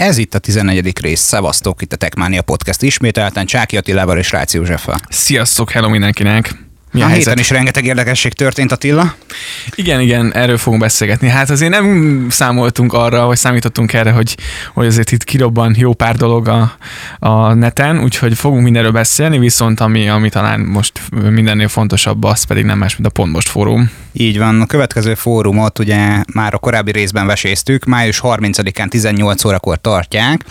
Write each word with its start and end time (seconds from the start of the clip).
Ez 0.00 0.18
itt 0.18 0.34
a 0.34 0.38
14. 0.38 0.98
rész. 1.00 1.20
Szevasztok, 1.20 1.82
itt 1.82 1.92
a 1.92 1.96
Techmania 1.96 2.42
Podcast 2.42 2.82
ismételten 2.82 3.46
Csáki 3.46 3.76
Attilával 3.76 4.18
és 4.18 4.30
Rácz 4.30 4.54
Józseffel. 4.54 5.00
Sziasztok, 5.08 5.70
hello 5.70 5.88
mindenkinek! 5.88 6.69
Mi 6.92 7.02
a, 7.02 7.04
a 7.04 7.08
héten 7.08 7.38
is 7.38 7.50
rengeteg 7.50 7.84
érdekesség 7.84 8.32
történt, 8.32 8.72
Attila. 8.72 9.14
Igen, 9.74 10.00
igen, 10.00 10.34
erről 10.34 10.58
fogunk 10.58 10.82
beszélgetni. 10.82 11.28
Hát 11.28 11.50
azért 11.50 11.70
nem 11.70 12.26
számoltunk 12.30 12.92
arra, 12.92 13.26
vagy 13.26 13.36
számítottunk 13.36 13.92
erre, 13.92 14.10
hogy, 14.10 14.36
hogy 14.72 14.86
azért 14.86 15.12
itt 15.12 15.24
kirobban 15.24 15.74
jó 15.78 15.92
pár 15.92 16.16
dolog 16.16 16.48
a, 16.48 16.76
a 17.18 17.54
neten, 17.54 18.02
úgyhogy 18.02 18.38
fogunk 18.38 18.62
mindenről 18.62 18.92
beszélni, 18.92 19.38
viszont 19.38 19.80
ami, 19.80 20.08
ami 20.08 20.28
talán 20.28 20.60
most 20.60 21.00
mindennél 21.10 21.68
fontosabb, 21.68 22.24
az 22.24 22.44
pedig 22.44 22.64
nem 22.64 22.78
más, 22.78 22.96
mint 22.96 23.08
a 23.08 23.12
Pont 23.12 23.32
Most 23.32 23.48
Fórum. 23.48 23.90
Így 24.12 24.38
van, 24.38 24.60
a 24.60 24.66
következő 24.66 25.14
fórumot 25.14 25.78
ugye 25.78 26.22
már 26.32 26.54
a 26.54 26.58
korábbi 26.58 26.92
részben 26.92 27.26
veséztük, 27.26 27.84
május 27.84 28.20
30-án 28.22 28.88
18 28.88 29.44
órakor 29.44 29.80
tartják 29.80 30.44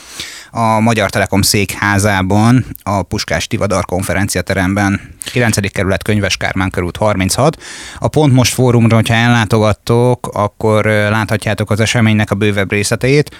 a 0.51 0.79
Magyar 0.79 1.09
Telekom 1.09 1.41
székházában, 1.41 2.65
a 2.83 3.01
Puskás 3.01 3.47
Tivadar 3.47 3.85
konferenciateremben, 3.85 5.01
9. 5.31 5.71
kerület 5.71 6.03
Könyves 6.03 6.37
Kármán 6.37 6.69
körút 6.69 6.97
36. 6.97 7.61
A 7.99 8.07
Pont 8.07 8.33
Most 8.33 8.53
fórumra, 8.53 8.95
hogyha 8.95 9.13
ellátogattok, 9.13 10.29
akkor 10.33 10.85
láthatjátok 10.85 11.71
az 11.71 11.79
eseménynek 11.79 12.31
a 12.31 12.35
bővebb 12.35 12.71
részleteit. 12.71 13.35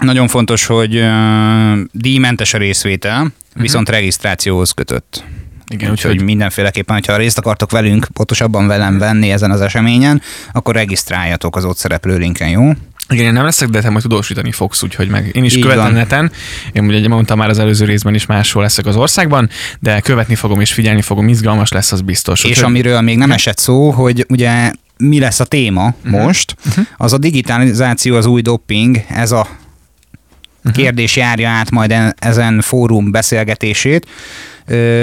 Nagyon 0.00 0.28
fontos, 0.28 0.66
hogy 0.66 0.96
uh, 0.96 1.78
díjmentes 1.92 2.54
a 2.54 2.58
részvétel, 2.58 3.20
uh-huh. 3.20 3.62
viszont 3.62 3.88
regisztrációhoz 3.88 4.70
kötött. 4.70 5.24
Igen, 5.72 5.90
úgyhogy 5.90 6.16
úgy, 6.16 6.22
mindenféleképpen, 6.22 6.94
hogyha 6.94 7.16
részt 7.16 7.38
akartok 7.38 7.70
velünk, 7.70 8.06
pontosabban 8.12 8.66
velem 8.66 8.98
venni 8.98 9.30
ezen 9.30 9.50
az 9.50 9.60
eseményen, 9.60 10.22
akkor 10.52 10.74
regisztráljatok 10.74 11.56
az 11.56 11.64
ott 11.64 11.76
szereplő 11.76 12.16
linken, 12.16 12.48
jó? 12.48 12.72
Igen, 13.08 13.24
én 13.24 13.32
nem 13.32 13.44
leszek, 13.44 13.68
de 13.68 13.80
te 13.80 13.90
majd 13.90 14.02
tudósítani 14.02 14.52
fogsz, 14.52 14.82
úgyhogy 14.82 15.08
meg 15.08 15.30
én 15.32 15.44
is 15.44 15.54
Így 15.54 15.62
követem 15.62 15.84
van. 15.84 15.92
neten. 15.92 16.32
Én 16.72 16.84
ugye 16.84 17.08
mondtam 17.08 17.38
már 17.38 17.48
az 17.48 17.58
előző 17.58 17.84
részben 17.84 18.14
is 18.14 18.26
máshol 18.26 18.62
leszek 18.62 18.86
az 18.86 18.96
országban, 18.96 19.50
de 19.80 20.00
követni 20.00 20.34
fogom 20.34 20.60
és 20.60 20.72
figyelni 20.72 21.02
fogom, 21.02 21.28
izgalmas 21.28 21.70
lesz, 21.70 21.92
az 21.92 22.00
biztos. 22.00 22.44
És 22.44 22.50
úgyhogy... 22.50 22.64
amiről 22.64 23.00
még 23.00 23.16
nem 23.16 23.32
esett 23.32 23.58
szó, 23.58 23.90
hogy 23.90 24.26
ugye 24.28 24.72
mi 24.96 25.18
lesz 25.18 25.40
a 25.40 25.44
téma 25.44 25.94
uh-huh. 26.04 26.22
most, 26.22 26.56
uh-huh. 26.66 26.86
az 26.96 27.12
a 27.12 27.18
digitalizáció, 27.18 28.16
az 28.16 28.26
új 28.26 28.40
doping, 28.40 29.04
ez 29.08 29.32
a 29.32 29.46
uh-huh. 30.64 30.72
kérdés 30.72 31.16
járja 31.16 31.48
át 31.48 31.70
majd 31.70 31.94
ezen 32.18 32.60
fórum 32.60 33.10
beszélgetését. 33.10 34.06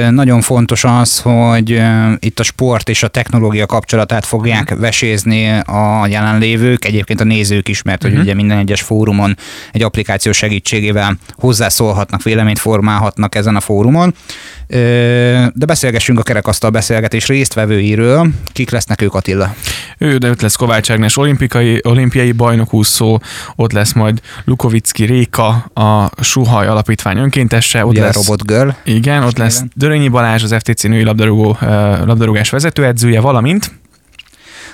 Nagyon 0.10 0.42
fontos 0.42 0.84
az, 0.84 1.20
hogy 1.20 1.82
itt 2.20 2.40
a 2.40 2.44
sport 2.44 2.90
és 2.90 3.04
a 3.04 3.08
technológia 3.08 3.66
kapcsolatát 3.66 4.26
fogják 4.26 4.72
mhm. 4.72 4.80
vesézni 4.80 5.50
a 5.50 6.08
jelenlévők, 6.08 6.86
egyébként 6.86 7.22
a 7.22 7.24
nézők 7.24 7.68
is, 7.68 7.82
mert 7.82 8.02
hogy 8.02 8.12
uh-huh. 8.12 8.26
ugye 8.26 8.36
minden 8.36 8.58
egyes 8.58 8.82
fórumon 8.82 9.38
egy 9.72 9.84
applikáció 9.84 10.32
segítségével 10.32 11.18
hozzászólhatnak, 11.36 12.24
véleményt 12.24 12.60
formálhatnak 12.60 13.36
ezen 13.36 13.56
a 13.56 13.60
fórumon. 13.60 14.14
De 14.68 15.66
beszélgessünk 15.66 16.20
a 16.20 16.24
kerekasztal 16.24 16.70
beszélgetés 16.70 17.28
résztvevőiről. 17.28 18.28
Kik 18.52 18.70
lesznek 18.70 19.02
ők, 19.02 19.14
Attila? 19.14 19.56
Ő, 19.98 20.18
de 20.18 20.30
ott 20.30 20.42
lesz 20.42 20.56
Kovács 20.56 20.92
Ágnes 20.92 21.18
olimpikai, 21.18 21.80
olimpiai 21.84 22.32
bajnokúszó, 22.32 23.22
ott 23.56 23.72
lesz 23.72 23.94
majd 23.94 24.22
Lukovicki 24.46 25.06
Réka, 25.06 25.48
a 25.74 26.24
Suhaj 26.24 26.68
Alapítvány 26.68 27.18
önkéntese. 27.18 27.86
Ott 27.86 27.92
Ugye 27.92 28.02
lesz, 28.02 28.16
Robot 28.16 28.48
Girl. 28.48 28.70
Igen, 28.84 29.24
ott 29.24 29.38
lesz 29.38 29.59
Dörönyi 29.74 30.08
Balázs, 30.08 30.44
az 30.44 30.56
FTC 30.60 30.84
női 30.84 31.04
labdarúgó, 31.04 31.58
labdarúgás 32.06 32.50
vezetőedzője, 32.50 33.20
valamint 33.20 33.72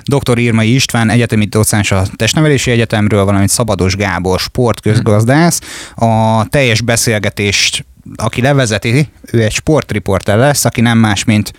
Dr. 0.03 0.38
Irmai 0.38 0.73
István, 0.73 1.09
egyetemi 1.09 1.45
docens 1.45 1.91
a 1.91 2.03
Testnevelési 2.16 2.72
Egyetemről, 2.72 3.23
valamint 3.23 3.50
Szabados 3.50 3.95
Gábor, 3.95 4.39
sportközgazdász. 4.39 5.61
A 5.95 6.45
teljes 6.50 6.81
beszélgetést 6.81 7.86
aki 8.16 8.41
levezeti, 8.41 9.09
ő 9.31 9.44
egy 9.44 9.52
sportriporter 9.52 10.38
lesz, 10.38 10.66
aki 10.66 10.81
nem 10.81 10.97
más, 10.97 11.23
mint 11.23 11.53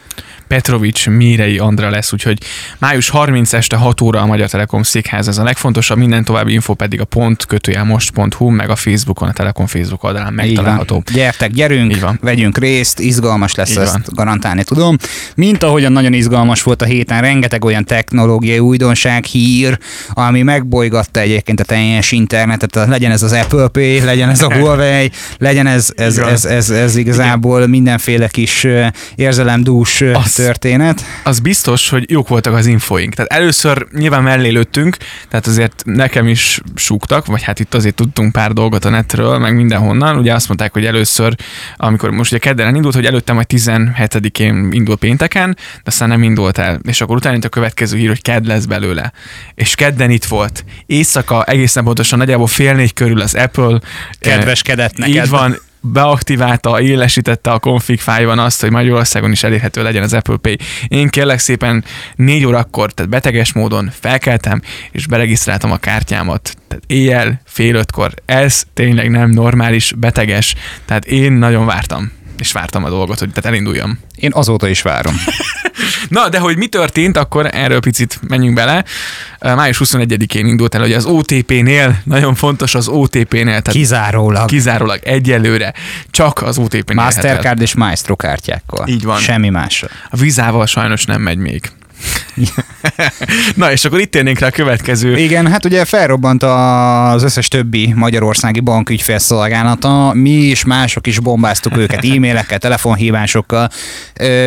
Petrovics 0.48 1.08
Mírei 1.08 1.58
Andra 1.58 1.90
lesz, 1.90 2.12
úgyhogy 2.12 2.38
május 2.78 3.08
30 3.08 3.52
este 3.52 3.76
6 3.76 4.00
óra 4.00 4.20
a 4.20 4.26
Magyar 4.26 4.50
Telekom 4.50 4.82
székház, 4.82 5.28
ez 5.28 5.38
a 5.38 5.42
legfontosabb, 5.42 5.98
minden 5.98 6.24
további 6.24 6.52
info 6.52 6.74
pedig 6.74 7.00
a 7.00 7.04
pont 7.04 7.44
kötőjel 7.46 7.84
most.hu, 7.84 8.48
meg 8.50 8.70
a 8.70 8.76
Facebookon, 8.76 9.28
a 9.28 9.32
Telekom 9.32 9.66
Facebook 9.66 10.04
oldalán 10.04 10.32
megtalálható. 10.32 11.02
Gyertek, 11.14 11.50
gyerünk, 11.50 12.00
van. 12.00 12.18
vegyünk 12.22 12.58
részt, 12.58 12.98
izgalmas 13.00 13.54
lesz, 13.54 13.70
Így 13.70 13.76
ezt 13.76 13.92
van. 13.92 14.02
garantálni 14.14 14.64
tudom. 14.64 14.96
Mint 15.34 15.62
ahogyan 15.62 15.92
nagyon 15.92 16.12
izgalmas 16.12 16.62
volt 16.62 16.82
a 16.82 16.84
héten, 16.84 17.20
rengeteg 17.20 17.64
olyan 17.64 17.84
technológiai 17.84 18.58
újdonság, 18.58 19.24
hír, 19.24 19.78
ami 20.12 20.42
megbolygatta 20.42 21.20
egyébként 21.20 21.60
a 21.60 21.64
teljes 21.64 22.12
internetet, 22.12 22.74
legyen 22.74 23.10
ez 23.10 23.22
az 23.22 23.32
Apple 23.32 23.68
Pay, 23.68 24.00
legyen 24.00 24.28
ez 24.28 24.42
a 24.42 24.52
Huawei, 24.58 25.10
legyen 25.38 25.66
ez, 25.66 25.92
ez, 25.96 26.18
ez, 26.18 26.44
ez, 26.44 26.70
ez 26.70 26.96
igazából 26.96 27.58
Igen. 27.58 27.70
mindenféle 27.70 28.28
kis 28.28 28.66
érzelemdús 29.14 30.00
az, 30.00 30.35
történet. 30.36 31.04
Az 31.24 31.40
biztos, 31.40 31.88
hogy 31.88 32.10
jók 32.10 32.28
voltak 32.28 32.54
az 32.54 32.66
infoink. 32.66 33.14
Tehát 33.14 33.32
először 33.32 33.86
nyilván 33.92 34.22
mellé 34.22 34.48
lőttünk, 34.48 34.96
tehát 35.28 35.46
azért 35.46 35.82
nekem 35.84 36.28
is 36.28 36.60
súgtak, 36.74 37.26
vagy 37.26 37.42
hát 37.42 37.60
itt 37.60 37.74
azért 37.74 37.94
tudtunk 37.94 38.32
pár 38.32 38.52
dolgot 38.52 38.84
a 38.84 38.88
netről, 38.88 39.38
meg 39.38 39.54
mindenhonnan. 39.54 40.18
Ugye 40.18 40.34
azt 40.34 40.48
mondták, 40.48 40.72
hogy 40.72 40.84
először, 40.84 41.34
amikor 41.76 42.10
most 42.10 42.32
ugye 42.32 42.40
kedden 42.40 42.74
indult, 42.74 42.94
hogy 42.94 43.06
előtte 43.06 43.32
majd 43.32 43.46
17-én 43.48 44.68
indul 44.72 44.96
pénteken, 44.96 45.54
de 45.54 45.82
aztán 45.84 46.08
nem 46.08 46.22
indult 46.22 46.58
el. 46.58 46.80
És 46.82 47.00
akkor 47.00 47.16
utána 47.16 47.38
a 47.42 47.48
következő 47.48 47.96
hír, 47.96 48.08
hogy 48.08 48.22
kedd 48.22 48.46
lesz 48.46 48.64
belőle. 48.64 49.12
És 49.54 49.74
kedden 49.74 50.10
itt 50.10 50.24
volt. 50.24 50.64
Éjszaka 50.86 51.44
egészen 51.44 51.84
pontosan 51.84 52.18
nagyjából 52.18 52.46
fél 52.46 52.74
négy 52.74 52.92
körül 52.92 53.20
az 53.20 53.34
Apple. 53.34 53.80
Kedveskedett 54.18 54.96
neked. 54.96 55.14
Így 55.14 55.28
van, 55.28 55.58
beaktiválta, 55.92 56.80
élesítette 56.80 57.50
a 57.50 57.58
config 57.58 58.00
fájban 58.00 58.38
azt, 58.38 58.60
hogy 58.60 58.70
Magyarországon 58.70 59.32
is 59.32 59.42
elérhető 59.42 59.82
legyen 59.82 60.02
az 60.02 60.12
Apple 60.12 60.36
Pay. 60.36 60.58
Én 60.88 61.08
kérlek 61.08 61.38
szépen 61.38 61.84
négy 62.14 62.44
órakor, 62.44 62.92
tehát 62.92 63.10
beteges 63.10 63.52
módon 63.52 63.90
felkeltem, 64.00 64.62
és 64.90 65.06
beregisztráltam 65.06 65.70
a 65.70 65.76
kártyámat. 65.76 66.56
Tehát 66.68 66.84
éjjel, 66.86 67.40
fél 67.44 67.74
ötkor. 67.74 68.14
Ez 68.24 68.62
tényleg 68.74 69.10
nem 69.10 69.30
normális, 69.30 69.92
beteges. 69.96 70.54
Tehát 70.84 71.04
én 71.04 71.32
nagyon 71.32 71.66
vártam 71.66 72.12
és 72.40 72.52
vártam 72.52 72.84
a 72.84 72.88
dolgot, 72.88 73.18
hogy 73.18 73.28
tehát 73.28 73.46
elinduljam. 73.46 73.98
Én 74.14 74.30
azóta 74.34 74.68
is 74.68 74.82
várom. 74.82 75.14
Na, 76.08 76.28
de 76.28 76.38
hogy 76.38 76.56
mi 76.56 76.66
történt, 76.66 77.16
akkor 77.16 77.48
erről 77.52 77.80
picit 77.80 78.18
menjünk 78.28 78.54
bele. 78.54 78.84
Május 79.40 79.80
21-én 79.84 80.46
indult 80.46 80.74
el, 80.74 80.80
hogy 80.80 80.92
az 80.92 81.04
OTP-nél, 81.04 81.98
nagyon 82.04 82.34
fontos 82.34 82.74
az 82.74 82.88
OTP-nél. 82.88 83.44
Tehát 83.44 83.68
kizárólag. 83.68 84.46
Kizárólag, 84.46 84.98
egyelőre. 85.02 85.74
Csak 86.10 86.42
az 86.42 86.58
OTP-nél. 86.58 87.04
Mastercard 87.04 87.60
és 87.60 87.74
Maestro 87.74 88.16
kártyákkal. 88.16 88.88
Így 88.88 89.04
van. 89.04 89.18
Semmi 89.18 89.48
másra. 89.48 89.88
A 90.10 90.16
vizával 90.16 90.66
sajnos 90.66 91.04
nem 91.04 91.20
megy 91.20 91.38
még. 91.38 91.70
Na, 93.54 93.72
és 93.72 93.84
akkor 93.84 94.00
itt 94.00 94.10
térnénk 94.10 94.38
rá 94.38 94.46
a 94.46 94.50
következő. 94.50 95.16
Igen, 95.16 95.46
hát 95.46 95.64
ugye 95.64 95.84
felrobbant 95.84 96.42
az 96.42 97.22
összes 97.22 97.48
többi 97.48 97.92
magyarországi 97.96 98.60
bank 98.60 98.90
ügyfélszolgálata, 98.90 100.12
mi 100.14 100.30
is, 100.30 100.64
mások 100.64 101.06
is 101.06 101.18
bombáztuk 101.18 101.76
őket 101.76 102.04
e-mailekkel, 102.14 102.58
telefonhívásokkal. 102.58 103.68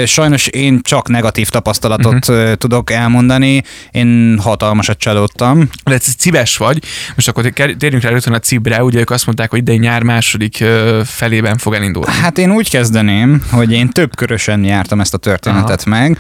Sajnos 0.05 0.47
én 0.47 0.79
csak 0.81 1.07
negatív 1.07 1.49
tapasztalatot 1.49 2.29
uh-huh. 2.29 2.53
tudok 2.53 2.91
elmondani, 2.91 3.63
én 3.91 4.39
hatalmasat 4.43 4.97
csalódtam. 4.97 5.69
De 5.83 5.97
cibes 5.97 6.57
vagy, 6.57 6.83
most 7.15 7.27
akkor 7.27 7.53
térjünk 7.77 8.03
rá 8.03 8.09
rögtön 8.09 8.33
a 8.33 8.39
cibre, 8.39 8.83
ugye 8.83 8.99
ők 8.99 9.09
azt 9.09 9.25
mondták, 9.25 9.49
hogy 9.49 9.59
idei 9.59 9.77
nyár 9.77 10.03
második 10.03 10.63
felében 11.05 11.57
fog 11.57 11.73
elindulni. 11.73 12.11
Hát 12.11 12.37
én 12.37 12.51
úgy 12.51 12.69
kezdeném, 12.69 13.43
hogy 13.51 13.71
én 13.71 13.89
több 13.89 14.15
körösen 14.15 14.63
jártam 14.63 14.99
ezt 14.99 15.13
a 15.13 15.17
történetet 15.17 15.83
Aha. 15.85 15.99
meg. 15.99 16.17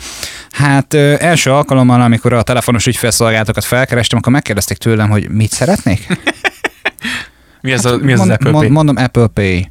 Hát 0.51 0.93
első 1.19 1.51
alkalommal, 1.51 2.01
amikor 2.01 2.33
a 2.33 2.41
telefonos 2.41 2.85
ügyfélszolgálatokat 2.85 3.63
felkerestem, 3.63 4.17
akkor 4.17 4.31
megkérdezték 4.31 4.77
tőlem, 4.77 5.09
hogy 5.09 5.29
mit 5.29 5.51
szeretnék. 5.51 6.07
mi 7.61 7.71
ez, 7.71 7.83
hát, 7.83 7.93
a, 7.93 7.97
mi 7.97 8.11
ez 8.11 8.17
mond, 8.17 8.31
az 8.31 8.37
Apple 8.37 8.51
Pay? 8.51 8.69
Mondom 8.69 8.95
Apple 8.95 9.27
Pay. 9.27 9.69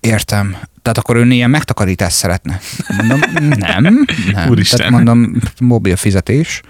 Értem. 0.00 0.56
Tehát 0.82 0.98
akkor 0.98 1.16
ön 1.16 1.30
ilyen 1.30 1.50
megtakarítást 1.50 2.16
szeretne. 2.16 2.60
Mondom, 2.96 3.20
nem. 3.58 4.06
nem. 4.32 4.48
Úristen. 4.48 4.78
Tehát 4.78 4.92
mondom, 4.92 5.36
mobil 5.60 5.96
fizetés. 5.96 6.60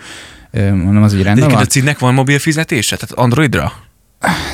Mondom, 0.53 1.03
az 1.03 1.15
így 1.15 1.23
rendben 1.23 1.49
van. 1.49 1.59
a 1.59 1.67
címnek 1.67 1.99
van 1.99 2.15
mobil 2.15 2.39
fizetése? 2.39 2.97
Tehát 2.97 3.15
Androidra? 3.15 3.73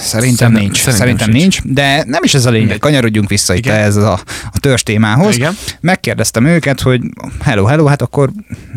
Szerintem, 0.00 0.52
nincs. 0.52 0.76
Szerintem, 0.76 1.06
szerintem 1.06 1.30
nincs, 1.30 1.62
de 1.62 2.04
nem 2.06 2.22
is 2.22 2.34
ez 2.34 2.46
a 2.46 2.50
lényeg. 2.50 2.78
Kanyarodjunk 2.78 3.28
vissza 3.28 3.54
Igen. 3.54 3.74
itt 3.74 3.80
ez 3.80 3.96
a, 3.96 4.12
a 4.52 4.58
törzs 4.58 4.82
témához. 4.82 5.36
Igen. 5.36 5.56
Megkérdeztem 5.80 6.46
őket, 6.46 6.80
hogy 6.80 7.00
hello, 7.42 7.64
hello, 7.64 7.86
hát 7.86 8.02
akkor 8.02 8.30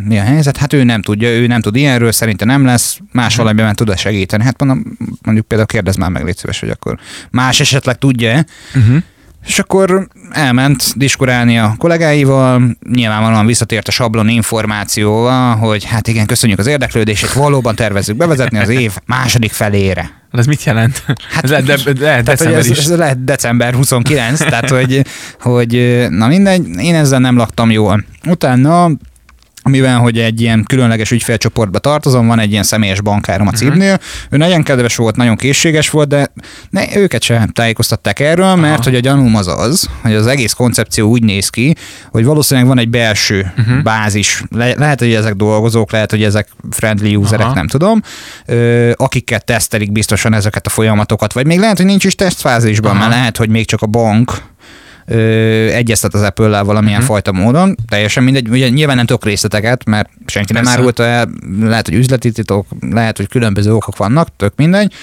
mi 0.05 0.19
a 0.19 0.23
helyzet? 0.23 0.57
Hát 0.57 0.73
ő 0.73 0.83
nem 0.83 1.01
tudja, 1.01 1.29
ő 1.29 1.47
nem 1.47 1.61
tud 1.61 1.75
ilyenről, 1.75 2.11
szerintem 2.11 2.47
nem 2.47 2.65
lesz, 2.65 2.97
más 3.11 3.25
uh-huh. 3.25 3.41
valamiben 3.41 3.75
tud 3.75 3.97
segíteni. 3.97 4.43
Hát 4.43 4.63
mondom, 4.63 4.97
mondjuk 5.21 5.47
például 5.47 5.69
kérdez 5.69 5.95
már 5.95 6.09
meg, 6.09 6.23
légy 6.23 6.37
szíves, 6.37 6.59
hogy 6.59 6.69
akkor 6.69 6.99
más 7.31 7.59
esetleg 7.59 7.97
tudja 7.97 8.45
uh-huh. 8.75 8.97
És 9.45 9.59
akkor 9.59 10.07
elment 10.29 10.93
diskurálni 10.97 11.59
a 11.59 11.75
kollégáival, 11.77 12.77
nyilvánvalóan 12.89 13.45
visszatért 13.45 13.87
a 13.87 13.91
sablon 13.91 14.27
információval, 14.29 15.55
hogy 15.55 15.83
hát 15.83 16.07
igen, 16.07 16.25
köszönjük 16.25 16.59
az 16.59 16.67
érdeklődését, 16.67 17.33
valóban 17.33 17.75
tervezzük 17.75 18.17
bevezetni 18.17 18.57
az 18.57 18.69
év 18.69 18.97
második 19.05 19.51
felére 19.51 20.09
Ez 20.31 20.45
mit 20.45 20.63
jelent? 20.63 21.03
Hát, 21.29 21.43
ez 21.43 21.49
lehet, 21.49 21.65
de, 21.65 21.73
lehet 21.73 21.95
tehát, 21.99 22.23
december 22.23 22.59
ez, 22.59 22.69
is. 22.69 22.77
ez 22.77 22.97
lehet 22.97 23.23
december 23.23 23.73
29, 23.73 24.39
tehát 24.39 24.69
hogy, 24.69 25.05
hogy 25.39 26.05
na 26.09 26.27
mindegy, 26.27 26.67
én 26.79 26.95
ezzel 26.95 27.19
nem 27.19 27.37
laktam 27.37 27.71
jól. 27.71 28.03
Utána 28.27 28.89
mivel 29.69 29.99
hogy 29.99 30.19
egy 30.19 30.41
ilyen 30.41 30.63
különleges 30.63 31.11
ügyfélcsoportba 31.11 31.79
tartozom, 31.79 32.27
van 32.27 32.39
egy 32.39 32.51
ilyen 32.51 32.63
személyes 32.63 33.01
bankárom 33.01 33.47
a 33.47 33.51
cibnél, 33.51 33.93
uh-huh. 33.93 34.05
ő 34.29 34.37
nagyon 34.37 34.63
kedves 34.63 34.95
volt, 34.95 35.15
nagyon 35.15 35.35
készséges 35.35 35.89
volt, 35.89 36.07
de 36.07 36.33
ne, 36.69 36.97
őket 36.97 37.23
sem 37.23 37.47
tájékoztatták 37.47 38.19
erről, 38.19 38.55
mert 38.55 38.73
Aha. 38.73 38.83
hogy 38.83 38.95
a 38.95 38.99
gyanúm 38.99 39.35
az 39.35 39.47
az, 39.47 39.89
hogy 40.01 40.13
az 40.13 40.27
egész 40.27 40.53
koncepció 40.53 41.09
úgy 41.09 41.23
néz 41.23 41.49
ki, 41.49 41.75
hogy 42.11 42.25
valószínűleg 42.25 42.69
van 42.69 42.79
egy 42.79 42.89
belső 42.89 43.53
uh-huh. 43.57 43.81
bázis, 43.81 44.43
Le, 44.49 44.73
lehet, 44.77 44.99
hogy 44.99 45.13
ezek 45.13 45.33
dolgozók, 45.33 45.91
lehet, 45.91 46.11
hogy 46.11 46.23
ezek 46.23 46.47
friendly 46.69 47.15
userek, 47.15 47.45
Aha. 47.45 47.55
nem 47.55 47.67
tudom, 47.67 48.01
ö, 48.45 48.91
akikkel 48.95 49.39
tesztelik 49.39 49.91
biztosan 49.91 50.33
ezeket 50.33 50.65
a 50.65 50.69
folyamatokat, 50.69 51.33
vagy 51.33 51.45
még 51.45 51.59
lehet, 51.59 51.77
hogy 51.77 51.85
nincs 51.85 52.03
is 52.03 52.15
tesztfázisban, 52.15 52.91
Aha. 52.91 52.99
mert 52.99 53.11
lehet, 53.11 53.37
hogy 53.37 53.49
még 53.49 53.65
csak 53.65 53.81
a 53.81 53.87
bank 53.87 54.41
ö, 55.11 55.67
egyeztet 55.67 56.13
az 56.13 56.21
Apple-lel 56.21 56.63
valamilyen 56.63 57.01
uh-huh. 57.01 57.13
fajta 57.13 57.31
módon, 57.31 57.75
teljesen 57.89 58.23
mindegy, 58.23 58.49
ugye 58.49 58.69
nyilván 58.69 58.95
nem 58.95 59.05
tudok 59.05 59.25
részleteket, 59.25 59.85
mert 59.85 60.09
senki 60.25 60.53
Persze. 60.53 60.69
nem 60.69 60.79
árult 60.79 60.99
el, 60.99 61.29
lehet, 61.61 61.87
hogy 61.87 61.97
üzleti 61.97 62.31
titok, 62.31 62.67
lehet, 62.89 63.17
hogy 63.17 63.27
különböző 63.27 63.73
okok 63.73 63.97
vannak, 63.97 64.27
tök 64.37 64.53
mindegy. 64.55 64.93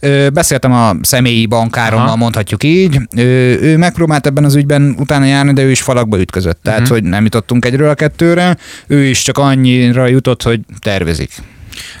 Ö, 0.00 0.28
beszéltem 0.32 0.72
a 0.72 0.94
személyi 1.02 1.46
bankárommal, 1.46 2.06
Aha. 2.06 2.16
mondhatjuk 2.16 2.64
így. 2.64 3.00
Ö, 3.16 3.20
ő 3.60 3.76
megpróbált 3.76 4.26
ebben 4.26 4.44
az 4.44 4.54
ügyben 4.54 4.94
utána 4.98 5.24
járni, 5.24 5.52
de 5.52 5.62
ő 5.62 5.70
is 5.70 5.82
falakba 5.82 6.20
ütközött. 6.20 6.58
Tehát, 6.62 6.80
uh-huh. 6.80 6.96
hogy 6.96 7.08
nem 7.08 7.24
jutottunk 7.24 7.64
egyről 7.64 7.88
a 7.88 7.94
kettőre. 7.94 8.56
Ő 8.86 9.04
is 9.04 9.22
csak 9.22 9.38
annyira 9.38 10.06
jutott, 10.06 10.42
hogy 10.42 10.60
tervezik. 10.78 11.30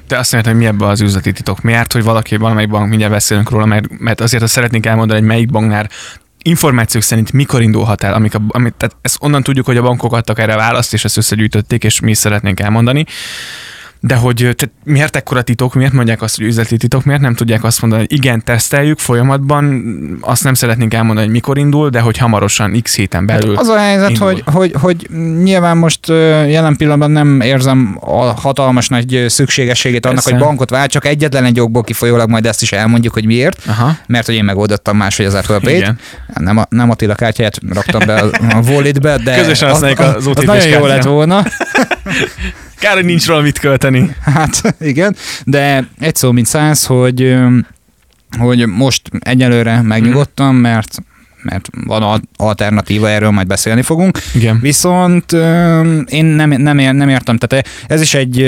De 0.06 0.18
azt 0.18 0.32
mondja, 0.32 0.50
hogy 0.52 0.60
mi 0.60 0.66
ebben 0.66 0.88
az 0.88 1.00
üzleti 1.00 1.32
titok? 1.32 1.62
Miért, 1.62 1.92
hogy 1.92 2.02
valaki, 2.02 2.36
valamelyik 2.36 2.70
bank, 2.70 2.88
mindjárt 2.88 3.12
beszélünk 3.12 3.50
róla, 3.50 3.66
mert, 3.66 3.98
mert 3.98 4.20
azért 4.20 4.42
azt 4.42 4.52
szeretnék 4.52 4.86
elmondani, 4.86 5.18
hogy 5.18 5.28
melyik 5.28 5.50
banknál 5.50 5.88
információk 6.42 7.02
szerint 7.02 7.32
mikor 7.32 7.62
indulhat 7.62 8.02
el, 8.02 8.14
amik 8.14 8.34
a, 8.34 8.40
amit, 8.48 8.74
tehát 8.74 8.96
ezt 9.00 9.16
onnan 9.20 9.42
tudjuk, 9.42 9.66
hogy 9.66 9.76
a 9.76 9.82
bankok 9.82 10.12
adtak 10.12 10.38
erre 10.38 10.56
választ, 10.56 10.92
és 10.92 11.04
ezt 11.04 11.16
összegyűjtötték, 11.16 11.84
és 11.84 12.00
mi 12.00 12.14
szeretnénk 12.14 12.60
elmondani. 12.60 13.06
De 14.04 14.14
hogy 14.14 14.36
tehát 14.36 14.70
miért 14.84 15.16
ekkora 15.16 15.42
titok, 15.42 15.74
miért 15.74 15.92
mondják 15.92 16.22
azt, 16.22 16.36
hogy 16.36 16.44
üzleti 16.44 16.76
titok, 16.76 17.04
miért 17.04 17.20
nem 17.20 17.34
tudják 17.34 17.64
azt 17.64 17.80
mondani, 17.80 18.02
hogy 18.02 18.18
igen, 18.18 18.44
teszteljük 18.44 18.98
folyamatban, 18.98 19.84
azt 20.20 20.44
nem 20.44 20.54
szeretnénk 20.54 20.94
elmondani, 20.94 21.26
hogy 21.26 21.34
mikor 21.34 21.58
indul, 21.58 21.88
de 21.88 22.00
hogy 22.00 22.18
hamarosan 22.18 22.80
x 22.82 22.96
héten 22.96 23.26
belül. 23.26 23.54
Hát 23.54 23.62
az 23.62 23.68
a 23.68 23.78
helyzet, 23.78 24.18
hogy, 24.18 24.42
hogy, 24.46 24.74
hogy 24.80 25.08
nyilván 25.42 25.76
most 25.76 26.08
jelen 26.08 26.76
pillanatban 26.76 27.10
nem 27.10 27.40
érzem 27.40 27.96
a 28.00 28.22
hatalmas 28.22 28.88
nagy 28.88 29.24
szükségességét 29.28 30.06
annak, 30.06 30.22
Persze. 30.22 30.38
hogy 30.38 30.46
bankot 30.46 30.70
vált, 30.70 30.90
csak 30.90 31.06
egyetlen 31.06 31.44
egy 31.44 31.56
jogból 31.56 31.82
kifolyólag 31.82 32.28
majd 32.28 32.46
ezt 32.46 32.62
is 32.62 32.72
elmondjuk, 32.72 33.12
hogy 33.12 33.26
miért, 33.26 33.66
Aha. 33.66 33.96
mert 34.06 34.26
hogy 34.26 34.34
én 34.34 34.44
megoldottam 34.44 34.96
máshogy 34.96 35.26
az 35.26 35.34
Apple 35.34 35.58
Pay-t. 35.58 35.94
Nem, 36.34 36.56
a, 36.56 36.64
nem 36.68 36.90
Attila 36.90 37.14
kártyáját 37.14 37.58
raktam 37.72 38.06
be 38.06 38.14
a, 38.14 38.30
a 38.56 38.60
Wallet-be, 38.68 39.16
de 39.16 39.36
Közösen 39.40 39.70
az, 39.70 39.82
az, 39.82 39.98
az, 39.98 40.26
az 40.26 40.44
nagyon 40.44 40.68
jó 40.68 40.86
lett 40.86 41.04
volna. 41.04 41.42
Kár, 42.82 42.94
hogy 42.94 43.04
nincs 43.04 43.26
róla 43.26 43.40
mit 43.40 43.58
költeni. 43.58 44.16
Hát 44.24 44.74
igen, 44.80 45.16
de 45.44 45.88
egy 45.98 46.16
szó 46.16 46.32
mint 46.32 46.46
száz, 46.46 46.86
hogy 46.86 47.36
hogy 48.38 48.66
most 48.66 49.10
egyelőre 49.18 49.82
megnyugodtam, 49.82 50.56
mert 50.56 51.02
mert 51.42 51.68
van 51.86 52.28
alternatíva, 52.36 53.10
erről 53.10 53.30
majd 53.30 53.46
beszélni 53.46 53.82
fogunk. 53.82 54.18
Igen. 54.34 54.58
Viszont 54.60 55.32
én 56.06 56.24
nem, 56.24 56.50
nem, 56.50 56.76
nem 56.76 57.08
értem, 57.08 57.36
tehát 57.38 57.68
ez 57.86 58.00
is 58.00 58.14
egy, 58.14 58.42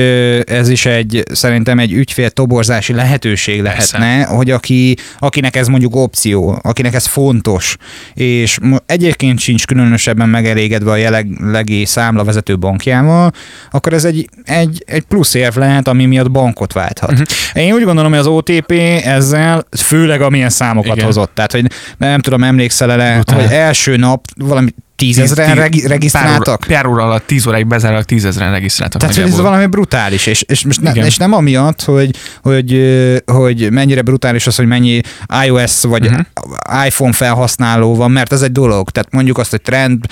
ez 0.46 0.69
is 0.69 0.87
egy 0.87 1.23
szerintem 1.32 1.79
egy 1.79 1.93
ügyfél 1.93 2.31
toborzási 2.31 2.93
lehetőség 2.93 3.62
lehetne, 3.62 3.99
Persze. 3.99 4.35
hogy 4.35 4.50
aki, 4.50 4.96
akinek 5.19 5.56
ez 5.56 5.69
mondjuk 5.69 5.96
opció, 5.96 6.58
akinek 6.62 6.94
ez 6.94 7.06
fontos, 7.06 7.76
és 8.14 8.58
egyébként 8.87 9.38
sincs 9.38 9.67
különösebben 9.67 10.29
megelégedve 10.29 10.90
a 10.90 10.97
jelenlegi 10.97 11.85
számlavezető 11.85 12.58
bankjával, 12.58 13.32
akkor 13.70 13.93
ez 13.93 14.05
egy, 14.05 14.29
egy, 14.44 14.85
egy 14.87 15.02
plusz 15.02 15.35
érv 15.35 15.56
lehet, 15.56 15.88
ami 15.88 16.06
miatt 16.06 16.31
bankot 16.31 16.73
válthat. 16.73 17.11
Uh-huh. 17.11 17.26
Én 17.55 17.73
úgy 17.73 17.85
gondolom, 17.85 18.11
hogy 18.11 18.20
az 18.20 18.26
OTP 18.26 18.73
ezzel, 19.05 19.67
főleg 19.76 20.20
amilyen 20.20 20.50
számokat 20.50 20.94
Igen. 20.94 21.05
hozott, 21.05 21.31
tehát 21.35 21.52
hogy 21.52 21.70
nem 21.99 22.20
tudom, 22.20 22.43
emlékszem, 22.43 22.84
le, 22.87 23.23
hogy 23.27 23.47
első 23.51 23.97
nap 23.97 24.25
valami 24.37 24.71
tízezren 24.97 25.55
regi- 25.55 25.87
regisztráltak? 25.87 26.65
Pár, 26.67 26.83
pár 26.83 26.87
óra 26.87 27.03
alatt, 27.03 27.27
tíz 27.27 27.47
óráig 27.47 27.67
bezárnak, 27.67 28.05
tízezren 28.05 28.51
regisztráltak. 28.51 29.01
Tehát 29.01 29.17
ez 29.17 29.41
valami 29.41 29.67
brutális, 29.67 30.27
és, 30.27 30.43
és, 30.43 30.65
most 30.65 30.81
ne, 30.81 30.93
és 30.93 31.17
nem 31.17 31.33
amiatt, 31.33 31.83
hogy, 31.83 32.17
hogy, 32.43 32.83
hogy 33.25 33.71
mennyire 33.71 34.03
brutális 34.03 34.47
az, 34.47 34.57
hogy 34.57 34.67
mennyi 34.67 35.01
iOS 35.47 35.83
vagy 35.83 36.07
uh-huh. 36.07 36.87
iPhone 36.87 37.13
felhasználó 37.13 37.95
van, 37.95 38.11
mert 38.11 38.33
ez 38.33 38.43
egy 38.43 38.53
dolog. 38.53 38.91
Tehát 38.91 39.13
mondjuk 39.13 39.39
azt, 39.39 39.51
hogy 39.51 39.61
trend 39.63 40.05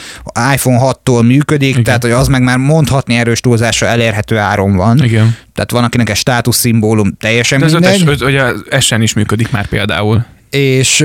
iPhone 0.54 0.78
6-tól 0.82 1.26
működik, 1.26 1.68
Igen. 1.68 1.82
tehát 1.82 2.02
hogy 2.02 2.10
az 2.10 2.28
meg 2.28 2.42
már 2.42 2.56
mondhatni 2.56 3.14
erős 3.14 3.40
túlzásra 3.40 3.86
elérhető 3.86 4.38
áron 4.38 4.76
van. 4.76 5.04
Igen. 5.04 5.36
Tehát 5.54 5.70
van, 5.70 5.84
akinek 5.84 6.10
egy 6.10 6.16
státuszszimbólum 6.16 7.16
teljesen 7.18 7.60
De 7.60 7.66
mindegy. 7.66 8.08
Ez, 8.08 8.20
hogy 8.20 8.36
az 8.36 8.64
Essen 8.70 9.02
is 9.02 9.12
működik 9.12 9.50
már 9.50 9.66
például 9.66 10.24
és, 10.54 11.04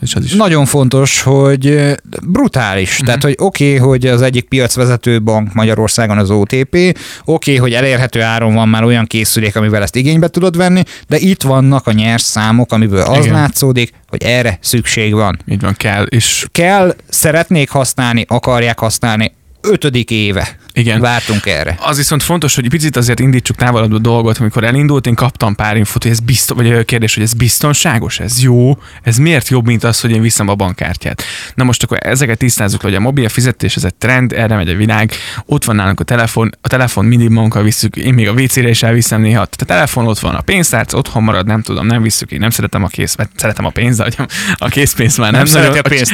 és 0.00 0.14
az 0.14 0.24
is. 0.24 0.34
nagyon 0.34 0.64
fontos, 0.64 1.22
hogy 1.22 1.94
brutális. 2.22 2.90
Uh-huh. 2.90 3.06
Tehát, 3.06 3.22
hogy 3.22 3.34
oké, 3.38 3.76
okay, 3.76 3.88
hogy 3.88 4.06
az 4.06 4.22
egyik 4.22 4.48
piacvezető 4.48 5.22
bank 5.22 5.52
Magyarországon 5.52 6.18
az 6.18 6.30
OTP, 6.30 6.74
oké, 6.74 6.96
okay, 7.24 7.56
hogy 7.56 7.72
elérhető 7.72 8.22
áron 8.22 8.54
van 8.54 8.68
már 8.68 8.84
olyan 8.84 9.06
készülék, 9.06 9.56
amivel 9.56 9.82
ezt 9.82 9.96
igénybe 9.96 10.28
tudod 10.28 10.56
venni, 10.56 10.82
de 11.08 11.18
itt 11.18 11.42
vannak 11.42 11.86
a 11.86 11.92
nyers 11.92 12.22
számok, 12.22 12.72
amiből 12.72 13.00
az 13.00 13.24
Igen. 13.24 13.36
látszódik, 13.36 13.92
hogy 14.06 14.22
erre 14.22 14.58
szükség 14.60 15.14
van. 15.14 15.38
Így 15.46 15.60
van, 15.60 15.74
kell. 15.76 16.04
És... 16.04 16.46
Kell, 16.52 16.94
szeretnék 17.08 17.70
használni, 17.70 18.24
akarják 18.28 18.78
használni, 18.78 19.32
ötödik 19.64 20.10
éve. 20.10 20.56
Igen. 20.72 21.00
Vártunk 21.00 21.46
erre. 21.46 21.76
Az 21.80 21.96
viszont 21.96 22.22
fontos, 22.22 22.54
hogy 22.54 22.68
picit 22.68 22.96
azért 22.96 23.20
indítsuk 23.20 23.56
távolabb 23.56 23.92
a 23.92 23.98
dolgot, 23.98 24.38
amikor 24.38 24.64
elindult, 24.64 25.06
én 25.06 25.14
kaptam 25.14 25.54
pár 25.54 25.76
infot, 25.76 26.02
hogy 26.02 26.12
ez 26.12 26.20
biztos, 26.20 26.56
vagy 26.56 26.72
a 26.72 26.84
kérdés, 26.84 27.14
hogy 27.14 27.22
ez 27.22 27.32
biztonságos, 27.32 28.20
ez 28.20 28.42
jó, 28.42 28.78
ez 29.02 29.16
miért 29.16 29.48
jobb, 29.48 29.66
mint 29.66 29.84
az, 29.84 30.00
hogy 30.00 30.10
én 30.10 30.20
viszem 30.20 30.48
a 30.48 30.54
bankkártyát. 30.54 31.22
Na 31.54 31.64
most 31.64 31.82
akkor 31.82 31.98
ezeket 32.00 32.38
tisztázzuk, 32.38 32.80
hogy 32.80 32.94
a 32.94 33.00
mobil 33.00 33.28
fizetés, 33.28 33.76
ez 33.76 33.84
egy 33.84 33.94
trend, 33.94 34.32
erre 34.32 34.56
megy 34.56 34.68
a 34.68 34.76
világ, 34.76 35.12
ott 35.46 35.64
van 35.64 35.76
nálunk 35.76 36.00
a 36.00 36.04
telefon, 36.04 36.50
a 36.60 36.68
telefon 36.68 37.04
mindig 37.04 37.28
magunkkal 37.28 37.62
visszük, 37.62 37.96
én 37.96 38.14
még 38.14 38.28
a 38.28 38.32
WC-re 38.32 38.68
is 38.68 38.82
elviszem 38.82 39.20
néha, 39.20 39.40
a 39.40 39.46
telefon 39.46 40.06
ott 40.06 40.18
van, 40.18 40.34
a 40.34 40.40
pénztárc 40.40 40.94
otthon 40.94 41.22
marad, 41.22 41.46
nem 41.46 41.62
tudom, 41.62 41.86
nem 41.86 42.02
visszük, 42.02 42.30
én 42.30 42.38
nem 42.38 42.50
szeretem 42.50 42.84
a 42.84 42.86
kész, 42.86 43.16
szeretem 43.36 43.64
a 43.64 43.70
pénzt, 43.70 43.98
de 43.98 44.26
a 44.56 44.68
készpénz 44.68 45.16
már 45.16 45.32
nem, 45.32 45.42
nem 45.42 45.62
nagyon, 45.62 45.78
a 45.78 45.82
pénzt. 45.88 46.12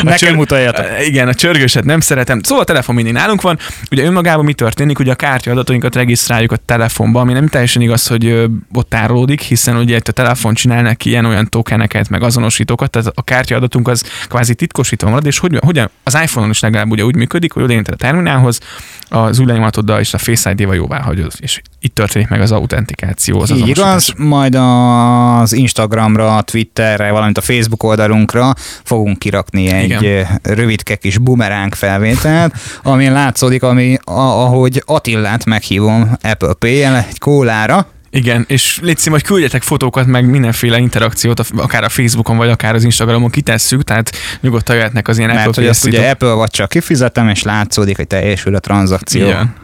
A, 0.00 0.02
Nekem 0.02 0.28
csör, 0.28 0.34
mutatjátok. 0.36 0.86
Igen, 1.06 1.28
a 1.28 1.34
csörgőset 1.34 1.84
nem 1.84 2.00
szeretem. 2.00 2.42
Szóval 2.42 2.62
a 2.62 2.66
telefon 2.66 2.87
mindig 2.94 3.12
nálunk 3.12 3.40
van. 3.40 3.58
Ugye 3.90 4.04
önmagában 4.04 4.44
mi 4.44 4.52
történik? 4.52 4.98
Ugye 4.98 5.12
a 5.12 5.14
kártya 5.14 5.50
adatainkat 5.50 5.94
regisztráljuk 5.94 6.52
a 6.52 6.56
telefonba, 6.56 7.20
ami 7.20 7.32
nem 7.32 7.46
teljesen 7.46 7.82
igaz, 7.82 8.06
hogy 8.06 8.48
ott 8.72 8.88
tárolódik, 8.88 9.40
hiszen 9.40 9.76
ugye 9.76 10.00
a 10.04 10.12
telefon 10.12 10.54
csinál 10.54 10.82
neki 10.82 11.08
ilyen-olyan 11.08 11.48
tokeneket, 11.48 12.08
meg 12.08 12.22
azonosítókat, 12.22 12.90
tehát 12.90 13.12
a 13.14 13.22
kártya 13.22 13.56
adatunk 13.56 13.88
az 13.88 14.02
kvázi 14.28 14.54
titkosítva 14.54 15.08
marad, 15.08 15.26
és 15.26 15.38
hogy, 15.38 15.58
hogyan 15.64 15.90
az 16.02 16.14
iPhone-on 16.22 16.50
is 16.50 16.60
legalább 16.60 16.90
ugye 16.90 17.04
úgy 17.04 17.16
működik, 17.16 17.52
hogy 17.52 17.62
odainted 17.62 17.94
a 17.94 17.96
terminálhoz, 17.96 18.60
az 19.08 19.38
új 19.38 19.46
lenyomatoddal 19.46 20.00
és 20.00 20.14
a 20.14 20.18
Face 20.18 20.50
ID-val 20.50 20.74
jóvá 20.74 21.00
hagyod, 21.00 21.32
és 21.38 21.60
itt 21.80 21.94
történik 21.94 22.28
meg 22.28 22.40
az 22.40 22.52
autentikáció. 22.52 23.40
Az 23.40 23.50
Így 23.50 23.68
igaz, 23.68 24.12
majd 24.16 24.54
az 24.54 25.52
Instagramra, 25.52 26.42
Twitterre, 26.42 27.10
valamint 27.10 27.38
a 27.38 27.40
Facebook 27.40 27.82
oldalunkra 27.82 28.54
fogunk 28.84 29.18
kirakni 29.18 29.66
egy 29.66 29.90
Igen. 29.90 30.40
rövidke 30.42 30.96
kis 30.96 31.18
bumeránk 31.18 31.74
felvételt, 31.74 32.54
amin 32.82 33.12
látszódik, 33.12 33.62
ami, 33.62 33.96
ahogy 34.04 34.82
Attillát 34.86 35.44
meghívom 35.44 36.16
Apple 36.22 36.52
Pay-jel 36.52 36.96
egy 36.96 37.18
kólára, 37.18 37.86
igen, 38.18 38.44
és 38.48 38.78
légy 38.82 39.06
hogy 39.06 39.22
küldjetek 39.22 39.62
fotókat, 39.62 40.06
meg 40.06 40.30
mindenféle 40.30 40.78
interakciót, 40.78 41.40
akár 41.56 41.84
a 41.84 41.88
Facebookon, 41.88 42.36
vagy 42.36 42.48
akár 42.48 42.74
az 42.74 42.84
Instagramon 42.84 43.30
kitesszük, 43.30 43.82
tehát 43.82 44.10
nyugodtan 44.40 44.76
jöhetnek 44.76 45.08
az 45.08 45.18
ilyen 45.18 45.30
Mert 45.30 45.46
Apple 45.46 45.62
hogy 45.62 45.70
ezt 45.70 45.84
ugye 45.84 46.10
Apple 46.10 46.32
vagy 46.32 46.50
csak 46.50 46.68
kifizetem, 46.68 47.28
és 47.28 47.42
látszódik, 47.42 47.96
hogy 47.96 48.06
teljesül 48.06 48.54
a 48.54 48.58
tranzakció. 48.58 49.26
Igen, 49.26 49.54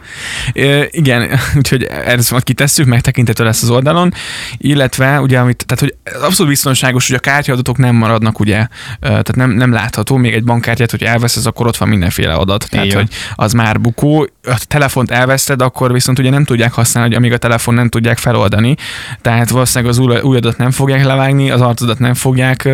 e, 0.53 0.87
igen 0.91 1.39
úgyhogy 1.57 1.83
ezt 1.83 2.31
majd 2.31 2.43
kitesszük, 2.43 2.85
megtekintető 2.85 3.43
lesz 3.43 3.61
az 3.61 3.69
oldalon, 3.69 4.13
illetve 4.57 5.21
ugye, 5.21 5.39
amit, 5.39 5.65
tehát 5.67 5.83
hogy 5.83 6.21
abszolút 6.23 6.51
biztonságos, 6.51 7.07
hogy 7.07 7.15
a 7.15 7.19
kártyaadatok 7.19 7.77
nem 7.77 7.95
maradnak, 7.95 8.39
ugye, 8.39 8.67
tehát 8.99 9.35
nem, 9.35 9.49
nem 9.49 9.71
látható, 9.71 10.15
még 10.15 10.33
egy 10.33 10.43
bankkártyát, 10.43 10.91
hogy 10.91 11.03
elveszed, 11.03 11.45
akkor 11.45 11.67
ott 11.67 11.77
van 11.77 11.87
mindenféle 11.87 12.33
adat, 12.33 12.69
tehát 12.69 12.85
Igen. 12.85 12.97
hogy 12.97 13.09
az 13.35 13.53
már 13.53 13.81
bukó, 13.81 14.29
a 14.43 14.59
telefont 14.67 15.11
elveszted, 15.11 15.61
akkor 15.61 15.93
viszont 15.93 16.19
ugye 16.19 16.29
nem 16.29 16.43
tudják 16.43 16.73
használni, 16.73 17.09
hogy 17.09 17.17
amíg 17.17 17.33
a 17.33 17.37
telefon 17.37 17.73
nem 17.73 17.89
tudják 17.89 18.17
fel 18.17 18.35
feloldani. 18.45 18.75
Tehát 19.21 19.49
valószínűleg 19.49 19.91
az 19.91 19.99
új, 19.99 20.19
új 20.21 20.37
adat 20.37 20.57
nem 20.57 20.71
fogják 20.71 21.03
levágni, 21.03 21.51
az 21.51 21.61
arcodat 21.61 21.99
nem 21.99 22.13
fogják 22.13 22.69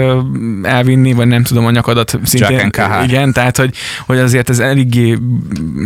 elvinni, 0.63 1.13
vagy 1.13 1.27
nem 1.27 1.43
tudom, 1.43 1.65
a 1.65 1.71
nyakadat 1.71 2.19
szintén. 2.23 2.71
Igen, 3.03 3.33
tehát 3.33 3.57
hogy, 3.57 3.75
hogy 4.05 4.17
azért 4.17 4.49
ez 4.49 4.59
eléggé 4.59 5.17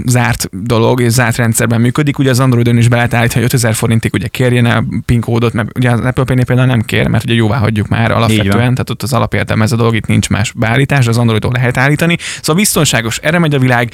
zárt 0.05 0.49
dolog, 0.51 1.01
és 1.01 1.11
zárt 1.11 1.37
rendszerben 1.37 1.81
működik. 1.81 2.17
Ugye 2.19 2.29
az 2.29 2.39
Androidon 2.39 2.77
is 2.77 2.87
be 2.87 2.95
lehet 2.95 3.13
állítani, 3.13 3.43
hogy 3.43 3.53
5000 3.53 3.73
forintig 3.73 4.13
ugye 4.13 4.27
kérjen 4.27 4.65
a 4.65 4.83
PIN 5.05 5.21
kódot, 5.21 5.53
mert 5.53 5.77
ugye 5.77 5.91
az 5.91 5.99
Apple 5.99 6.23
Pay 6.23 6.43
például 6.43 6.67
nem 6.67 6.81
kér, 6.81 7.07
mert 7.07 7.23
ugye 7.23 7.33
jóvá 7.33 7.57
hagyjuk 7.57 7.87
már 7.87 8.11
alapvetően, 8.11 8.71
tehát 8.71 8.89
ott 8.89 9.03
az 9.03 9.13
alapértelme 9.13 9.63
ez 9.63 9.71
a 9.71 9.75
dolog, 9.75 9.95
itt 9.95 10.07
nincs 10.07 10.29
más 10.29 10.51
beállítás, 10.51 11.07
az 11.07 11.17
Androidon 11.17 11.51
lehet 11.51 11.77
állítani. 11.77 12.17
Szóval 12.41 12.55
biztonságos, 12.55 13.17
erre 13.17 13.39
megy 13.39 13.55
a 13.55 13.59
világ. 13.59 13.91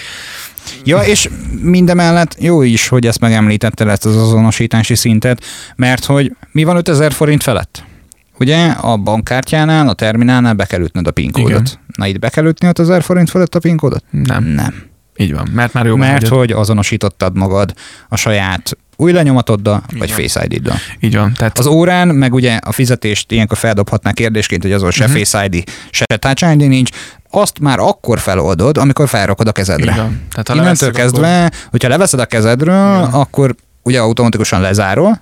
Ja, 0.84 1.00
és 1.00 1.30
mindemellett 1.62 2.36
jó 2.39 2.62
is, 2.62 2.88
hogy 2.88 3.06
ezt 3.06 3.20
megemlítette 3.20 3.86
ezt 3.86 4.06
az 4.06 4.15
azonosítási 4.15 4.96
szintet, 4.96 5.44
mert 5.75 6.06
hogy 6.06 6.36
mi 6.51 6.63
van 6.63 6.75
5000 6.75 7.12
forint 7.12 7.44
felett? 7.44 7.84
Ugye 8.39 8.65
a 8.65 8.98
bankkártyánál, 8.98 9.88
a 9.88 9.94
terminálnál 9.94 10.53
be 10.53 10.65
kell 10.65 10.82
ütnöd 10.82 11.08
a 11.08 11.12
PIN 11.12 11.32
kódot. 11.32 11.50
Igen. 11.50 11.65
Na 11.96 12.08
itt 12.08 12.20
be 12.20 12.30
kell 12.30 12.46
ütni 12.46 12.68
5000 12.68 13.03
forint 13.03 13.30
felett 13.30 13.56
a 13.56 13.60
PIN 13.60 13.77
kódot? 13.77 14.03
Nem. 14.10 14.44
Nem. 14.44 14.89
Így 15.18 15.34
van, 15.34 15.50
mert 15.53 15.74
már 15.74 15.86
jó. 15.86 15.96
Mert 15.96 16.27
hogy 16.27 16.51
azonosítottad 16.51 17.38
magad 17.38 17.74
a 18.10 18.15
saját 18.15 18.77
új 18.96 19.12
lenyomatoddal, 19.12 19.84
vagy 19.98 20.10
van. 20.10 20.18
Face 20.18 20.46
ID-dal. 20.50 20.75
Így 21.00 21.15
van. 21.15 21.34
Tehát... 21.34 21.60
Az 21.60 21.65
órán, 21.65 22.08
meg 22.08 22.34
ugye 22.34 22.56
a 22.56 22.72
fizetést 22.72 23.32
ilyenkor 23.32 23.58
feldobhatná 23.58 24.12
kérdésként, 24.12 24.62
hogy 24.62 24.72
azon 24.72 24.91
se 24.91 25.03
uh-huh. 25.03 25.20
Face 25.20 25.46
ID, 25.46 25.70
se 25.91 26.06
Touch 26.20 26.51
ID 26.51 26.68
nincs, 26.68 26.89
azt 27.32 27.60
már 27.60 27.80
akkor 27.80 28.20
feloldod, 28.20 28.78
amikor 28.78 29.08
felrakod 29.08 29.48
a 29.48 29.52
kezedre. 29.52 29.92
Igen. 29.92 30.28
Tehát 30.32 30.48
ha 30.48 30.56
Innentől 30.56 30.92
kezdve, 30.92 31.46
akkor... 31.46 31.58
hogyha 31.70 31.90
leveszed 31.90 32.20
a 32.20 32.26
kezedről, 32.26 32.98
Igen. 32.98 33.12
akkor 33.12 33.56
ugye 33.84 34.00
automatikusan 34.00 34.62
lezárol, 34.62 35.22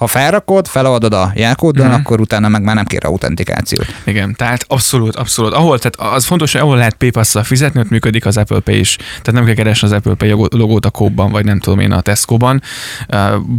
ha 0.00 0.06
felrakod, 0.06 0.66
feladod 0.66 1.12
a 1.12 1.32
jelkóddal, 1.34 1.86
mm-hmm. 1.86 1.94
akkor 1.94 2.20
utána 2.20 2.48
meg 2.48 2.62
már 2.62 2.74
nem 2.74 2.84
kér 2.84 3.04
autentikációt. 3.04 3.86
Igen, 4.04 4.34
tehát 4.34 4.64
abszolút, 4.68 5.16
abszolút. 5.16 5.52
Ahol, 5.52 5.78
tehát 5.78 6.14
az 6.14 6.24
fontos, 6.24 6.52
hogy 6.52 6.60
ahol 6.60 6.76
lehet 6.76 6.94
paypass 6.94 7.36
fizetni, 7.42 7.80
ott 7.80 7.88
működik 7.90 8.26
az 8.26 8.36
Apple 8.36 8.60
Pay 8.60 8.78
is. 8.78 8.96
Tehát 8.96 9.32
nem 9.32 9.44
kell 9.44 9.54
keresni 9.54 9.88
az 9.88 9.94
Apple 9.94 10.14
Pay 10.14 10.30
logót 10.30 10.86
a 10.86 10.90
kóban, 10.90 11.30
vagy 11.30 11.44
nem 11.44 11.58
tudom 11.58 11.78
én 11.78 11.92
a 11.92 12.00
Tesco-ban. 12.00 12.62
Uh, 13.08 13.18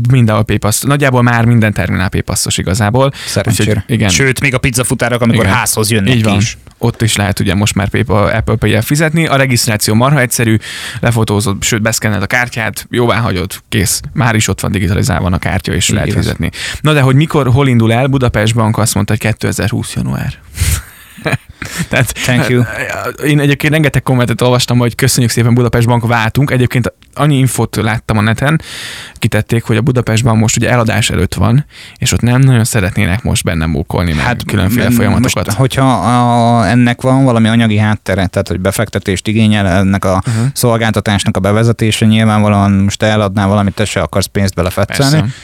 mindenhol 0.09 0.43
paypass. 0.43 0.81
Nagyjából 0.81 1.21
már 1.21 1.45
minden 1.45 1.73
terminál 1.73 2.09
paypassos 2.09 2.57
igazából. 2.57 3.11
Úgyhogy, 3.43 3.77
igen. 3.87 4.09
Sőt, 4.09 4.39
még 4.39 4.53
a 4.53 4.57
pizzafutárak, 4.57 5.21
amikor 5.21 5.43
igen. 5.43 5.57
házhoz 5.57 5.91
jönnek 5.91 6.15
Így 6.15 6.23
van. 6.23 6.37
is. 6.37 6.57
Ott 6.77 7.01
is 7.01 7.15
lehet 7.15 7.39
ugye 7.39 7.55
most 7.55 7.75
már 7.75 7.89
PayPal, 7.89 8.29
Apple 8.29 8.55
pay 8.55 8.81
fizetni. 8.81 9.25
A 9.25 9.35
regisztráció 9.35 9.93
marha 9.93 10.19
egyszerű, 10.19 10.57
lefotózod, 10.99 11.63
sőt, 11.63 11.81
beszkenned 11.81 12.21
a 12.21 12.25
kártyát, 12.25 12.87
jóvá 12.89 13.17
hagyod, 13.17 13.51
kész. 13.69 14.01
Már 14.13 14.35
is 14.35 14.47
ott 14.47 14.59
van 14.59 14.71
digitalizálva 14.71 15.29
a 15.31 15.37
kártya, 15.37 15.73
és 15.73 15.89
lehet 15.89 16.13
fizetni. 16.13 16.30
Na 16.81 16.93
de 16.93 17.01
hogy 17.01 17.15
mikor, 17.15 17.47
hol 17.47 17.67
indul 17.67 17.93
el? 17.93 18.07
Budapest 18.07 18.55
Bank 18.55 18.77
azt 18.77 18.93
mondta, 18.93 19.13
hogy 19.13 19.21
2020 19.21 19.93
január. 19.93 20.33
Tehát, 21.89 22.13
Thank 22.13 22.47
you. 22.49 22.63
Én 23.25 23.39
egyébként 23.39 23.73
rengeteg 23.73 24.03
kommentet 24.03 24.41
olvastam, 24.41 24.77
hogy 24.77 24.95
köszönjük 24.95 25.31
szépen 25.31 25.53
Budapest 25.53 25.87
Bank, 25.87 26.07
váltunk. 26.07 26.51
Egyébként 26.51 26.93
annyi 27.13 27.37
infot 27.37 27.75
láttam 27.75 28.17
a 28.17 28.21
neten, 28.21 28.61
kitették, 29.13 29.63
hogy 29.63 29.77
a 29.77 29.81
Budapest 29.81 30.23
Bank 30.23 30.39
most 30.39 30.57
ugye 30.57 30.69
eladás 30.69 31.09
előtt 31.09 31.33
van, 31.33 31.65
és 31.97 32.11
ott 32.11 32.21
nem 32.21 32.41
nagyon 32.41 32.63
szeretnének 32.63 33.23
most 33.23 33.43
benne 33.43 33.65
mókolni, 33.65 34.13
meg 34.13 34.25
hát, 34.25 34.45
különféle 34.45 34.91
folyamatokat. 34.91 35.45
Most, 35.45 35.57
hogyha 35.57 35.91
a, 35.91 36.67
ennek 36.67 37.01
van 37.01 37.23
valami 37.23 37.47
anyagi 37.47 37.77
háttere, 37.77 38.27
tehát 38.27 38.47
hogy 38.47 38.59
befektetést 38.59 39.27
igényel 39.27 39.67
ennek 39.67 40.05
a 40.05 40.23
uh-huh. 40.27 40.45
szolgáltatásnak 40.53 41.37
a 41.37 41.39
bevezetése, 41.39 42.05
nyilvánvalóan 42.05 42.71
most 42.71 43.03
eladnál 43.03 43.47
valamit, 43.47 43.73
te 43.73 43.85
se 43.85 44.01
akarsz 44.01 44.25
pénzt 44.25 44.55
belefetszelni. 44.55 45.19
Persze 45.19 45.35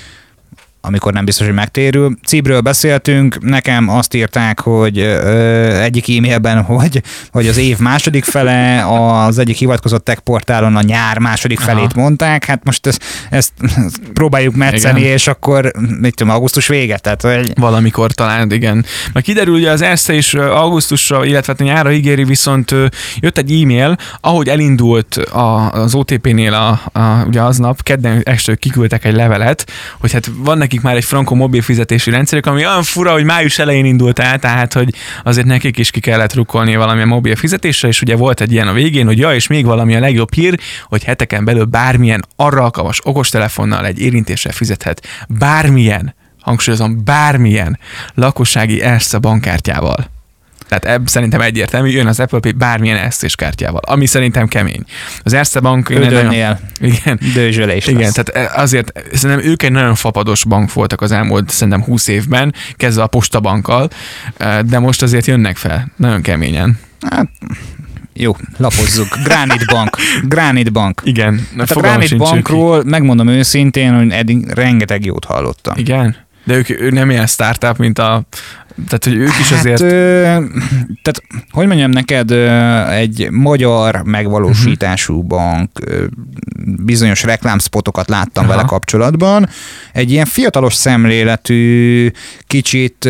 amikor 0.81 1.13
nem 1.13 1.25
biztos, 1.25 1.45
hogy 1.45 1.55
megtérül. 1.55 2.17
Cibről 2.25 2.61
beszéltünk, 2.61 3.37
nekem 3.41 3.89
azt 3.89 4.13
írták, 4.13 4.59
hogy 4.59 4.97
ö, 4.97 5.81
egyik 5.81 6.17
e-mailben, 6.17 6.61
hogy, 6.63 7.01
hogy 7.31 7.47
az 7.47 7.57
év 7.57 7.77
második 7.77 8.23
fele, 8.23 8.85
az 8.85 9.37
egyik 9.37 9.57
hivatkozott 9.57 10.03
tech 10.03 10.19
portálon 10.19 10.75
a 10.75 10.81
nyár 10.81 11.19
második 11.19 11.59
Aha. 11.59 11.67
felét 11.67 11.95
mondták, 11.95 12.45
hát 12.45 12.63
most 12.63 12.87
ezt, 12.87 13.03
ezt 13.29 13.51
próbáljuk 14.13 14.55
metszeni, 14.55 14.99
igen. 14.99 15.11
és 15.11 15.27
akkor 15.27 15.71
mit 15.99 16.15
tudom, 16.15 16.33
augusztus 16.33 16.67
vége, 16.67 16.97
tehát 16.97 17.21
hogy... 17.21 17.51
Valamikor 17.55 18.11
talán, 18.11 18.51
igen. 18.51 18.85
Meg 19.13 19.23
kiderül, 19.23 19.53
hogy 19.53 19.65
az 19.65 19.81
ESZE 19.81 20.13
is 20.13 20.33
augusztusra, 20.33 21.25
illetve 21.25 21.53
hát 21.57 21.67
nyára 21.67 21.91
ígéri, 21.91 22.23
viszont 22.23 22.75
jött 23.19 23.37
egy 23.37 23.61
e-mail, 23.61 23.97
ahogy 24.21 24.47
elindult 24.47 25.15
a, 25.15 25.71
az 25.71 25.95
OTP-nél 25.95 26.53
a, 26.53 26.99
a, 26.99 27.23
ugye 27.27 27.41
aznap, 27.41 27.83
kedden 27.83 28.21
este 28.23 28.55
kiküldtek 28.55 29.05
egy 29.05 29.15
levelet, 29.15 29.71
hogy 29.99 30.11
hát 30.11 30.29
van 30.37 30.57
neki 30.57 30.66
nekik 30.67 30.81
már 30.85 30.95
egy 30.95 31.05
franco 31.05 31.35
mobil 31.35 31.61
fizetési 31.61 32.09
rendszerük, 32.09 32.45
ami 32.45 32.65
olyan 32.65 32.83
fura, 32.83 33.11
hogy 33.11 33.23
május 33.23 33.59
elején 33.59 33.85
indult 33.85 34.19
el, 34.19 34.39
tehát 34.39 34.73
hogy 34.73 34.93
azért 35.23 35.47
nekik 35.47 35.77
is 35.77 35.91
ki 35.91 35.99
kellett 35.99 36.33
rukkolni 36.33 36.75
valamilyen 36.75 37.07
mobil 37.07 37.35
fizetésre, 37.35 37.87
és 37.87 38.01
ugye 38.01 38.15
volt 38.15 38.41
egy 38.41 38.51
ilyen 38.51 38.67
a 38.67 38.73
végén, 38.73 39.05
hogy 39.05 39.17
ja, 39.17 39.33
és 39.33 39.47
még 39.47 39.65
valami 39.65 39.95
a 39.95 39.99
legjobb 39.99 40.33
hír, 40.33 40.59
hogy 40.83 41.03
heteken 41.03 41.45
belül 41.45 41.65
bármilyen 41.65 42.25
arra 42.35 42.63
alkalmas 42.63 42.99
okostelefonnal 43.03 43.85
egy 43.85 43.99
érintéssel 43.99 44.51
fizethet 44.51 45.07
bármilyen, 45.27 46.15
hangsúlyozom, 46.41 47.03
bármilyen 47.03 47.79
lakossági 48.13 48.81
Erste 48.81 49.17
bankkártyával. 49.17 50.16
Tehát 50.67 50.85
ebb 50.85 51.07
szerintem 51.07 51.41
egyértelmű, 51.41 51.89
jön 51.89 52.07
az 52.07 52.19
Apple 52.19 52.39
Pay 52.39 52.51
bármilyen 52.51 52.97
esztés 52.97 53.35
kártyával, 53.35 53.81
ami 53.85 54.05
szerintem 54.05 54.47
kemény. 54.47 54.83
Az 55.23 55.33
Erste 55.33 55.59
Bank... 55.59 55.89
Nagyon, 55.89 56.33
igen, 56.79 57.19
dőzsölés 57.33 57.87
Igen, 57.87 58.01
lesz. 58.01 58.13
tehát 58.13 58.51
e, 58.51 58.61
azért 58.61 58.91
szerintem 59.13 59.49
ők 59.49 59.63
egy 59.63 59.71
nagyon 59.71 59.95
fapados 59.95 60.45
bank 60.45 60.73
voltak 60.73 61.01
az 61.01 61.11
elmúlt 61.11 61.49
szerintem 61.49 61.83
20 61.83 62.07
évben, 62.07 62.53
kezdve 62.73 63.03
a 63.03 63.07
postabankkal, 63.07 63.89
e, 64.37 64.61
de 64.61 64.79
most 64.79 65.01
azért 65.01 65.25
jönnek 65.25 65.57
fel, 65.57 65.91
nagyon 65.95 66.21
keményen. 66.21 66.79
Hát, 67.09 67.29
jó, 68.13 68.35
lapozzuk. 68.57 69.07
Granite 69.23 69.65
Bank. 69.71 69.97
Granite 70.23 70.69
Bank. 70.69 71.01
Igen. 71.03 71.47
Hát 71.57 71.71
a 71.71 71.79
Granite 71.79 72.15
Bankról 72.15 72.83
megmondom 72.83 73.27
őszintén, 73.27 73.95
hogy 73.95 74.11
eddig 74.11 74.47
rengeteg 74.47 75.05
jót 75.05 75.25
hallottam. 75.25 75.77
Igen? 75.77 76.15
De 76.43 76.55
ők, 76.55 76.69
ők 76.69 76.91
nem 76.91 77.09
ilyen 77.09 77.27
startup, 77.27 77.77
mint 77.77 77.99
a 77.99 78.23
tehát, 78.85 79.03
hogy 79.03 79.15
ők 79.15 79.39
is 79.39 79.49
hát, 79.49 79.59
azért... 79.59 79.81
Ö, 79.81 79.87
tehát, 81.01 81.21
hogy 81.51 81.67
mondjam 81.67 81.89
neked, 81.89 82.31
egy 82.91 83.27
magyar 83.31 84.01
megvalósítású 84.03 85.13
uh-huh. 85.13 85.27
bank, 85.27 85.69
bizonyos 86.65 87.23
reklámspotokat 87.23 88.09
láttam 88.09 88.43
Aha. 88.43 88.55
vele 88.55 88.67
kapcsolatban, 88.67 89.49
egy 89.93 90.11
ilyen 90.11 90.25
fiatalos 90.25 90.73
szemléletű, 90.73 92.11
kicsit, 92.47 93.09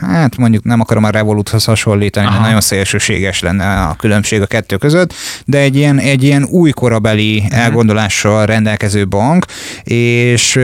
hát 0.00 0.36
mondjuk 0.36 0.64
nem 0.64 0.80
akarom 0.80 1.04
a 1.04 1.10
Revoluthoz 1.10 1.64
hasonlítani, 1.64 2.26
Aha. 2.26 2.34
mert 2.34 2.44
nagyon 2.44 2.60
szélsőséges 2.60 3.40
lenne 3.40 3.82
a 3.82 3.94
különbség 3.94 4.40
a 4.40 4.46
kettő 4.46 4.76
között, 4.76 5.14
de 5.44 5.58
egy 5.58 5.76
ilyen, 5.76 5.98
egy 5.98 6.22
ilyen 6.22 6.44
új 6.44 6.70
korabeli 6.70 7.36
uh-huh. 7.38 7.58
elgondolással 7.58 8.46
rendelkező 8.46 9.06
bank, 9.08 9.44
és 9.82 10.60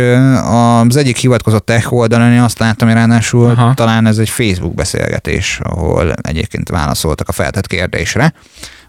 az 0.88 0.96
egyik 0.96 1.16
hivatkozott 1.16 1.66
tech 1.66 1.92
oldalon 1.92 2.32
én 2.32 2.40
azt 2.40 2.58
láttam, 2.58 2.88
hogy 2.88 2.96
ráadásul 2.96 3.50
Aha 3.50 3.74
talán 3.76 4.06
ez 4.06 4.18
egy 4.18 4.28
Facebook 4.28 4.74
beszélgetés, 4.74 5.60
ahol 5.62 6.12
egyébként 6.12 6.68
válaszoltak 6.68 7.28
a 7.28 7.32
feltett 7.32 7.66
kérdésre, 7.66 8.32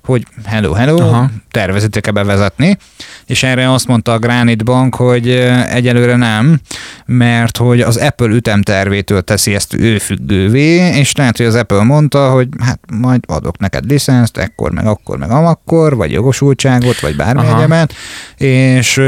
hogy 0.07 0.25
hello, 0.45 0.73
hello, 0.73 0.99
Aha. 0.99 1.29
tervezitek-e 1.51 2.11
bevezetni, 2.11 2.77
és 3.25 3.43
erre 3.43 3.71
azt 3.71 3.87
mondta 3.87 4.13
a 4.13 4.19
Granite 4.19 4.63
Bank, 4.63 4.95
hogy 4.95 5.29
egyelőre 5.69 6.15
nem, 6.15 6.59
mert 7.05 7.57
hogy 7.57 7.81
az 7.81 7.97
Apple 7.97 8.27
ütemtervétől 8.27 9.21
teszi 9.21 9.55
ezt 9.55 9.73
ő 9.73 9.97
függővé, 9.97 10.75
és 10.75 11.15
lehet, 11.15 11.37
hogy 11.37 11.45
az 11.45 11.55
Apple 11.55 11.83
mondta, 11.83 12.29
hogy 12.29 12.47
hát 12.59 12.79
majd 12.91 13.23
adok 13.27 13.57
neked 13.57 13.89
licenszt, 13.89 14.37
ekkor, 14.37 14.71
meg 14.71 14.85
akkor, 14.85 15.17
meg 15.17 15.29
amakkor, 15.29 15.95
vagy 15.95 16.11
jogosultságot, 16.11 16.99
vagy 16.99 17.15
bármi 17.15 17.47
egyemet, 17.47 17.93
és 18.37 19.01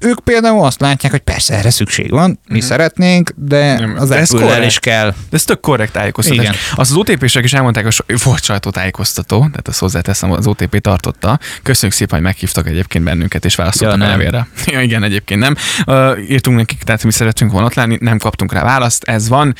ők 0.00 0.20
például 0.20 0.64
azt 0.64 0.80
látják, 0.80 1.12
hogy 1.12 1.20
persze 1.20 1.54
erre 1.54 1.70
szükség 1.70 2.10
van, 2.10 2.30
mi 2.30 2.36
uh-huh. 2.48 2.68
szeretnénk, 2.68 3.32
de 3.36 3.78
nem, 3.78 3.96
az 3.98 4.10
apple 4.10 4.64
is 4.64 4.78
kell. 4.78 5.10
De 5.10 5.36
ez 5.36 5.44
tök 5.44 5.60
korrekt 5.60 5.92
tájékoztatás. 5.92 6.44
Igen. 6.44 6.54
Azt 6.74 6.90
az 6.90 6.96
OTP-sek 6.96 7.44
is 7.44 7.52
elmondták, 7.52 7.84
hogy 7.84 8.22
volt 8.22 8.42
sajtótájékoztató, 8.42 9.38
tehát 9.38 9.68
azt 9.68 9.78
hozzáteszem, 9.78 10.32
az 10.32 10.46
OTP 10.46 10.80
tartotta. 10.80 11.38
Köszönjük 11.62 11.98
szépen, 11.98 12.14
hogy 12.14 12.26
meghívtak 12.26 12.66
egyébként 12.66 13.04
bennünket, 13.04 13.44
és 13.44 13.54
válaszoltak 13.54 13.98
ja, 13.98 14.04
a 14.04 14.08
levélre. 14.08 14.48
Ja, 14.66 14.80
igen, 14.80 15.02
egyébként 15.02 15.40
nem. 15.40 15.54
Uh, 15.86 16.30
írtunk 16.30 16.56
nekik, 16.56 16.82
tehát 16.82 17.04
mi 17.04 17.12
szeretünk 17.12 17.52
volna 17.52 17.66
ott 17.66 17.74
lenni, 17.74 17.98
nem 18.00 18.18
kaptunk 18.18 18.52
rá 18.52 18.62
választ, 18.62 19.04
ez 19.04 19.28
van. 19.28 19.54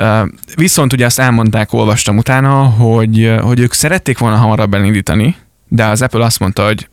Uh, 0.00 0.28
viszont 0.54 0.92
ugye 0.92 1.04
azt 1.04 1.18
elmondták, 1.18 1.72
olvastam 1.72 2.16
utána, 2.16 2.62
hogy, 2.62 3.34
hogy 3.40 3.60
ők 3.60 3.72
szerették 3.72 4.18
volna 4.18 4.36
hamarabb 4.36 4.74
elindítani, 4.74 5.36
de 5.72 5.84
az 5.84 6.02
Apple 6.02 6.24
azt 6.24 6.38
mondta, 6.38 6.64
hogy 6.64 6.88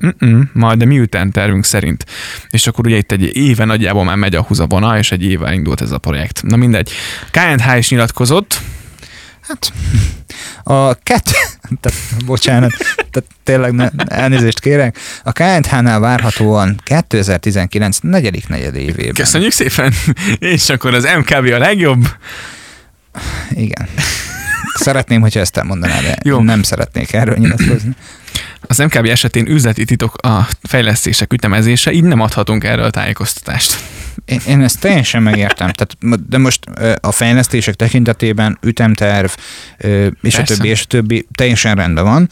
majd 0.53 0.81
a 0.81 0.85
miután 0.85 1.31
tervünk 1.31 1.65
szerint. 1.65 2.05
És 2.49 2.67
akkor 2.67 2.85
ugye 2.87 2.97
itt 2.97 3.11
egy 3.11 3.35
éve 3.35 3.65
nagyjából 3.65 4.03
már 4.03 4.15
megy 4.15 4.35
a 4.35 4.41
húzavona, 4.41 4.97
és 4.97 5.11
egy 5.11 5.23
éve 5.23 5.53
indult 5.53 5.81
ez 5.81 5.91
a 5.91 5.97
projekt. 5.97 6.43
Na 6.43 6.55
mindegy. 6.55 6.91
K&H 7.31 7.77
is 7.77 7.89
nyilatkozott, 7.89 8.61
Hát 9.47 9.71
A 10.63 10.93
kettő, 10.93 11.31
tehát, 11.81 11.99
bocsánat, 12.25 12.71
tehát 12.95 13.29
tényleg 13.43 13.71
ne, 13.71 13.89
elnézést 14.07 14.59
kérek, 14.59 14.97
a 15.23 15.31
KNH-nál 15.31 15.99
várhatóan 15.99 16.79
2019 16.83 17.97
negyedik 18.01 18.47
negyedévében. 18.47 19.13
Köszönjük 19.13 19.51
szépen, 19.51 19.93
és 20.53 20.69
akkor 20.69 20.93
az 20.93 21.07
MKB 21.17 21.45
a 21.45 21.57
legjobb. 21.57 22.07
Igen. 23.49 23.87
Szeretném, 24.73 25.21
hogyha 25.21 25.39
ezt 25.39 25.57
elmondaná, 25.57 26.01
de 26.01 26.17
Jó. 26.23 26.41
nem 26.41 26.63
szeretnék 26.63 27.13
erről 27.13 27.37
nyilatkozni. 27.37 27.95
Az 28.61 28.77
MKB 28.77 29.05
esetén 29.05 29.47
üzleti 29.47 29.85
titok 29.85 30.15
a 30.15 30.47
fejlesztések 30.61 31.33
ütemezése, 31.33 31.91
így 31.91 32.03
nem 32.03 32.19
adhatunk 32.19 32.63
erről 32.63 32.85
a 32.85 32.89
tájékoztatást. 32.89 33.77
Én, 34.25 34.41
én 34.47 34.61
ezt 34.61 34.79
teljesen 34.79 35.23
megértem. 35.23 35.71
Tehát, 35.71 35.97
de 36.29 36.37
most 36.37 36.65
a 37.01 37.11
fejlesztések 37.11 37.75
tekintetében 37.75 38.57
ütemterv, 38.61 39.29
és 40.21 40.35
Persze. 40.35 40.41
a 40.41 40.43
többi, 40.43 40.67
és 40.67 40.81
a 40.81 40.85
többi 40.85 41.27
teljesen 41.35 41.75
rendben 41.75 42.03
van. 42.03 42.29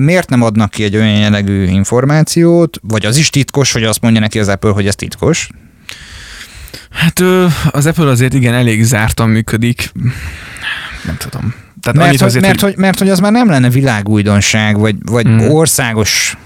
Miért 0.00 0.30
nem 0.30 0.42
adnak 0.42 0.70
ki 0.70 0.84
egy 0.84 0.96
olyan 0.96 1.18
jellegű 1.18 1.64
információt, 1.64 2.78
vagy 2.82 3.06
az 3.06 3.16
is 3.16 3.30
titkos, 3.30 3.72
hogy 3.72 3.84
azt 3.84 4.00
mondja 4.00 4.20
neki 4.20 4.38
az 4.38 4.48
Apple, 4.48 4.70
hogy 4.70 4.86
ez 4.86 4.94
titkos? 4.94 5.48
Hát 6.90 7.20
az 7.70 7.86
Apple 7.86 8.08
azért 8.08 8.34
igen 8.34 8.54
elég 8.54 8.82
zártan 8.82 9.28
működik. 9.28 9.92
Nem 11.04 11.16
tudom. 11.16 11.54
Tehát 11.92 12.08
mert, 12.08 12.22
azért, 12.22 12.44
mert, 12.44 12.60
hogy, 12.60 12.76
mert 12.76 12.98
hogy 12.98 13.08
az 13.08 13.20
már 13.20 13.32
nem 13.32 13.48
lenne 13.48 13.70
világújdonság, 13.70 14.78
vagy, 14.78 14.96
vagy 15.04 15.24
hmm. 15.24 15.50
országos 15.50 16.36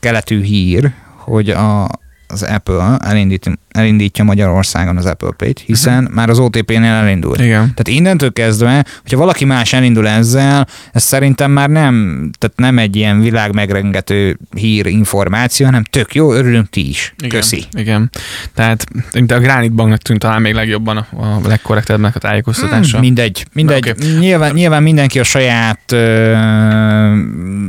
keletű 0.00 0.42
hír, 0.42 0.92
hogy 1.16 1.50
a, 1.50 1.88
az 2.30 2.42
Apple 2.42 2.96
elindít, 2.98 3.50
elindítja 3.68 4.24
Magyarországon 4.24 4.96
az 4.96 5.06
Apple 5.06 5.30
Pay-t, 5.36 5.58
hiszen 5.58 5.98
uh-huh. 5.98 6.14
már 6.14 6.28
az 6.28 6.38
OTP-nél 6.38 6.92
elindult. 6.92 7.40
Igen. 7.40 7.60
Tehát 7.60 7.88
innentől 7.88 8.32
kezdve, 8.32 8.84
hogyha 9.00 9.18
valaki 9.18 9.44
más 9.44 9.72
elindul 9.72 10.08
ezzel, 10.08 10.66
ez 10.92 11.02
szerintem 11.02 11.50
már 11.50 11.68
nem, 11.68 12.28
tehát 12.38 12.56
nem 12.56 12.78
egy 12.78 12.96
ilyen 12.96 13.20
világ 13.20 13.54
megrengető 13.54 14.38
hír, 14.56 14.86
információ, 14.86 15.66
hanem 15.66 15.84
tök 15.84 16.14
jó, 16.14 16.32
örülünk 16.32 16.68
ti 16.68 16.88
is. 16.88 17.14
Igen, 17.18 17.40
Köszi. 17.40 17.64
Igen. 17.72 18.10
Tehát 18.54 18.86
a 19.12 19.38
Granite 19.38 19.74
Banknak 19.74 20.02
tűnt 20.02 20.20
talán 20.20 20.40
még 20.40 20.54
legjobban 20.54 20.96
a, 20.96 21.06
a 21.16 21.40
legkorrektebbnek 21.48 22.16
a 22.16 22.18
tájékoztatása. 22.18 22.92
Hmm, 22.92 23.00
mindegy. 23.00 23.46
mindegy. 23.52 23.88
Okay. 23.88 24.18
Nyilván, 24.18 24.52
nyilván 24.52 24.82
mindenki 24.82 25.18
a 25.18 25.24
saját 25.24 25.92
ö, 25.92 26.36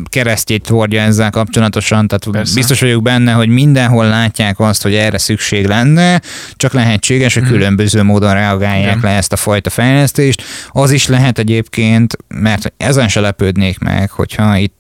keresztjét 0.10 0.68
hordja 0.68 1.01
ezzel 1.01 1.30
kapcsolatosan, 1.30 2.08
tehát 2.08 2.27
Persze. 2.32 2.56
biztos 2.56 2.80
vagyok 2.80 3.03
benne, 3.03 3.32
hogy 3.32 3.48
mindenhol 3.50 4.08
látják 4.08 4.50
azt, 4.60 4.81
hogy 4.81 4.93
erre 4.93 5.17
szükség 5.17 5.65
lenne, 5.65 5.79
lenne, 5.84 6.22
csak 6.55 6.74
lehetséges, 6.74 7.34
hogy 7.34 7.43
mhm. 7.43 7.51
különböző 7.51 8.03
módon 8.03 8.34
reagálják 8.34 8.98
Igen. 8.98 9.12
le 9.12 9.17
ezt 9.17 9.34
a 9.34 9.36
fajta 9.36 9.70
fejlesztést. 9.70 10.43
Az 10.70 10.91
is 10.91 11.08
lehet 11.08 11.39
egyébként, 11.39 12.17
mert 12.27 12.74
ezen 12.77 13.08
se 13.08 13.20
lepődnék 13.20 13.79
meg, 13.79 14.12
hogyha 14.12 14.58
itt 14.58 14.79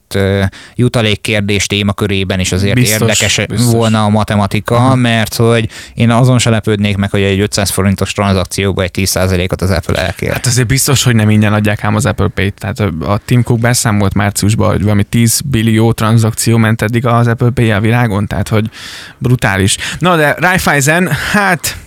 jutalék 0.75 1.21
kérdés 1.21 1.67
témakörében 1.67 2.39
is 2.39 2.51
azért 2.51 2.75
biztos, 2.75 3.01
érdekes 3.01 3.45
biztos. 3.45 3.71
volna 3.71 4.03
a 4.03 4.09
matematika, 4.09 4.75
uh-huh. 4.75 4.97
mert 4.97 5.35
hogy 5.35 5.69
én 5.93 6.09
azon 6.09 6.39
se 6.39 6.49
lepődnék 6.49 6.97
meg, 6.97 7.09
hogy 7.09 7.21
egy 7.21 7.39
500 7.39 7.69
forintos 7.69 8.13
tranzakcióba 8.13 8.83
egy 8.83 8.91
10%-ot 8.93 9.61
az 9.61 9.69
Apple 9.69 9.95
elkér. 10.05 10.31
Hát 10.31 10.45
azért 10.45 10.67
biztos, 10.67 11.03
hogy 11.03 11.15
nem 11.15 11.29
ingyen 11.29 11.53
adják 11.53 11.83
ám 11.83 11.95
az 11.95 12.05
Apple 12.05 12.27
Pay-t. 12.27 12.53
Tehát 12.53 12.79
a 13.05 13.19
Tim 13.25 13.43
Cook 13.43 13.59
beszámolt 13.59 14.13
márciusban, 14.13 14.69
hogy 14.69 14.81
valami 14.81 15.03
10 15.03 15.41
billió 15.45 15.91
tranzakció 15.91 16.57
ment 16.57 16.81
eddig 16.81 17.05
az 17.05 17.27
Apple 17.27 17.49
Pay 17.49 17.71
a 17.71 17.79
világon, 17.79 18.27
tehát 18.27 18.47
hogy 18.47 18.69
brutális. 19.17 19.77
Na 19.99 20.15
de 20.15 20.35
Raiffeisen, 20.39 21.09
hát 21.31 21.77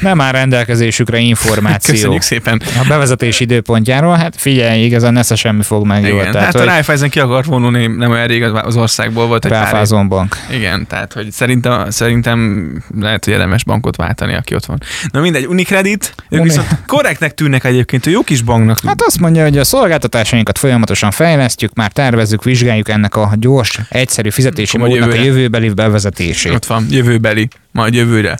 nem 0.00 0.20
áll 0.20 0.32
rendelkezésükre 0.32 1.18
információ. 1.18 1.94
Köszönjük 1.94 2.22
szépen. 2.22 2.62
A 2.82 2.84
bevezetés 2.88 3.40
időpontjáról, 3.40 4.16
hát 4.16 4.34
figyelj, 4.36 4.84
igazán 4.84 5.12
nesze 5.12 5.34
semmi 5.34 5.62
fog 5.62 5.86
meg 5.86 6.06
jól. 6.06 6.20
Tehát, 6.20 6.36
hát 6.36 6.52
hogy... 6.52 6.60
a 6.60 6.64
Raiffeisen 6.64 7.10
ki 7.10 7.20
akart 7.20 7.46
vonulni, 7.46 7.86
nem 7.86 8.10
olyan 8.10 8.26
rég 8.26 8.42
az 8.42 8.76
országból 8.76 9.26
volt 9.26 9.44
egy 9.44 9.50
Ráfázon 9.50 10.08
bank. 10.08 10.36
Igen, 10.50 10.86
tehát 10.86 11.12
hogy 11.12 11.30
szerintem, 11.30 11.90
szerintem 11.90 12.70
lehet, 13.00 13.24
hogy 13.24 13.32
érdemes 13.32 13.64
bankot 13.64 13.96
váltani, 13.96 14.34
aki 14.34 14.54
ott 14.54 14.64
van. 14.64 14.78
Na 15.10 15.20
mindegy, 15.20 15.46
Unicredit, 15.46 16.14
ők 16.28 16.40
Uni... 16.40 16.48
viszont 16.48 16.68
korrektnek 16.86 17.34
tűnnek 17.34 17.64
egyébként, 17.64 18.06
jó 18.06 18.22
kis 18.22 18.42
banknak. 18.42 18.78
Hát 18.86 19.02
azt 19.06 19.20
mondja, 19.20 19.42
hogy 19.42 19.58
a 19.58 19.64
szolgáltatásainkat 19.64 20.58
folyamatosan 20.58 21.10
fejlesztjük, 21.10 21.74
már 21.74 21.92
tervezzük, 21.92 22.44
vizsgáljuk 22.44 22.88
ennek 22.88 23.16
a 23.16 23.32
gyors, 23.34 23.78
egyszerű 23.88 24.30
fizetési 24.30 24.78
módnak 24.78 25.10
a 25.12 25.14
jövőbeli 25.14 25.68
bevezetését. 25.68 26.52
Ott 26.52 26.66
van, 26.66 26.86
jövőbeli, 26.90 27.48
majd 27.72 27.94
jövőre. 27.94 28.36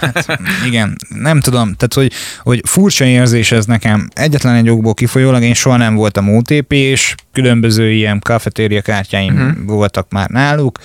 Hát, 0.00 0.38
igen, 0.66 0.96
nem 1.08 1.40
tudom, 1.40 1.74
tehát 1.74 1.94
hogy, 1.94 2.12
hogy 2.42 2.60
furcsa 2.64 3.04
érzés 3.04 3.52
ez 3.52 3.64
nekem. 3.64 4.08
Egyetlen 4.12 4.54
egy 4.54 4.68
okból 4.68 4.94
kifolyólag 4.94 5.42
én 5.42 5.54
soha 5.54 5.76
nem 5.76 5.94
voltam 5.94 6.36
OTP, 6.36 6.72
és 6.72 7.14
különböző 7.32 7.90
ilyen 7.90 8.18
kafetéria 8.18 8.80
kártyáim 8.80 9.34
uh-huh. 9.34 9.64
voltak 9.64 10.10
már 10.10 10.28
náluk. 10.28 10.78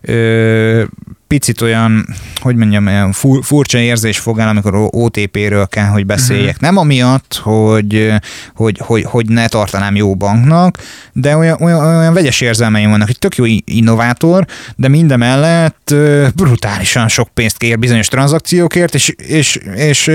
Ö, 0.00 0.84
picit 1.30 1.60
olyan, 1.60 2.06
hogy 2.40 2.56
mondjam, 2.56 2.86
olyan 2.86 3.12
furcsa 3.42 3.78
érzés 3.78 4.18
fog 4.18 4.38
el, 4.38 4.48
amikor 4.48 4.88
OTP-ről 4.90 5.66
kell, 5.66 5.86
hogy 5.86 6.06
beszéljek. 6.06 6.54
Uh-huh. 6.54 6.60
Nem 6.60 6.76
amiatt, 6.76 7.40
hogy, 7.42 8.12
hogy, 8.54 8.78
hogy, 8.78 9.04
hogy 9.04 9.28
ne 9.28 9.48
tartanám 9.48 9.96
jó 9.96 10.14
banknak, 10.14 10.78
de 11.12 11.36
olyan, 11.36 11.62
olyan, 11.62 11.96
olyan 11.96 12.12
vegyes 12.12 12.40
érzelmeim 12.40 12.90
vannak, 12.90 13.06
hogy 13.06 13.18
tök 13.18 13.36
jó 13.36 13.44
innovátor, 13.64 14.46
de 14.76 14.88
mindemellett 14.88 15.94
brutálisan 16.34 17.08
sok 17.08 17.28
pénzt 17.34 17.56
kér 17.56 17.78
bizonyos 17.78 18.08
tranzakciókért, 18.08 18.94
és, 18.94 19.08
és, 19.08 19.58
és 19.74 20.10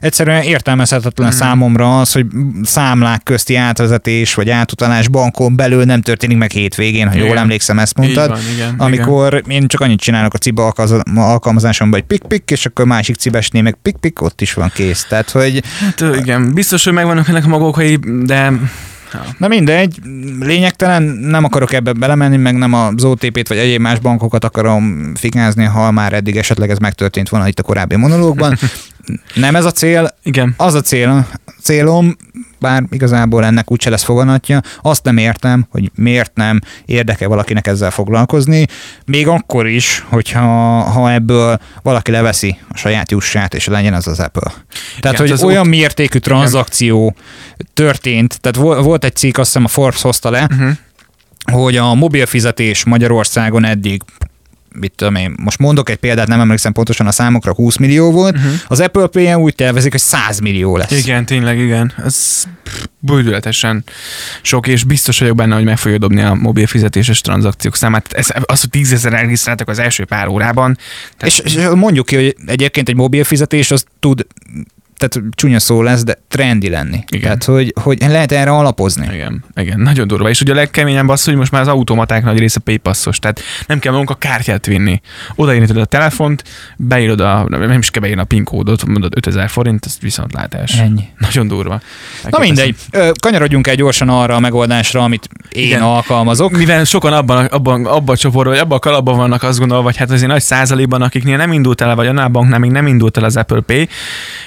egyszerűen 0.00 0.42
értelmezhetetlen 0.42 1.26
uh-huh. 1.26 1.42
számomra 1.42 2.00
az, 2.00 2.12
hogy 2.12 2.26
számlák 2.62 3.22
közti 3.22 3.54
átvezetés 3.56 4.34
vagy 4.34 4.50
átutalás 4.50 5.08
bankon 5.08 5.56
belül 5.56 5.84
nem 5.84 6.00
történik 6.00 6.36
meg 6.36 6.50
hétvégén, 6.50 7.08
ha 7.08 7.14
igen. 7.14 7.26
jól 7.26 7.38
emlékszem, 7.38 7.78
ezt 7.78 7.96
mondtad. 7.96 8.28
Van, 8.28 8.40
igen, 8.54 8.74
amikor 8.78 9.34
igen. 9.34 9.50
én 9.50 9.68
csak 9.68 9.80
annyit 9.80 10.00
csinálok 10.00 10.34
a 10.34 10.38
ciba 10.48 10.72
alkalmazásomban, 11.14 12.00
hogy 12.00 12.08
pik-pik, 12.08 12.50
és 12.50 12.66
akkor 12.66 12.84
másik 12.84 13.16
cibesnél 13.16 13.62
meg 13.62 13.78
pik-pik, 13.82 14.22
ott 14.22 14.40
is 14.40 14.52
van 14.54 14.70
kész. 14.74 15.06
Tehát, 15.08 15.30
hogy... 15.30 15.62
Hát 15.80 16.16
igen, 16.16 16.54
biztos, 16.54 16.84
hogy 16.84 16.92
megvannak 16.92 17.28
ennek 17.28 17.44
a 17.44 17.48
magokai, 17.48 17.98
de 18.22 18.52
Na 19.38 19.48
mindegy, 19.48 20.00
lényegtelen, 20.40 21.02
nem 21.02 21.44
akarok 21.44 21.72
ebbe 21.72 21.92
belemenni, 21.92 22.36
meg 22.36 22.56
nem 22.56 22.72
az 22.72 23.04
OTP-t 23.04 23.48
vagy 23.48 23.58
egyéb 23.58 23.80
más 23.80 23.98
bankokat 23.98 24.44
akarom 24.44 25.14
fikázni, 25.14 25.64
ha 25.64 25.90
már 25.90 26.12
eddig 26.12 26.36
esetleg 26.36 26.70
ez 26.70 26.78
megtörtént 26.78 27.28
volna 27.28 27.48
itt 27.48 27.58
a 27.58 27.62
korábbi 27.62 27.96
monológban. 27.96 28.58
Nem 29.34 29.56
ez 29.56 29.64
a 29.64 29.70
cél, 29.70 30.14
Igen. 30.22 30.54
az 30.56 30.74
a 30.74 30.80
cél, 30.80 31.28
célom, 31.62 32.16
bár 32.60 32.84
igazából 32.90 33.44
ennek 33.44 33.70
úgyse 33.70 33.90
lesz 33.90 34.02
foganatja, 34.02 34.60
azt 34.82 35.04
nem 35.04 35.16
értem, 35.16 35.66
hogy 35.70 35.90
miért 35.94 36.34
nem 36.34 36.60
érdeke 36.84 37.26
valakinek 37.26 37.66
ezzel 37.66 37.90
foglalkozni, 37.90 38.66
még 39.06 39.28
akkor 39.28 39.66
is, 39.66 40.04
hogyha 40.08 40.40
ha 40.80 41.12
ebből 41.12 41.58
valaki 41.82 42.10
leveszi 42.10 42.58
a 42.68 42.76
saját 42.76 43.10
jussát, 43.10 43.54
és 43.54 43.66
legyen 43.66 43.94
az 43.94 44.06
az 44.06 44.20
Apple. 44.20 44.52
Tehát, 45.00 45.18
Igen, 45.18 45.36
hogy 45.36 45.46
olyan 45.46 45.62
ott... 45.62 45.68
mértékű 45.68 46.18
tranzakció 46.18 47.14
történt, 47.74 48.40
tehát 48.40 48.82
volt 48.82 49.04
egy 49.04 49.16
cikk, 49.16 49.38
azt 49.38 49.46
hiszem 49.46 49.64
a 49.64 49.68
Forbes 49.68 50.02
hozta 50.02 50.30
le, 50.30 50.48
uh-huh 50.50 50.70
hogy 51.52 51.76
a 51.76 51.94
mobil 51.94 52.26
fizetés 52.26 52.84
Magyarországon 52.84 53.64
eddig 53.64 54.02
mit 54.72 54.92
tudom 54.96 55.14
én, 55.14 55.34
most 55.42 55.58
mondok 55.58 55.90
egy 55.90 55.96
példát, 55.96 56.26
nem 56.26 56.40
emlékszem 56.40 56.72
pontosan 56.72 57.06
a 57.06 57.12
számokra, 57.12 57.54
20 57.54 57.76
millió 57.76 58.10
volt, 58.10 58.36
uh-huh. 58.36 58.52
az 58.66 58.80
Apple 58.80 59.06
pay 59.06 59.34
úgy 59.34 59.54
tervezik, 59.54 59.90
hogy 59.90 60.00
100 60.00 60.38
millió 60.38 60.76
lesz. 60.76 60.90
Igen, 60.90 61.26
tényleg, 61.26 61.58
igen. 61.58 61.92
Ez 62.04 62.44
bődületesen 62.98 63.84
sok, 64.42 64.66
és 64.66 64.84
biztos 64.84 65.18
vagyok 65.18 65.36
benne, 65.36 65.54
hogy 65.54 65.64
meg 65.64 65.78
fogja 65.78 65.98
dobni 65.98 66.22
a 66.22 66.34
mobil 66.34 66.66
fizetéses 66.66 67.20
tranzakciók 67.20 67.76
számát. 67.76 68.12
Ez, 68.12 68.28
az, 68.44 68.60
hogy 68.60 68.70
10 68.70 68.92
ezer 68.92 69.12
regisztráltak 69.12 69.68
az 69.68 69.78
első 69.78 70.04
pár 70.04 70.28
órában. 70.28 70.78
Tehát... 71.16 71.44
És, 71.44 71.54
és 71.54 71.68
mondjuk 71.74 72.06
ki, 72.06 72.14
hogy 72.14 72.36
egyébként 72.46 72.88
egy 72.88 72.96
mobil 72.96 73.24
fizetés 73.24 73.70
az 73.70 73.84
tud 73.98 74.26
tehát 74.98 75.26
csúnya 75.34 75.58
szó 75.58 75.82
lesz, 75.82 76.04
de 76.04 76.18
trendi 76.28 76.68
lenni. 76.68 77.04
Igen. 77.08 77.22
Tehát, 77.22 77.44
hogy, 77.44 77.72
hogy 77.82 77.98
lehet 78.00 78.32
erre 78.32 78.50
alapozni. 78.50 79.08
Igen, 79.12 79.44
igen, 79.54 79.80
nagyon 79.80 80.06
durva. 80.06 80.28
És 80.28 80.40
ugye 80.40 80.52
a 80.52 80.54
legkeményebb 80.54 81.08
az, 81.08 81.24
hogy 81.24 81.34
most 81.34 81.52
már 81.52 81.60
az 81.60 81.68
automaták 81.68 82.24
nagy 82.24 82.38
része 82.38 82.60
paypassos, 82.60 83.18
tehát 83.18 83.40
nem 83.66 83.78
kell 83.78 83.92
magunk 83.92 84.10
a 84.10 84.14
kártyát 84.14 84.66
vinni. 84.66 85.00
Odaírni 85.34 85.80
a 85.80 85.84
telefont, 85.84 86.44
beírod 86.76 87.20
a, 87.20 87.46
nem 87.48 87.78
is 87.78 87.90
kell 87.90 88.02
beírni 88.02 88.20
a 88.20 88.24
PIN 88.24 88.44
kódot, 88.44 88.84
mondod 88.86 89.12
5000 89.16 89.48
forint, 89.48 89.84
ez 89.84 89.96
viszont 90.00 90.32
látás. 90.32 90.78
Ennyi. 90.78 91.04
Nagyon 91.18 91.48
durva. 91.48 91.80
Na 92.30 92.38
mindegy, 92.38 92.76
kanyarodjunk 93.20 93.66
el 93.66 93.74
gyorsan 93.74 94.08
arra 94.08 94.34
a 94.34 94.40
megoldásra, 94.40 95.02
amit 95.02 95.28
én 95.50 95.64
igen. 95.64 95.82
alkalmazok. 95.82 96.56
Mivel 96.56 96.84
sokan 96.84 97.12
abban, 97.12 97.44
abban, 97.44 97.86
abban 97.86 98.14
a 98.14 98.18
csoportban, 98.18 98.52
vagy 98.52 98.62
abban 98.62 98.76
a 98.76 98.80
kalapban 98.80 99.16
vannak, 99.16 99.42
azt 99.42 99.58
gondolom, 99.58 99.84
vagy 99.84 99.96
hát 99.96 100.10
azért 100.10 100.30
nagy 100.30 100.42
százalékban, 100.42 101.02
akiknél 101.02 101.36
nem 101.36 101.52
indult 101.52 101.80
el, 101.80 101.94
vagy 101.94 102.06
annál 102.06 102.28
banknál 102.28 102.58
még 102.58 102.70
nem 102.70 102.86
indult 102.86 103.16
el 103.16 103.24
az 103.24 103.36
Apple 103.36 103.60
Pay, 103.60 103.88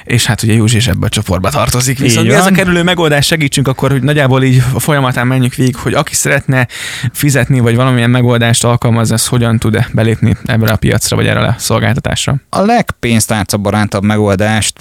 és 0.03 0.25
hát 0.25 0.40
ugye 0.43 0.53
Józsi 0.53 0.75
is 0.75 0.87
ebbe 0.87 1.05
a 1.05 1.09
csoportba 1.09 1.49
tartozik. 1.49 1.99
Viszont 1.99 2.27
mi 2.27 2.33
az 2.33 2.45
a 2.45 2.51
kerülő 2.51 2.83
megoldás, 2.83 3.25
segítsünk 3.25 3.67
akkor, 3.67 3.91
hogy 3.91 4.03
nagyjából 4.03 4.43
így 4.43 4.63
a 4.73 4.79
folyamatán 4.79 5.27
menjük 5.27 5.55
végig, 5.55 5.75
hogy 5.75 5.93
aki 5.93 6.15
szeretne 6.15 6.67
fizetni, 7.13 7.59
vagy 7.59 7.75
valamilyen 7.75 8.09
megoldást 8.09 8.63
alkalmazni, 8.63 9.13
az 9.13 9.27
hogyan 9.27 9.59
tud 9.59 9.85
belépni 9.93 10.35
ebbe 10.45 10.71
a 10.71 10.75
piacra, 10.75 11.15
vagy 11.15 11.27
erre 11.27 11.39
a 11.39 11.55
szolgáltatásra? 11.57 12.35
A 12.49 12.61
legpénztárca 12.61 13.57
barátabb 13.57 14.03
megoldást 14.03 14.73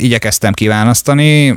igyekeztem 0.00 0.52
kiválasztani. 0.52 1.54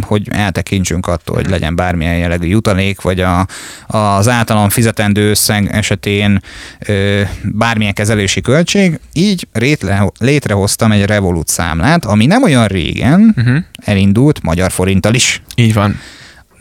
hogy 0.00 0.28
eltekintsünk 0.30 1.06
attól, 1.06 1.36
hogy 1.36 1.48
legyen 1.48 1.76
bármilyen 1.76 2.16
jellegű 2.16 2.46
jutalék, 2.46 3.00
vagy 3.00 3.20
a, 3.20 3.46
az 3.86 4.28
általam 4.28 4.68
fizetendő 4.68 5.30
összeg 5.30 5.68
esetén 5.72 6.42
ö, 6.86 7.22
bármilyen 7.42 7.92
kezelési 7.92 8.40
költség. 8.40 9.00
Így 9.12 9.48
rétle, 9.52 10.12
létrehoztam 10.18 10.92
egy 10.92 11.04
Revolut 11.04 11.48
számlát, 11.48 12.04
ami 12.04 12.26
nem 12.26 12.42
olyan 12.42 12.66
régen 12.66 13.34
uh-huh. 13.36 13.56
elindult 13.84 14.42
magyar 14.42 14.70
forinttal 14.70 15.14
is. 15.14 15.42
Így 15.54 15.74
van. 15.74 16.00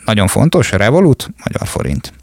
Nagyon 0.06 0.28
fontos, 0.28 0.72
Revolut, 0.72 1.30
magyar 1.44 1.68
forint. 1.68 2.14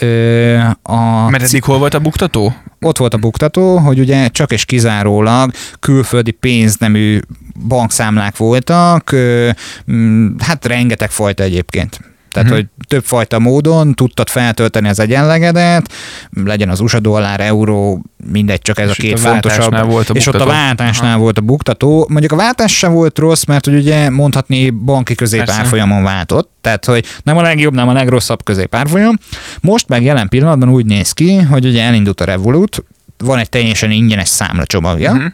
Ö, 0.00 0.58
a 0.82 1.28
Mert 1.30 1.42
eddig 1.42 1.64
hol 1.64 1.78
volt 1.78 1.94
a 1.94 1.98
buktató? 1.98 2.54
Ott 2.80 2.98
volt 2.98 3.14
a 3.14 3.18
buktató, 3.18 3.76
hogy 3.78 3.98
ugye 3.98 4.28
csak 4.28 4.52
és 4.52 4.64
kizárólag 4.64 5.50
külföldi 5.80 6.30
pénznemű 6.30 7.20
bankszámlák 7.68 8.36
voltak, 8.36 9.12
ö, 9.12 9.50
hát 10.38 10.64
rengeteg 10.66 11.10
fajta 11.10 11.42
egyébként. 11.42 12.00
Tehát, 12.36 12.50
uh-huh. 12.50 12.66
hogy 12.66 12.86
többfajta 12.88 13.38
módon 13.38 13.94
tudtad 13.94 14.28
feltölteni 14.28 14.88
az 14.88 14.98
egyenlegedet, 14.98 15.92
legyen 16.44 16.68
az 16.68 16.80
USA 16.80 17.00
dollár, 17.00 17.40
euró, 17.40 18.02
mindegy, 18.30 18.60
csak 18.60 18.78
ez 18.78 18.88
és 18.88 18.98
a 18.98 19.02
két 19.02 19.14
a 19.14 19.16
fontosabb. 19.16 19.90
Volt 19.90 20.10
a 20.10 20.14
és 20.14 20.26
ott 20.26 20.34
a 20.34 20.46
váltásnál 20.46 21.10
Aha. 21.10 21.20
volt 21.20 21.38
a 21.38 21.40
buktató. 21.40 22.06
Mondjuk 22.10 22.32
a 22.32 22.36
váltás 22.36 22.76
sem 22.76 22.92
volt 22.92 23.18
rossz, 23.18 23.44
mert 23.44 23.64
hogy 23.64 23.74
ugye 23.74 24.10
mondhatni 24.10 24.70
banki 24.70 25.14
középárfolyamon 25.14 26.02
váltott. 26.02 26.50
Tehát, 26.60 26.84
hogy 26.84 27.04
nem 27.22 27.36
a 27.36 27.42
legjobb, 27.42 27.74
nem 27.74 27.88
a 27.88 27.92
legrosszabb 27.92 28.44
középárfolyam. 28.44 29.18
Most 29.60 29.88
meg 29.88 30.02
jelen 30.02 30.28
pillanatban 30.28 30.68
úgy 30.68 30.86
néz 30.86 31.12
ki, 31.12 31.36
hogy 31.36 31.66
ugye 31.66 31.82
elindult 31.82 32.20
a 32.20 32.24
Revolut, 32.24 32.84
van 33.18 33.38
egy 33.38 33.48
teljesen 33.48 33.90
ingyenes 33.90 34.28
számlacsomagja, 34.28 35.10
uh-huh. 35.10 35.32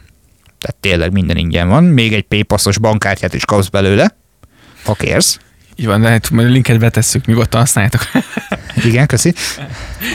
tehát 0.58 0.76
tényleg 0.80 1.12
minden 1.12 1.36
ingyen 1.36 1.68
van, 1.68 1.84
még 1.84 2.12
egy 2.12 2.22
PayPass-os 2.22 2.78
bankkártyát 2.78 3.34
is 3.34 3.44
kapsz 3.44 3.68
belőle, 3.68 4.16
ha 4.84 4.94
kérsz. 4.94 5.38
Így 5.76 5.86
van, 5.86 6.00
de 6.00 6.08
hát 6.08 6.30
majd 6.30 6.48
a 6.48 6.50
linket 6.50 6.78
betesszük, 6.78 7.26
nyugodtan 7.26 7.60
használjátok. 7.60 8.08
Igen, 8.84 9.06
köszi. 9.06 9.34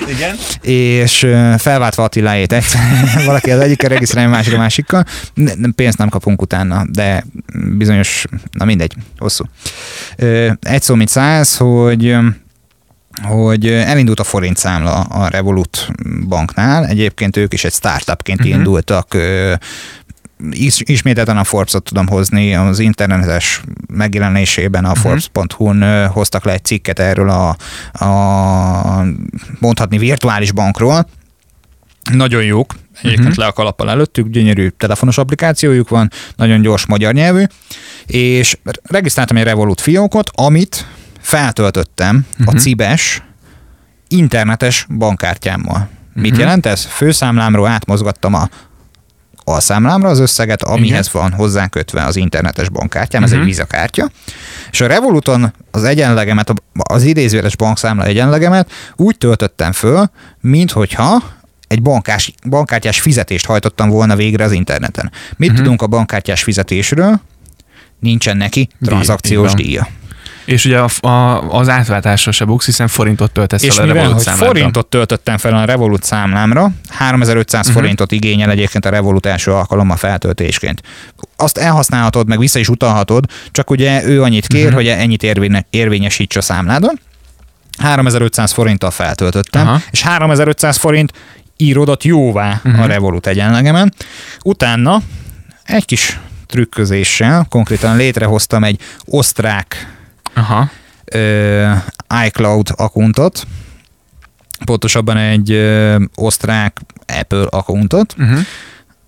Igen. 0.08 0.36
És 0.62 1.18
felváltva 1.58 2.04
Attiláét 2.04 2.54
egy, 2.54 2.66
valaki 3.26 3.52
az 3.52 3.60
egyikkel 3.60 3.90
regisztrálja, 3.90 4.30
másik 4.30 4.54
a 4.54 4.58
másikkal. 4.58 5.06
Pénzt 5.76 5.98
nem 5.98 6.10
kapunk 6.10 6.42
utána, 6.42 6.86
de 6.90 7.26
bizonyos, 7.78 8.26
na 8.52 8.66
mindegy, 8.66 8.94
hosszú. 9.18 9.44
Egy 10.60 10.82
szó, 10.82 10.96
mint 10.96 11.10
száz, 11.10 11.58
hogy 11.58 12.18
hogy 13.24 13.68
elindult 13.68 14.20
a 14.20 14.24
forint 14.24 14.58
számla 14.58 15.02
a 15.02 15.28
Revolut 15.28 15.90
banknál. 16.28 16.86
Egyébként 16.86 17.38
ők 17.38 17.54
is 17.54 17.64
egy 17.64 17.74
startupként 17.74 18.40
uh-huh. 18.40 18.56
indultak 18.56 19.18
is, 20.52 20.82
ismételten 20.86 21.38
a 21.38 21.44
Forbes-ot 21.44 21.84
tudom 21.84 22.08
hozni, 22.08 22.56
az 22.56 22.80
internetes 22.80 23.62
megjelenésében 23.88 24.86
a 24.86 24.92
uh-huh. 24.92 25.04
Forbes.hu-n 25.04 26.08
hoztak 26.08 26.46
le 26.46 26.54
egy 26.54 26.64
cikket 26.64 27.00
erről 27.00 27.30
a, 27.30 27.56
a 28.06 29.06
mondhatni 29.60 29.98
virtuális 29.98 30.52
bankról. 30.52 31.08
Nagyon 32.12 32.44
jók, 32.44 32.74
egyébként 32.98 33.28
uh-huh. 33.28 33.38
le 33.38 33.46
a 33.46 33.52
kalappal 33.52 33.90
előttük, 33.90 34.28
gyönyörű 34.28 34.68
telefonos 34.68 35.18
applikációjuk 35.18 35.90
van, 35.90 36.12
nagyon 36.36 36.62
gyors 36.62 36.86
magyar 36.86 37.14
nyelvű, 37.14 37.44
és 38.06 38.58
regisztráltam 38.84 39.38
egy 39.38 39.44
Revolut 39.44 39.82
fiókot, 39.82 40.30
amit 40.34 40.86
feltöltöttem 41.20 42.26
uh-huh. 42.40 42.56
a 42.56 42.58
Cibes 42.58 43.24
internetes 44.08 44.86
bankkártyámmal. 44.98 45.90
Mit 46.14 46.26
uh-huh. 46.26 46.40
jelent 46.40 46.66
ez? 46.66 46.86
Főszámlámról 46.86 47.68
átmozgattam 47.68 48.34
a 48.34 48.50
alszámlámra 49.48 50.10
az 50.10 50.20
összeget, 50.20 50.64
amihez 50.64 51.08
Igen. 51.08 51.22
van 51.22 51.32
hozzákötve 51.34 52.04
az 52.04 52.16
internetes 52.16 52.70
bankkártyám, 52.70 53.24
ez 53.24 53.30
uh-huh. 53.30 53.44
egy 53.44 53.50
vízakártya, 53.50 54.10
és 54.72 54.82
a 54.82 54.88
Revoluton 54.88 55.54
az 55.72 55.84
egyenlegemet, 55.84 56.54
az 56.74 57.04
idézőjeles 57.04 57.56
bankszámla 57.56 58.04
egyenlegemet 58.04 58.72
úgy 58.96 59.18
töltöttem 59.18 59.72
föl, 59.72 60.10
minthogyha 60.42 61.24
egy 61.68 61.82
bankás, 61.82 62.34
bankkártyás 62.50 63.02
fizetést 63.02 63.46
hajtottam 63.46 63.90
volna 63.90 64.16
végre 64.16 64.44
az 64.44 64.52
interneten. 64.52 65.12
Mit 65.38 65.50
uh-huh. 65.50 65.64
tudunk 65.64 65.82
a 65.82 65.88
bankkártyás 65.88 66.44
fizetésről? 66.44 67.22
Nincsen 68.00 68.38
neki 68.38 68.70
tranzakciós 68.82 69.54
díja. 69.54 69.88
És 70.48 70.66
ugye 70.66 70.80
a, 70.80 71.08
a, 71.08 71.42
az 71.52 71.70
átváltásra 71.70 72.32
se 72.32 72.46
buksz, 72.46 72.66
hiszen 72.66 72.88
forintot 72.88 73.32
töltesz 73.32 73.64
és 73.64 73.76
fel 73.76 73.90
a 73.90 73.94
Revolut 73.94 74.20
számlámra. 74.20 74.48
forintot 74.48 74.88
töltöttem 74.88 75.38
fel 75.38 75.56
a 75.56 75.66
Revolut 75.66 76.04
számlámra, 76.04 76.72
3500 76.90 77.60
uh-huh. 77.60 77.74
Mhm. 77.74 77.82
forintot 77.82 78.12
igényel 78.12 78.50
egyébként 78.50 78.86
a 78.86 78.90
Revolut 78.90 79.26
első 79.26 79.52
alkalommal 79.52 79.98
feltöltésként. 79.98 80.82
Azt 81.36 81.58
elhasználhatod, 81.58 82.28
meg 82.28 82.40
vissza 82.40 82.60
is 82.60 82.70
utalhatod, 82.70 83.26
csak 83.52 83.70
ugye 83.70 84.06
ő 84.06 84.24
annyit 84.24 84.48
kér, 84.48 84.64
uh-huh. 84.64 84.76
hogy 84.76 84.88
ennyit 84.88 85.24
érvény, 85.24 85.66
érvényesíts 85.70 86.36
a 86.36 86.42
számládon. 86.42 87.00
3500 87.78 88.52
forinttal 88.52 88.92
feltöltöttem, 88.92 89.68
Aha. 89.68 89.82
és 89.92 90.02
3500 90.02 90.78
forint 90.78 91.12
írodott 91.58 92.04
jóvá 92.04 92.62
uh-huh. 92.64 92.84
a 92.84 92.86
Revolut 92.86 93.28
egyenlegemen. 93.28 93.94
Utána 94.44 95.02
egy 95.64 95.86
kis 95.86 96.20
trükközéssel 96.46 97.46
konkrétan 97.50 97.96
létrehoztam 97.96 98.64
egy 98.64 98.80
osztrák 99.06 99.97
Aha. 100.38 100.70
Ö, 101.06 101.72
iCloud 102.26 102.68
akuntot, 102.76 103.48
pontosabban 104.66 105.18
egy 105.18 105.52
ö, 105.52 105.96
osztrák 106.16 106.80
Apple 107.20 107.46
akuntot, 107.50 108.16
uh-huh. 108.18 108.40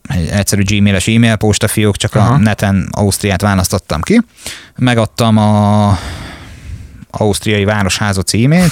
egy 0.07 0.27
egyszerű 0.27 0.63
gmail-es 0.63 1.07
e-mail 1.07 1.35
postafiók, 1.35 1.97
csak 1.97 2.15
Aha. 2.15 2.33
a 2.33 2.37
neten 2.37 2.87
Ausztriát 2.91 3.41
választottam 3.41 4.01
ki. 4.01 4.21
Megadtam 4.75 5.37
a 5.37 5.97
ausztriai 7.09 7.63
városháza 7.63 8.21
címét, 8.21 8.71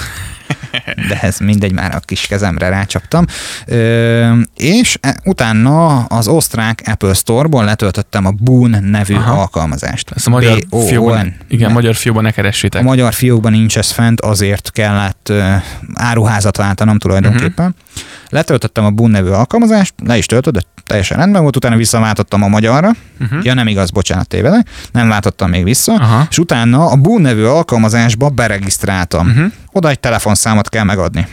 de 1.09 1.19
ez 1.21 1.37
mindegy, 1.37 1.71
már 1.71 1.95
a 1.95 1.99
kis 1.99 2.27
kezemre 2.27 2.69
rácsaptam. 2.69 3.25
Ö, 3.65 4.39
és 4.55 4.97
e, 5.01 5.17
utána 5.23 6.03
az 6.03 6.27
osztrák 6.27 6.81
Apple 6.85 7.13
Store-ból 7.13 7.65
letöltöttem 7.65 8.25
a 8.25 8.31
Boon 8.31 8.83
nevű 8.83 9.15
Aha. 9.15 9.39
alkalmazást. 9.39 10.11
Ezt 10.15 10.27
a 10.27 10.29
magyar 10.29 10.59
fiókban, 10.87 11.35
igen, 11.47 11.71
magyar 11.71 11.95
fiókban 11.95 12.23
ne 12.23 12.31
keressétek. 12.31 12.81
A 12.81 12.83
magyar 12.83 13.13
fiókban 13.13 13.51
nincs 13.51 13.77
ez 13.77 13.91
fent, 13.91 14.21
azért 14.21 14.71
kellett 14.71 15.27
uh, 15.29 15.61
áruházat 15.93 16.57
váltanom 16.57 16.97
tulajdonképpen. 16.97 17.65
Uh-huh. 17.65 18.05
Letöltöttem 18.29 18.85
a 18.85 18.89
Boon 18.89 19.09
nevű 19.09 19.29
alkalmazást, 19.29 19.93
le 20.03 20.17
is 20.17 20.25
töltött, 20.25 20.67
teljesen 20.83 21.17
rendben 21.17 21.41
volt, 21.41 21.55
utána 21.55 21.75
visszaváltottam 21.75 22.43
a 22.43 22.47
magyarra. 22.47 22.91
Uh-huh. 23.19 23.45
Ja, 23.45 23.53
nem 23.53 23.67
igaz, 23.67 23.89
bocsánat, 23.89 24.27
tévedek. 24.27 24.69
Nem 24.91 25.07
váltottam 25.07 25.49
még 25.49 25.63
vissza. 25.63 25.93
Aha. 25.93 26.27
És 26.29 26.37
utána 26.37 26.85
a 26.85 26.95
Boon 26.95 27.21
nevű 27.21 27.43
alkalmazásba 27.43 28.29
beregisztráltam. 28.29 29.27
Uh-huh. 29.27 29.51
Oda 29.71 29.89
egy 29.89 29.99
telefonszámot 29.99 30.69
kell 30.69 30.83
megadni. 30.83 31.27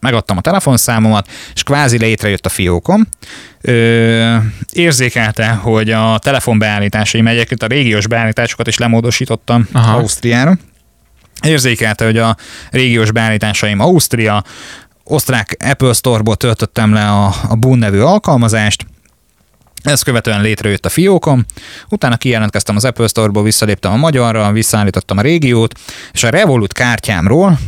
Megadtam 0.00 0.36
a 0.36 0.40
telefonszámomat, 0.40 1.28
és 1.54 1.62
kvázi 1.62 1.98
létrejött 1.98 2.46
a 2.46 2.48
fiókom. 2.48 3.06
Ö, 3.60 4.36
érzékelte, 4.72 5.48
hogy 5.48 5.90
a 5.90 6.18
telefonbeállításaim 6.18 7.26
egyébként 7.26 7.62
a 7.62 7.66
régiós 7.66 8.06
beállításokat 8.06 8.66
is 8.66 8.78
lemódosítottam 8.78 9.68
Aha. 9.72 9.96
Ausztriára. 9.96 10.58
Érzékelte, 11.42 12.04
hogy 12.04 12.18
a 12.18 12.36
régiós 12.70 13.12
beállításaim 13.12 13.80
Ausztria, 13.80 14.44
osztrák 15.08 15.56
Apple 15.64 15.92
Store-ból 15.92 16.36
töltöttem 16.36 16.92
le 16.92 17.10
a, 17.10 17.34
a 17.48 17.54
Boon 17.54 17.78
nevű 17.78 18.00
alkalmazást, 18.00 18.86
ezt 19.82 20.04
követően 20.04 20.40
létrejött 20.40 20.86
a 20.86 20.88
fiókom, 20.88 21.44
utána 21.88 22.16
kijelentkeztem 22.16 22.76
az 22.76 22.84
Apple 22.84 23.06
Store-ból, 23.06 23.42
visszaléptem 23.42 23.92
a 23.92 23.96
magyarra, 23.96 24.52
visszaállítottam 24.52 25.18
a 25.18 25.20
régiót, 25.20 25.78
és 26.12 26.24
a 26.24 26.28
Revolut 26.28 26.72
kártyámról 26.72 27.58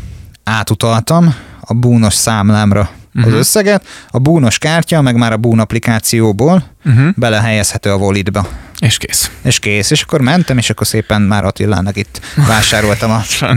átutaltam 0.44 1.34
a 1.60 1.74
búnos 1.74 2.14
számlámra 2.14 2.80
uh-huh. 2.80 3.22
az 3.24 3.28
mhm. 3.28 3.38
összeget, 3.38 3.86
a 4.10 4.18
búnos 4.18 4.58
kártya 4.58 5.00
meg 5.00 5.16
már 5.16 5.32
a 5.32 5.36
bún 5.36 5.58
applikációból 5.58 6.64
uh-huh. 6.84 7.08
belehelyezhető 7.16 7.90
a 7.90 7.96
Volitba. 7.96 8.48
És 8.80 8.98
kész. 8.98 9.30
És 9.42 9.58
kész, 9.58 9.90
és 9.90 10.02
akkor 10.02 10.20
mentem, 10.20 10.58
és 10.58 10.70
akkor 10.70 10.86
szépen 10.86 11.22
már 11.22 11.44
Attilának 11.44 11.96
itt 11.96 12.20
vásároltam 12.34 13.10
a 13.10 13.22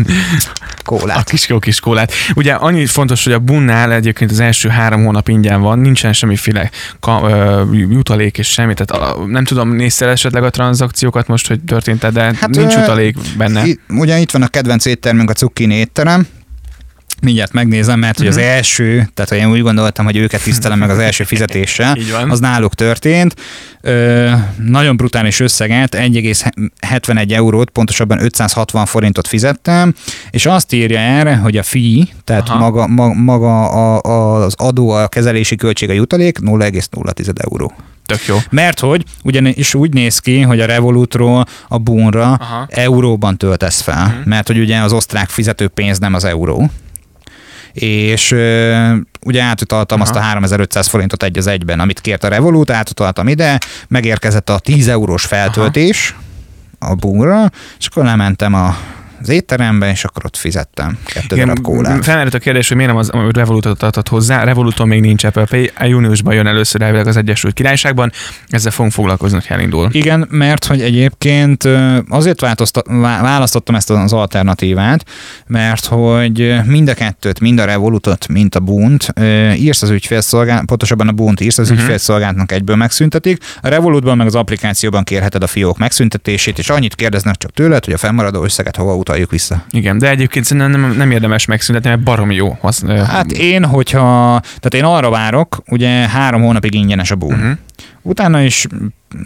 kólát. 0.83 1.17
A 1.17 1.23
kis 1.23 1.47
jó 1.47 1.59
kis 1.59 1.79
kólát. 1.79 2.13
Ugye 2.35 2.53
annyi 2.53 2.85
fontos, 2.85 3.23
hogy 3.23 3.33
a 3.33 3.39
bunnál 3.39 3.93
egyébként 3.93 4.31
az 4.31 4.39
első 4.39 4.69
három 4.69 5.05
hónap 5.05 5.27
ingyen 5.27 5.61
van, 5.61 5.79
nincsen 5.79 6.13
semmiféle 6.13 6.71
ka, 6.99 7.21
ö, 7.29 7.75
jutalék 7.75 8.37
és 8.37 8.47
semmi, 8.47 8.73
tehát 8.73 9.03
a, 9.03 9.25
nem 9.25 9.43
tudom, 9.43 9.75
néztél 9.75 10.07
esetleg 10.07 10.43
a 10.43 10.49
tranzakciókat 10.49 11.27
most, 11.27 11.47
hogy 11.47 11.59
történt 11.59 12.11
de 12.11 12.21
hát, 12.21 12.47
nincs 12.47 12.73
jutalék 12.73 13.17
benne. 13.37 13.63
Ugye 13.89 14.19
itt 14.19 14.31
van 14.31 14.41
a 14.41 14.47
kedvenc 14.47 14.85
éttermünk, 14.85 15.29
a 15.29 15.33
cukkini 15.33 15.75
étterem, 15.75 16.27
mindjárt 17.21 17.53
megnézem, 17.53 17.99
mert 17.99 18.17
hogy 18.17 18.27
az 18.27 18.35
mhm. 18.35 18.45
első, 18.45 19.09
tehát 19.13 19.31
én 19.31 19.51
úgy 19.51 19.61
gondoltam, 19.61 20.05
hogy 20.05 20.17
őket 20.17 20.43
tisztelem 20.43 20.79
meg 20.79 20.89
az 20.89 20.97
első 20.97 21.23
fizetéssel, 21.23 21.97
az 22.29 22.39
náluk 22.39 22.75
történt. 22.75 23.35
Ö, 23.81 24.31
nagyon 24.57 24.95
brutális 24.97 25.39
összeget, 25.39 25.95
1,71 25.95 27.31
eurót, 27.31 27.69
pontosabban 27.69 28.23
560 28.23 28.85
forintot 28.85 29.27
fizettem, 29.27 29.93
és 30.29 30.45
azt 30.45 30.73
írja 30.73 30.99
erre, 30.99 31.35
hogy 31.35 31.57
a 31.57 31.63
fi, 31.63 32.09
tehát 32.23 32.49
Aha. 32.49 32.57
maga, 32.59 32.87
ma, 32.87 33.13
maga 33.13 33.69
a, 33.69 34.01
a, 34.01 34.43
az 34.43 34.53
adó, 34.57 34.89
a 34.89 35.07
kezelési 35.07 35.55
költség 35.55 35.89
a 35.89 35.93
jutalék 35.93 36.37
0,0 36.39 37.51
euró. 37.51 37.73
Tök 38.05 38.25
jó. 38.25 38.37
Mert 38.49 38.79
hogy 38.79 39.03
ugyanis 39.23 39.73
úgy 39.73 39.93
néz 39.93 40.19
ki, 40.19 40.41
hogy 40.41 40.59
a 40.59 40.65
Revolutról 40.65 41.45
a 41.67 41.77
Boonra 41.77 42.39
euróban 42.67 43.37
töltesz 43.37 43.81
fel, 43.81 44.07
Mhm. 44.07 44.29
mert 44.29 44.47
hogy 44.47 44.59
ugye 44.59 44.77
az 44.77 44.93
osztrák 44.93 45.29
fizetőpénz 45.29 45.99
nem 45.99 46.13
az 46.13 46.23
euró. 46.23 46.69
És 47.73 48.31
ugye 49.25 49.41
átutaltam 49.41 50.01
Aha. 50.01 50.09
azt 50.09 50.19
a 50.19 50.21
3500 50.23 50.87
forintot 50.87 51.23
egy 51.23 51.37
az 51.37 51.47
egyben, 51.47 51.79
amit 51.79 52.01
kért 52.01 52.23
a 52.23 52.27
Revolut, 52.27 52.71
átutaltam 52.71 53.27
ide, 53.27 53.57
megérkezett 53.87 54.49
a 54.49 54.59
10 54.59 54.87
eurós 54.87 55.25
feltöltés 55.25 56.15
a 56.79 56.95
Boonra, 56.95 57.49
és 57.79 57.87
akkor 57.87 58.03
lementem 58.03 58.53
a 58.53 58.77
az 59.21 59.29
étterembe, 59.29 59.89
és 59.89 60.03
akkor 60.03 60.25
ott 60.25 60.37
fizettem 60.37 60.97
kettő 61.05 61.35
darab 61.35 61.61
kólát. 61.61 62.03
felmerült 62.03 62.33
a 62.33 62.39
kérdés, 62.39 62.67
hogy 62.67 62.77
miért 62.77 62.91
nem 62.91 62.99
az, 62.99 63.11
Revolutot 63.31 63.83
adott 63.83 64.07
hozzá. 64.07 64.43
Revoluton 64.43 64.87
még 64.87 65.01
nincs 65.01 65.23
Apple 65.23 65.45
Pay, 65.45 65.71
a 65.77 65.85
júniusban 65.85 66.33
jön 66.33 66.47
először 66.47 66.81
elvileg 66.81 67.07
az 67.07 67.17
Egyesült 67.17 67.53
Királyságban, 67.53 68.11
ezzel 68.47 68.71
fogunk 68.71 68.93
foglalkozni, 68.93 69.37
hogy 69.37 69.57
elindul. 69.57 69.89
Igen, 69.91 70.27
mert 70.29 70.65
hogy 70.65 70.81
egyébként 70.81 71.67
azért 72.09 72.41
választottam 73.01 73.75
ezt 73.75 73.89
az 73.89 74.13
alternatívát, 74.13 75.05
mert 75.47 75.85
hogy 75.85 76.55
mind 76.65 76.89
a 76.89 76.93
kettőt, 76.93 77.39
mind 77.39 77.59
a 77.59 77.65
Revolutot, 77.65 78.27
mint 78.27 78.55
a 78.55 78.59
Bunt 78.59 79.13
írsz 79.55 79.81
az 79.81 79.89
ügyfélszolgálat, 79.89 80.65
pontosabban 80.65 81.07
a 81.07 81.11
Bunt 81.11 81.41
írsz 81.41 81.57
az 81.57 81.69
uh-huh. 81.69 81.83
ügyfélszolgálatnak 81.83 82.51
egyből 82.51 82.75
megszüntetik, 82.75 83.43
a 83.61 83.67
Revolutban 83.67 84.17
meg 84.17 84.27
az 84.27 84.35
applikációban 84.35 85.03
kérheted 85.03 85.43
a 85.43 85.47
fiók 85.47 85.77
megszüntetését, 85.77 86.57
és 86.57 86.69
annyit 86.69 86.95
kérdeznek 86.95 87.35
csak 87.35 87.51
tőled, 87.51 87.85
hogy 87.85 87.93
a 87.93 87.97
fennmaradó 87.97 88.43
összeget 88.43 88.75
hova 88.75 88.95
utaljuk 89.11 89.31
vissza. 89.31 89.63
Igen, 89.69 89.97
de 89.97 90.09
egyébként 90.09 90.45
szerintem 90.45 90.81
nem, 90.81 90.91
nem 90.91 91.11
érdemes 91.11 91.45
megszüntetni, 91.45 91.89
mert 91.89 92.03
baromi 92.03 92.35
jó. 92.35 92.57
Az, 92.61 92.83
Hát 93.07 93.31
én, 93.31 93.65
hogyha, 93.65 93.99
tehát 94.43 94.73
én 94.73 94.83
arra 94.83 95.09
várok, 95.09 95.63
ugye 95.67 95.89
három 95.89 96.41
hónapig 96.41 96.73
ingyenes 96.73 97.11
a 97.11 97.15
Bunt. 97.15 97.31
uh-huh. 97.31 97.57
Utána 98.01 98.41
is 98.41 98.65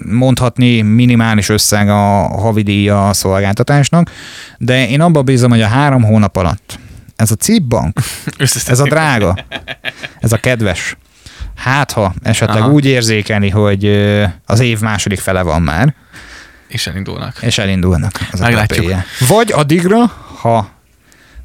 mondhatni 0.05 0.81
minimális 0.81 1.49
összeg 1.49 1.89
a 1.89 2.27
havidíja 2.39 3.07
a 3.07 3.13
szolgáltatásnak, 3.13 4.11
de 4.57 4.89
én 4.89 5.01
abban 5.01 5.25
bízom, 5.25 5.49
hogy 5.49 5.61
a 5.61 5.67
három 5.67 6.03
hónap 6.03 6.35
alatt 6.35 6.79
ez 7.15 7.31
a 7.31 7.35
CIP 7.35 7.63
bank, 7.63 7.99
ez 8.67 8.79
a 8.79 8.83
drága, 8.83 9.35
ez 10.19 10.31
a 10.31 10.37
kedves, 10.37 10.97
hát 11.55 11.91
ha 11.91 12.13
esetleg 12.23 12.61
Aha. 12.61 12.71
Úgy 12.71 12.85
érzékeli, 12.85 13.49
hogy 13.49 13.85
az 14.45 14.59
év 14.59 14.79
második 14.79 15.19
fele 15.19 15.41
van 15.41 15.61
már, 15.61 15.95
És 16.67 16.87
elindulnak. 16.87 17.37
és 17.41 17.57
elindulnak 17.57 18.11
az 18.31 18.39
Meglátjuk. 18.39 18.79
Apple-je. 18.85 19.05
Vagy 19.27 19.51
addigra, 19.51 20.05
ha 20.39 20.69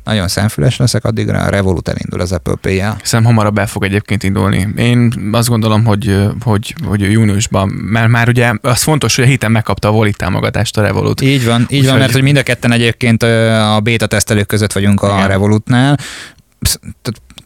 nagyon 0.04 0.28
szemfüles 0.28 0.76
leszek, 0.76 1.04
addigra 1.04 1.38
a 1.38 1.48
Revolut 1.48 1.88
elindul 1.88 2.20
az 2.20 2.32
Apple 2.32 2.54
Pay-jel. 2.60 2.96
Szerintem 3.02 3.34
hamarabb 3.34 3.58
el 3.58 3.66
fog 3.66 3.84
egyébként 3.84 4.22
indulni. 4.22 4.68
Én 4.76 5.12
azt 5.32 5.48
gondolom, 5.48 5.84
hogy, 5.84 6.18
hogy, 6.44 6.74
hogy 6.86 7.00
júniusban, 7.12 7.68
mert 7.68 8.08
már 8.08 8.28
ugye 8.28 8.52
az 8.62 8.82
fontos, 8.82 9.14
hogy 9.16 9.24
a 9.24 9.28
héten 9.28 9.50
megkapta 9.50 9.88
a 9.88 9.90
Volit 9.90 10.16
támogatást 10.16 10.76
a 10.78 10.82
Revolut. 10.82 11.20
Így 11.20 11.44
van, 11.44 11.60
így 11.60 11.66
Úgyhogy- 11.66 11.86
van, 11.88 11.98
mert 11.98 12.12
hogy 12.12 12.22
mind 12.22 12.36
a 12.36 12.42
ketten 12.42 12.72
egyébként 12.72 13.22
a 13.22 13.80
beta 13.82 14.06
tesztelők 14.06 14.46
között 14.46 14.72
vagyunk 14.72 15.02
a 15.02 15.14
Igen. 15.14 15.28
Revolutnál. 15.28 15.98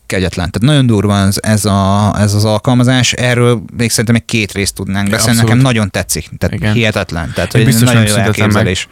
Kegyetlen. 0.07 0.51
Tehát 0.51 0.75
nagyon 0.75 0.87
durva 0.87 1.19
ez, 1.19 1.37
ez, 1.41 1.65
a, 1.65 2.13
ez 2.19 2.35
az 2.35 2.45
alkalmazás. 2.45 3.13
Erről 3.13 3.63
még 3.77 3.91
szerintem 3.91 4.15
egy 4.15 4.25
két 4.25 4.53
részt 4.53 4.75
tudnánk 4.75 5.11
beszélni. 5.11 5.41
Nekem 5.41 5.59
nagyon 5.59 5.91
tetszik. 5.91 6.29
Tehát 6.39 6.57
Igen. 6.57 6.73
hihetetlen. 6.73 7.33
Tehát 7.35 7.53
hogy 7.53 7.65
biztos 7.65 7.89
nagyon 7.89 8.03
jó 8.03 8.09
szüntetem 8.09 8.33
meg. 8.33 8.39
elképzelés. 8.41 8.89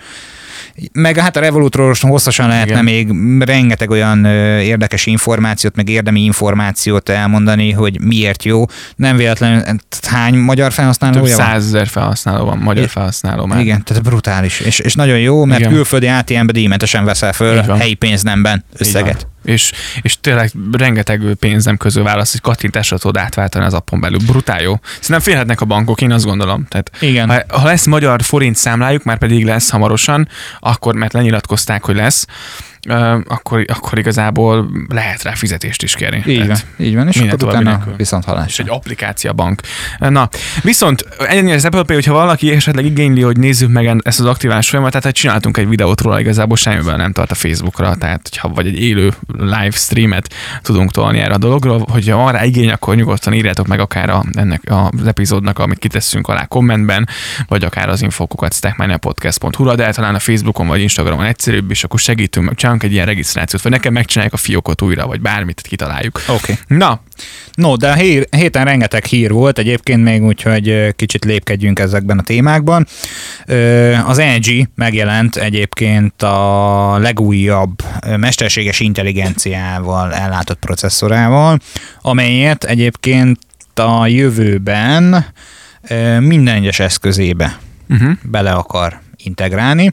Meg 0.92 1.16
hát 1.16 1.36
a 1.36 1.40
Revolutról 1.40 1.94
hosszasan 2.00 2.48
lehetne 2.48 2.72
Igen. 2.72 2.84
még 2.84 3.10
rengeteg 3.44 3.90
olyan 3.90 4.24
ö, 4.24 4.58
érdekes 4.58 5.06
információt, 5.06 5.76
meg 5.76 5.88
érdemi 5.88 6.24
információt 6.24 7.08
elmondani, 7.08 7.70
hogy 7.70 8.00
miért 8.00 8.44
jó. 8.44 8.64
Nem 8.96 9.16
véletlenül, 9.16 9.60
tehát 9.62 10.06
hány 10.06 10.34
magyar 10.34 10.66
Több 10.66 10.76
felhasználója 10.76 11.36
van? 11.36 11.46
százezer 11.46 11.86
felhasználó 11.88 12.44
van, 12.44 12.58
magyar 12.58 12.88
felhasználó 12.88 13.46
már. 13.46 13.60
Igen, 13.60 13.84
tehát 13.84 14.02
brutális. 14.02 14.60
És, 14.60 14.78
és 14.78 14.94
nagyon 14.94 15.18
jó, 15.18 15.44
mert 15.44 15.60
Igen. 15.60 15.72
külföldi 15.72 16.06
ATM-be 16.06 16.52
díjmentesen 16.52 17.04
veszel 17.04 17.32
föl 17.32 17.62
helyi 17.62 17.94
pénznemben 17.94 18.64
összeget. 18.76 19.26
És, 19.44 19.72
és 20.02 20.20
tényleg 20.20 20.50
rengeteg 20.72 21.20
pénzem 21.38 21.76
közül 21.76 22.02
válasz, 22.02 22.30
hogy 22.32 22.40
kattintásra 22.40 22.98
tudod 22.98 23.16
átváltani 23.16 23.64
az 23.64 23.74
appon 23.74 24.00
belül. 24.00 24.18
Brutál 24.26 24.62
jó. 24.62 24.80
Szerintem 25.00 25.20
félhetnek 25.20 25.60
a 25.60 25.64
bankok, 25.64 26.00
én 26.00 26.12
azt 26.12 26.24
gondolom. 26.24 26.66
Tehát 26.68 26.90
Igen. 27.00 27.28
ha, 27.28 27.58
ha 27.58 27.66
lesz 27.66 27.86
magyar 27.86 28.22
forint 28.22 28.56
számlájuk, 28.56 29.04
már 29.04 29.18
pedig 29.18 29.44
lesz 29.44 29.70
hamarosan, 29.70 30.28
akkor, 30.60 30.94
mert 30.94 31.12
lenyilatkozták, 31.12 31.84
hogy 31.84 31.96
lesz, 31.96 32.26
akkor, 33.28 33.64
akkor 33.66 33.98
igazából 33.98 34.70
lehet 34.88 35.22
rá 35.22 35.34
fizetést 35.34 35.82
is 35.82 35.94
kérni. 35.94 36.22
Így 36.26 36.38
van, 36.38 36.46
Tehát- 36.46 36.66
így 36.78 36.94
van, 36.94 37.08
és 37.08 37.16
akkor 37.20 37.48
utána 37.48 37.70
nélkül. 37.70 37.96
viszont 37.96 38.22
és 38.22 38.28
halás. 38.28 38.58
egy 38.58 38.68
applikáció 38.68 39.30
a 39.30 39.32
bank. 39.32 39.60
Na, 39.98 40.28
viszont 40.62 41.04
ennyire 41.18 41.54
az 41.54 41.64
Apple 41.64 41.82
Pay, 41.82 41.94
hogyha 41.94 42.12
valaki 42.12 42.50
esetleg 42.52 42.84
igényli, 42.84 43.22
hogy 43.22 43.36
nézzük 43.38 43.70
meg 43.70 44.00
ezt 44.04 44.20
az 44.20 44.26
aktiválás 44.26 44.68
folyamatát, 44.68 45.04
hát 45.04 45.14
csináltunk 45.14 45.56
egy 45.56 45.68
videót 45.68 46.00
róla, 46.00 46.20
igazából 46.20 46.56
semmiből 46.56 46.96
nem 46.96 47.12
tart 47.12 47.30
a 47.30 47.34
Facebookra, 47.34 47.94
tehát 47.96 48.20
hogyha 48.30 48.48
vagy 48.48 48.66
egy 48.66 48.80
élő 48.80 49.12
live 49.38 49.70
streamet 49.70 50.34
tudunk 50.62 50.90
tolni 50.90 51.18
erre 51.18 51.34
a 51.34 51.38
dologról, 51.38 51.84
hogyha 51.88 52.16
van 52.16 52.32
rá 52.32 52.44
igény, 52.44 52.70
akkor 52.70 52.94
nyugodtan 52.94 53.32
írjátok 53.32 53.66
meg 53.66 53.80
akár 53.80 54.10
a, 54.10 54.24
ennek 54.32 54.62
az 54.66 55.06
epizódnak, 55.06 55.58
amit 55.58 55.78
kitesszünk 55.78 56.28
alá 56.28 56.44
kommentben, 56.44 57.08
vagy 57.48 57.64
akár 57.64 57.88
az 57.88 58.02
infokokat 58.02 58.54
stackmaniapodcast.hu-ra, 58.54 59.74
de 59.74 59.92
talán 59.92 60.14
a 60.14 60.18
Facebookon 60.18 60.66
vagy 60.66 60.80
Instagramon 60.80 61.24
egyszerűbb, 61.24 61.70
és 61.70 61.84
akkor 61.84 62.00
segítünk, 62.00 62.46
meg 62.46 62.54
csinálunk 62.72 62.82
egy 62.82 62.92
ilyen 62.92 63.06
regisztrációt, 63.06 63.62
vagy 63.62 63.72
nekem 63.72 63.92
megcsináljuk 63.92 64.34
a 64.34 64.36
fiókot 64.36 64.82
újra, 64.82 65.06
vagy 65.06 65.20
bármit 65.20 65.60
kitaláljuk. 65.60 66.22
Oké. 66.28 66.52
Okay. 66.52 66.78
Na, 66.78 67.00
No, 67.54 67.76
de 67.76 67.90
a 67.90 67.94
hír, 67.94 68.26
héten 68.30 68.64
rengeteg 68.64 69.04
hír 69.04 69.32
volt 69.32 69.58
egyébként 69.58 70.02
még, 70.02 70.22
úgyhogy 70.22 70.94
kicsit 70.96 71.24
lépkedjünk 71.24 71.78
ezekben 71.78 72.18
a 72.18 72.22
témákban. 72.22 72.86
Az 74.06 74.20
LG 74.20 74.68
megjelent 74.74 75.36
egyébként 75.36 76.22
a 76.22 76.98
legújabb 76.98 77.82
mesterséges 78.16 78.80
intelligenciával 78.80 80.14
ellátott 80.14 80.58
processzorával, 80.58 81.58
amelyet 82.00 82.64
egyébként 82.64 83.38
a 83.74 84.06
jövőben 84.06 85.24
minden 86.20 86.54
egyes 86.54 86.80
eszközébe 86.80 87.58
uh-huh. 87.88 88.12
bele 88.22 88.52
akar 88.52 89.00
integrálni. 89.24 89.92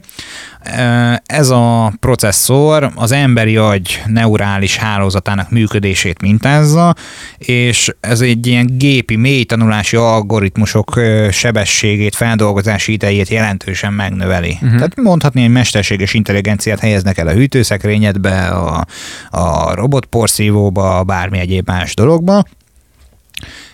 Ez 1.24 1.50
a 1.50 1.92
processzor 2.00 2.90
az 2.94 3.12
emberi 3.12 3.56
agy 3.56 4.02
neurális 4.06 4.76
hálózatának 4.76 5.50
működését 5.50 6.20
mintázza, 6.20 6.94
és 7.38 7.94
ez 8.00 8.20
egy 8.20 8.46
ilyen 8.46 8.66
gépi, 8.78 9.16
mély 9.16 9.44
tanulási 9.44 9.96
algoritmusok 9.96 11.00
sebességét, 11.30 12.14
feldolgozási 12.14 12.92
idejét 12.92 13.28
jelentősen 13.28 13.92
megnöveli. 13.92 14.52
Uh-huh. 14.62 14.76
Tehát 14.76 14.96
mondhatni, 14.96 15.40
hogy 15.40 15.50
mesterséges 15.50 16.14
intelligenciát 16.14 16.78
helyeznek 16.78 17.18
el 17.18 17.26
a 17.26 17.32
hűtőszekrényedbe, 17.32 18.46
a, 18.46 18.86
a 19.30 19.74
robotporszívóba, 19.74 21.04
bármi 21.04 21.38
egyéb 21.38 21.66
más 21.66 21.94
dologba, 21.94 22.44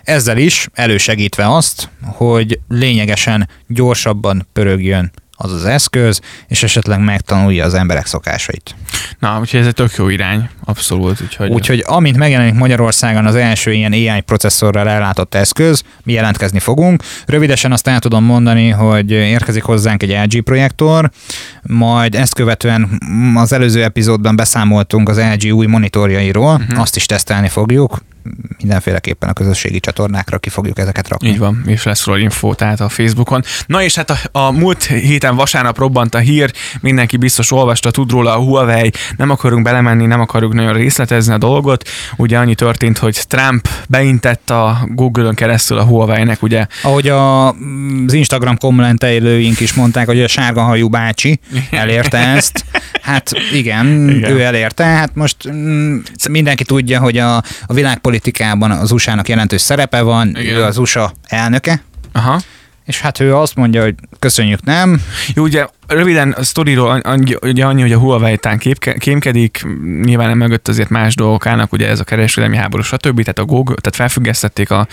ezzel 0.02 0.38
is 0.38 0.68
elősegítve 0.72 1.54
azt, 1.54 1.90
hogy 2.02 2.60
lényegesen 2.68 3.48
gyorsabban 3.66 4.46
pörögjön 4.52 5.12
az 5.36 5.52
az 5.52 5.64
eszköz, 5.64 6.20
és 6.48 6.62
esetleg 6.62 7.00
megtanulja 7.00 7.64
az 7.64 7.74
emberek 7.74 8.06
szokásait. 8.06 8.74
Na, 9.18 9.38
úgyhogy 9.40 9.60
ez 9.60 9.66
egy 9.66 9.74
tök 9.74 9.94
jó 9.96 10.08
irány, 10.08 10.48
abszolút. 10.64 11.20
Úgyhogy, 11.20 11.50
Úgyhogy 11.50 11.84
amint 11.86 12.16
megjelenik 12.16 12.54
Magyarországon 12.54 13.26
az 13.26 13.34
első 13.34 13.72
ilyen 13.72 13.92
AI 13.92 14.20
processzorral 14.20 14.88
ellátott 14.88 15.34
eszköz, 15.34 15.82
mi 16.02 16.12
jelentkezni 16.12 16.58
fogunk. 16.58 17.02
Rövidesen 17.26 17.72
azt 17.72 17.88
el 17.88 17.98
tudom 17.98 18.24
mondani, 18.24 18.68
hogy 18.68 19.10
érkezik 19.10 19.62
hozzánk 19.62 20.02
egy 20.02 20.16
LG 20.24 20.42
projektor, 20.42 21.10
majd 21.62 22.14
ezt 22.14 22.34
követően 22.34 23.00
az 23.34 23.52
előző 23.52 23.82
epizódban 23.82 24.36
beszámoltunk 24.36 25.08
az 25.08 25.18
LG 25.18 25.52
új 25.52 25.66
monitorjairól, 25.66 26.54
uh-huh. 26.54 26.80
azt 26.80 26.96
is 26.96 27.06
tesztelni 27.06 27.48
fogjuk, 27.48 27.98
mindenféleképpen 28.58 29.28
a 29.28 29.32
közösségi 29.32 29.80
csatornákra 29.80 30.38
ki 30.38 30.48
fogjuk 30.48 30.78
ezeket 30.78 31.08
rakni. 31.08 31.28
Így 31.28 31.38
van, 31.38 31.62
és 31.66 31.82
lesz 31.82 32.04
róla 32.04 32.18
info, 32.18 32.54
tehát 32.54 32.80
a 32.80 32.88
Facebookon. 32.88 33.42
Na 33.66 33.82
és 33.82 33.94
hát 33.94 34.10
a, 34.10 34.38
a 34.38 34.50
múlt 34.50 34.84
héten 34.84 35.36
vasárnap 35.36 35.78
robbant 35.78 36.14
a 36.14 36.18
hír, 36.18 36.52
mindenki 36.80 37.16
biztos 37.16 37.52
olvasta, 37.52 37.90
tud 37.90 38.10
róla 38.10 38.34
a 38.34 38.38
Huawei, 38.38 38.92
nem 39.16 39.30
akarunk 39.30 39.64
belemenni, 39.64 40.06
nem 40.06 40.20
akarjuk 40.20 40.52
nagyon 40.52 40.72
részletezni 40.72 41.32
a 41.32 41.38
dolgot. 41.38 41.88
Ugye 42.16 42.38
annyi 42.38 42.54
történt, 42.54 42.98
hogy 42.98 43.20
Trump 43.28 43.68
beintett 43.88 44.50
a 44.50 44.86
Google-ön 44.90 45.34
keresztül 45.34 45.78
a 45.78 45.84
Huawei-nek, 45.84 46.42
ugye 46.42 46.66
Ahogy 46.82 47.08
a, 47.08 47.48
az 47.48 48.12
Instagram 48.12 48.58
kommentelőink 48.58 49.60
is 49.60 49.74
mondták, 49.74 50.06
hogy 50.06 50.22
a 50.22 50.28
sárga 50.28 50.62
hajú 50.62 50.88
bácsi 50.88 51.38
elérte 51.70 52.18
ezt. 52.18 52.64
Hát 53.02 53.30
igen, 53.52 54.08
Igen. 54.08 54.30
ő 54.30 54.40
elérte. 54.40 54.84
Hát 54.84 55.14
most 55.14 55.36
mm, 55.50 55.98
mindenki 56.30 56.64
tudja, 56.64 57.00
hogy 57.00 57.18
a, 57.18 57.36
a 57.66 57.72
világpolitikában 58.16 58.70
az 58.70 58.90
USA-nak 58.90 59.28
jelentős 59.28 59.60
szerepe 59.60 60.02
van, 60.02 60.28
Igen. 60.28 60.56
ő 60.56 60.62
az 60.62 60.78
USA 60.78 61.12
elnöke, 61.26 61.82
Aha. 62.12 62.40
és 62.84 63.00
hát 63.00 63.20
ő 63.20 63.34
azt 63.34 63.54
mondja, 63.54 63.82
hogy 63.82 63.94
köszönjük, 64.18 64.64
nem. 64.64 65.00
Jó, 65.34 65.42
ugye 65.42 65.66
röviden 65.86 66.32
a 66.32 66.42
sztoriról 66.42 67.02
ugye 67.42 67.64
annyi, 67.64 67.80
hogy 67.80 67.92
a 67.92 67.98
Huawei 67.98 68.36
tán 68.36 68.58
kémkedik, 68.98 69.66
nyilván 70.02 70.28
nem 70.28 70.38
mögött 70.38 70.68
azért 70.68 70.88
más 70.88 71.14
dolgok 71.14 71.46
állnak, 71.46 71.72
ugye 71.72 71.88
ez 71.88 72.00
a 72.00 72.04
kereskedelmi 72.04 72.56
háború, 72.56 72.82
stb. 72.82 73.20
Tehát 73.20 73.38
a 73.38 73.44
Google, 73.44 73.74
tehát 73.80 73.96
felfüggesztették 73.96 74.70
a, 74.70 74.86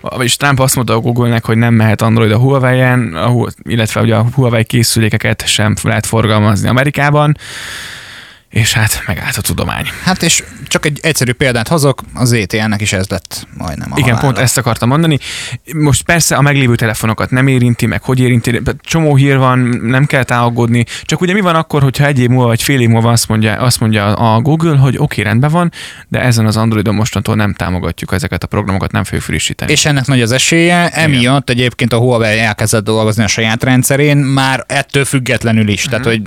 vagyis 0.00 0.36
Trump 0.36 0.60
azt 0.60 0.74
mondta 0.74 0.94
a 0.94 1.00
Google-nek, 1.00 1.44
hogy 1.44 1.56
nem 1.56 1.74
mehet 1.74 2.02
Android 2.02 2.32
a 2.32 2.38
Huawei-en, 2.38 3.16
illetve 3.62 4.00
ugye 4.00 4.14
a 4.14 4.26
Huawei 4.34 4.64
készülékeket 4.64 5.46
sem 5.46 5.74
lehet 5.82 6.06
forgalmazni 6.06 6.68
Amerikában 6.68 7.36
és 8.50 8.72
hát 8.72 9.02
megállt 9.06 9.36
a 9.36 9.40
tudomány. 9.40 9.86
Hát 10.04 10.22
és 10.22 10.44
csak 10.66 10.86
egy 10.86 10.98
egyszerű 11.02 11.32
példát 11.32 11.68
hozok, 11.68 12.02
az 12.14 12.32
ETN-nek 12.32 12.80
is 12.80 12.92
ez 12.92 13.08
lett 13.08 13.46
majdnem 13.56 13.92
a 13.92 13.98
Igen, 13.98 14.14
halála. 14.14 14.26
pont 14.26 14.38
ezt 14.44 14.58
akartam 14.58 14.88
mondani. 14.88 15.18
Most 15.74 16.02
persze 16.02 16.36
a 16.36 16.40
meglévő 16.40 16.74
telefonokat 16.74 17.30
nem 17.30 17.46
érinti, 17.46 17.86
meg 17.86 18.02
hogy 18.02 18.20
érinti, 18.20 18.60
csomó 18.80 19.16
hír 19.16 19.38
van, 19.38 19.58
nem 19.82 20.06
kell 20.06 20.22
aggódni. 20.22 20.84
Csak 21.02 21.20
ugye 21.20 21.32
mi 21.32 21.40
van 21.40 21.54
akkor, 21.54 21.82
hogyha 21.82 22.06
egy 22.06 22.18
év 22.18 22.28
múlva 22.28 22.46
vagy 22.46 22.62
fél 22.62 22.80
év 22.80 22.88
múlva 22.88 23.10
azt 23.10 23.28
mondja, 23.28 23.54
azt 23.54 23.80
mondja 23.80 24.14
a 24.14 24.40
Google, 24.40 24.76
hogy 24.76 24.94
oké, 24.94 25.02
okay, 25.02 25.24
rendben 25.24 25.50
van, 25.50 25.72
de 26.08 26.20
ezen 26.20 26.46
az 26.46 26.56
Androidon 26.56 26.94
mostantól 26.94 27.34
nem 27.34 27.54
támogatjuk 27.54 28.12
ezeket 28.12 28.42
a 28.42 28.46
programokat, 28.46 28.92
nem 28.92 29.04
fogjuk 29.04 29.22
frissíteni. 29.22 29.72
És 29.72 29.84
ennek 29.84 30.06
nagy 30.06 30.22
az 30.22 30.32
esélye, 30.32 30.88
emiatt 30.88 31.50
Igen. 31.50 31.58
egyébként 31.58 31.92
a 31.92 31.98
Huawei 31.98 32.38
elkezdett 32.38 32.84
dolgozni 32.84 33.22
a 33.22 33.26
saját 33.26 33.64
rendszerén, 33.64 34.16
már 34.16 34.64
ettől 34.68 35.04
függetlenül 35.04 35.68
is. 35.68 35.86
Uh-huh. 35.86 36.02
Tehát, 36.02 36.16
hogy 36.16 36.22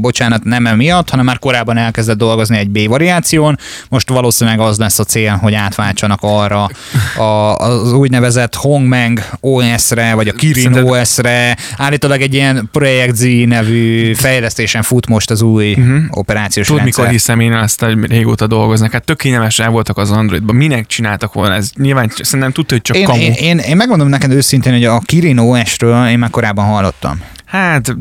bocsánat, 0.00 0.44
nem 0.44 0.66
emiatt, 0.66 1.10
hanem 1.10 1.24
már 1.24 1.38
korábban 1.48 1.76
elkezdett 1.76 2.16
dolgozni 2.16 2.58
egy 2.58 2.70
B 2.70 2.88
variáción, 2.88 3.58
most 3.88 4.08
valószínűleg 4.08 4.60
az 4.60 4.78
lesz 4.78 4.98
a 4.98 5.04
cél, 5.04 5.36
hogy 5.36 5.54
átváltsanak 5.54 6.18
arra 6.22 6.68
a, 7.16 7.56
az 7.56 7.92
úgynevezett 7.92 8.54
Hongmeng 8.54 9.24
OS-re, 9.40 10.14
vagy 10.14 10.28
a 10.28 10.32
Kirin. 10.32 10.72
OS-re. 10.74 11.56
Állítólag 11.76 12.20
egy 12.20 12.34
ilyen 12.34 12.68
Project 12.72 13.14
Z 13.14 13.24
nevű 13.44 14.14
fejlesztésen 14.14 14.82
fut 14.82 15.06
most 15.06 15.30
az 15.30 15.42
új 15.42 15.72
uh-huh. 15.72 16.02
operációs 16.10 16.66
Tud, 16.66 16.76
rendszer. 16.76 17.04
mikor 17.04 17.18
hiszem 17.18 17.40
én 17.40 17.52
azt, 17.52 17.80
hogy 17.80 18.06
régóta 18.06 18.46
dolgoznak. 18.46 18.92
Hát 18.92 19.04
tök 19.04 19.16
kényelmes 19.16 19.56
voltak 19.56 19.96
az 19.98 20.10
Androidban. 20.10 20.56
Minek 20.56 20.86
csináltak 20.86 21.32
volna 21.32 21.54
ez? 21.54 21.70
Nyilván 21.76 22.10
szerintem 22.20 22.52
tudta, 22.52 22.74
hogy 22.74 22.82
csak 22.82 22.96
én, 22.96 23.04
kamu. 23.04 23.20
Én, 23.20 23.32
én, 23.32 23.58
én 23.58 23.76
megmondom 23.76 24.08
neked 24.08 24.32
őszintén, 24.32 24.72
hogy 24.72 24.84
a 24.84 24.98
Kirin 24.98 25.38
OS-ről 25.38 26.08
én 26.08 26.18
már 26.18 26.30
korábban 26.30 26.64
hallottam. 26.64 27.20
Hát 27.44 27.96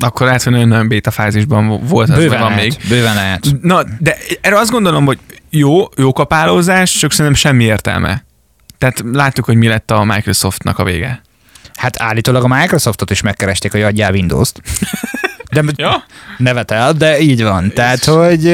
akkor 0.00 0.26
lehet, 0.26 0.42
hogy 0.42 0.66
nagyon 0.66 0.88
béta 0.88 1.10
fázisban 1.10 1.86
volt 1.86 2.08
az, 2.08 2.16
bőven 2.16 2.40
van 2.40 2.52
még. 2.52 2.76
Bőven 2.88 3.14
lehet. 3.14 3.46
Na, 3.62 3.82
de 3.98 4.16
erre 4.40 4.58
azt 4.58 4.70
gondolom, 4.70 5.04
hogy 5.04 5.18
jó, 5.50 5.84
jó 5.96 6.12
kapálózás, 6.12 6.90
csak 6.90 7.10
szerintem 7.10 7.34
semmi 7.34 7.64
értelme. 7.64 8.24
Tehát 8.78 9.02
láttuk, 9.12 9.44
hogy 9.44 9.56
mi 9.56 9.68
lett 9.68 9.90
a 9.90 10.04
Microsoftnak 10.04 10.78
a 10.78 10.84
vége. 10.84 11.22
Hát 11.74 12.02
állítólag 12.02 12.44
a 12.44 12.48
Microsoftot 12.48 13.10
is 13.10 13.20
megkeresték, 13.20 13.72
hogy 13.72 13.82
adjál 13.82 14.12
Windows-t. 14.12 14.60
De 15.50 15.62
ja? 15.76 16.04
nevetel, 16.36 16.92
de 16.92 17.20
így 17.20 17.42
van. 17.42 17.72
Tehát, 17.72 18.04
hogy... 18.04 18.44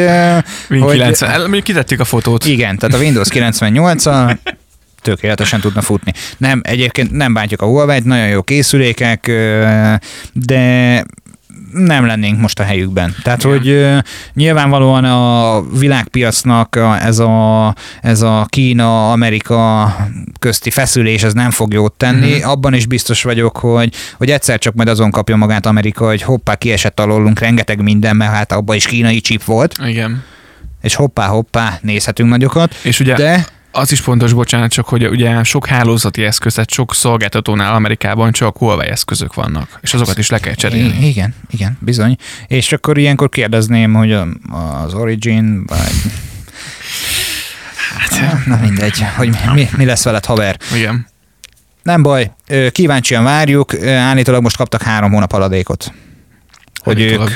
Win 0.70 0.82
hogy 0.82 0.96
90, 0.96 1.50
mi 1.50 1.62
kitettük 1.62 2.00
a 2.00 2.04
fotót. 2.04 2.44
Igen, 2.44 2.78
tehát 2.78 2.96
a 2.96 2.98
Windows 2.98 3.28
98 3.28 4.06
a 4.06 4.38
tökéletesen 5.02 5.60
tudna 5.60 5.80
futni. 5.80 6.12
Nem, 6.36 6.60
egyébként 6.64 7.10
nem 7.10 7.32
bántjuk 7.34 7.62
a 7.62 7.66
Huawei-t, 7.66 8.04
nagyon 8.04 8.28
jó 8.28 8.42
készülékek, 8.42 9.30
de 10.32 11.04
nem 11.76 12.06
lennénk 12.06 12.40
most 12.40 12.60
a 12.60 12.62
helyükben. 12.62 13.14
Tehát, 13.22 13.44
Igen. 13.44 13.56
hogy 13.56 13.68
uh, 13.68 13.98
nyilvánvalóan 14.34 15.04
a 15.04 15.62
világpiacnak 15.78 16.74
a, 16.74 17.02
ez, 17.02 17.18
a, 17.18 17.74
ez 18.02 18.22
a 18.22 18.46
Kína-Amerika 18.48 19.96
közti 20.38 20.70
feszülés, 20.70 21.22
ez 21.22 21.32
nem 21.32 21.50
fog 21.50 21.72
jót 21.72 21.92
tenni. 21.92 22.32
Uh-huh. 22.32 22.50
Abban 22.50 22.74
is 22.74 22.86
biztos 22.86 23.22
vagyok, 23.22 23.56
hogy, 23.56 23.94
hogy 24.16 24.30
egyszer 24.30 24.58
csak 24.58 24.74
majd 24.74 24.88
azon 24.88 25.10
kapja 25.10 25.36
magát 25.36 25.66
Amerika, 25.66 26.06
hogy 26.06 26.22
hoppá, 26.22 26.54
kiesett 26.54 27.00
alólunk 27.00 27.38
rengeteg 27.38 27.82
minden, 27.82 28.16
mert 28.16 28.32
hát 28.32 28.52
abban 28.52 28.76
is 28.76 28.86
kínai 28.86 29.20
chip 29.20 29.44
volt. 29.44 29.78
Igen 29.86 30.24
és 30.82 30.94
hoppá-hoppá 30.94 31.78
nézhetünk 31.82 32.30
nagyokat. 32.30 32.74
És 32.82 33.00
ugye 33.00 33.14
de 33.14 33.46
az 33.76 33.92
is 33.92 34.00
fontos, 34.00 34.32
bocsánat, 34.32 34.70
csak 34.70 34.88
hogy 34.88 35.06
ugye 35.06 35.42
sok 35.42 35.66
hálózati 35.66 36.24
eszköz, 36.24 36.54
tehát 36.54 36.70
sok 36.70 36.94
szolgáltatónál 36.94 37.74
Amerikában 37.74 38.32
csak 38.32 38.58
Huawei 38.58 38.88
eszközök 38.88 39.34
vannak, 39.34 39.78
és 39.82 39.94
azokat 39.94 40.18
is 40.18 40.30
le 40.30 40.38
kell 40.38 40.54
cserélni. 40.54 41.06
Igen, 41.06 41.34
igen, 41.50 41.78
bizony. 41.80 42.16
És 42.46 42.72
akkor 42.72 42.98
ilyenkor 42.98 43.28
kérdezném, 43.28 43.94
hogy 43.94 44.12
az 44.84 44.94
Origin, 44.94 45.64
vagy... 45.66 46.12
Hát, 47.98 48.46
na 48.46 48.56
mindegy, 48.56 49.04
hogy 49.16 49.36
mi, 49.54 49.68
mi 49.76 49.84
lesz 49.84 50.04
veled, 50.04 50.24
haver. 50.24 50.56
Igen. 50.74 51.06
Nem 51.82 52.02
baj, 52.02 52.32
kíváncsian 52.70 53.24
várjuk, 53.24 53.84
állítólag 53.84 54.42
most 54.42 54.56
kaptak 54.56 54.82
három 54.82 55.12
hónap 55.12 55.32
aladékot. 55.32 55.92
Hogy 56.82 57.00
ők 57.00 57.30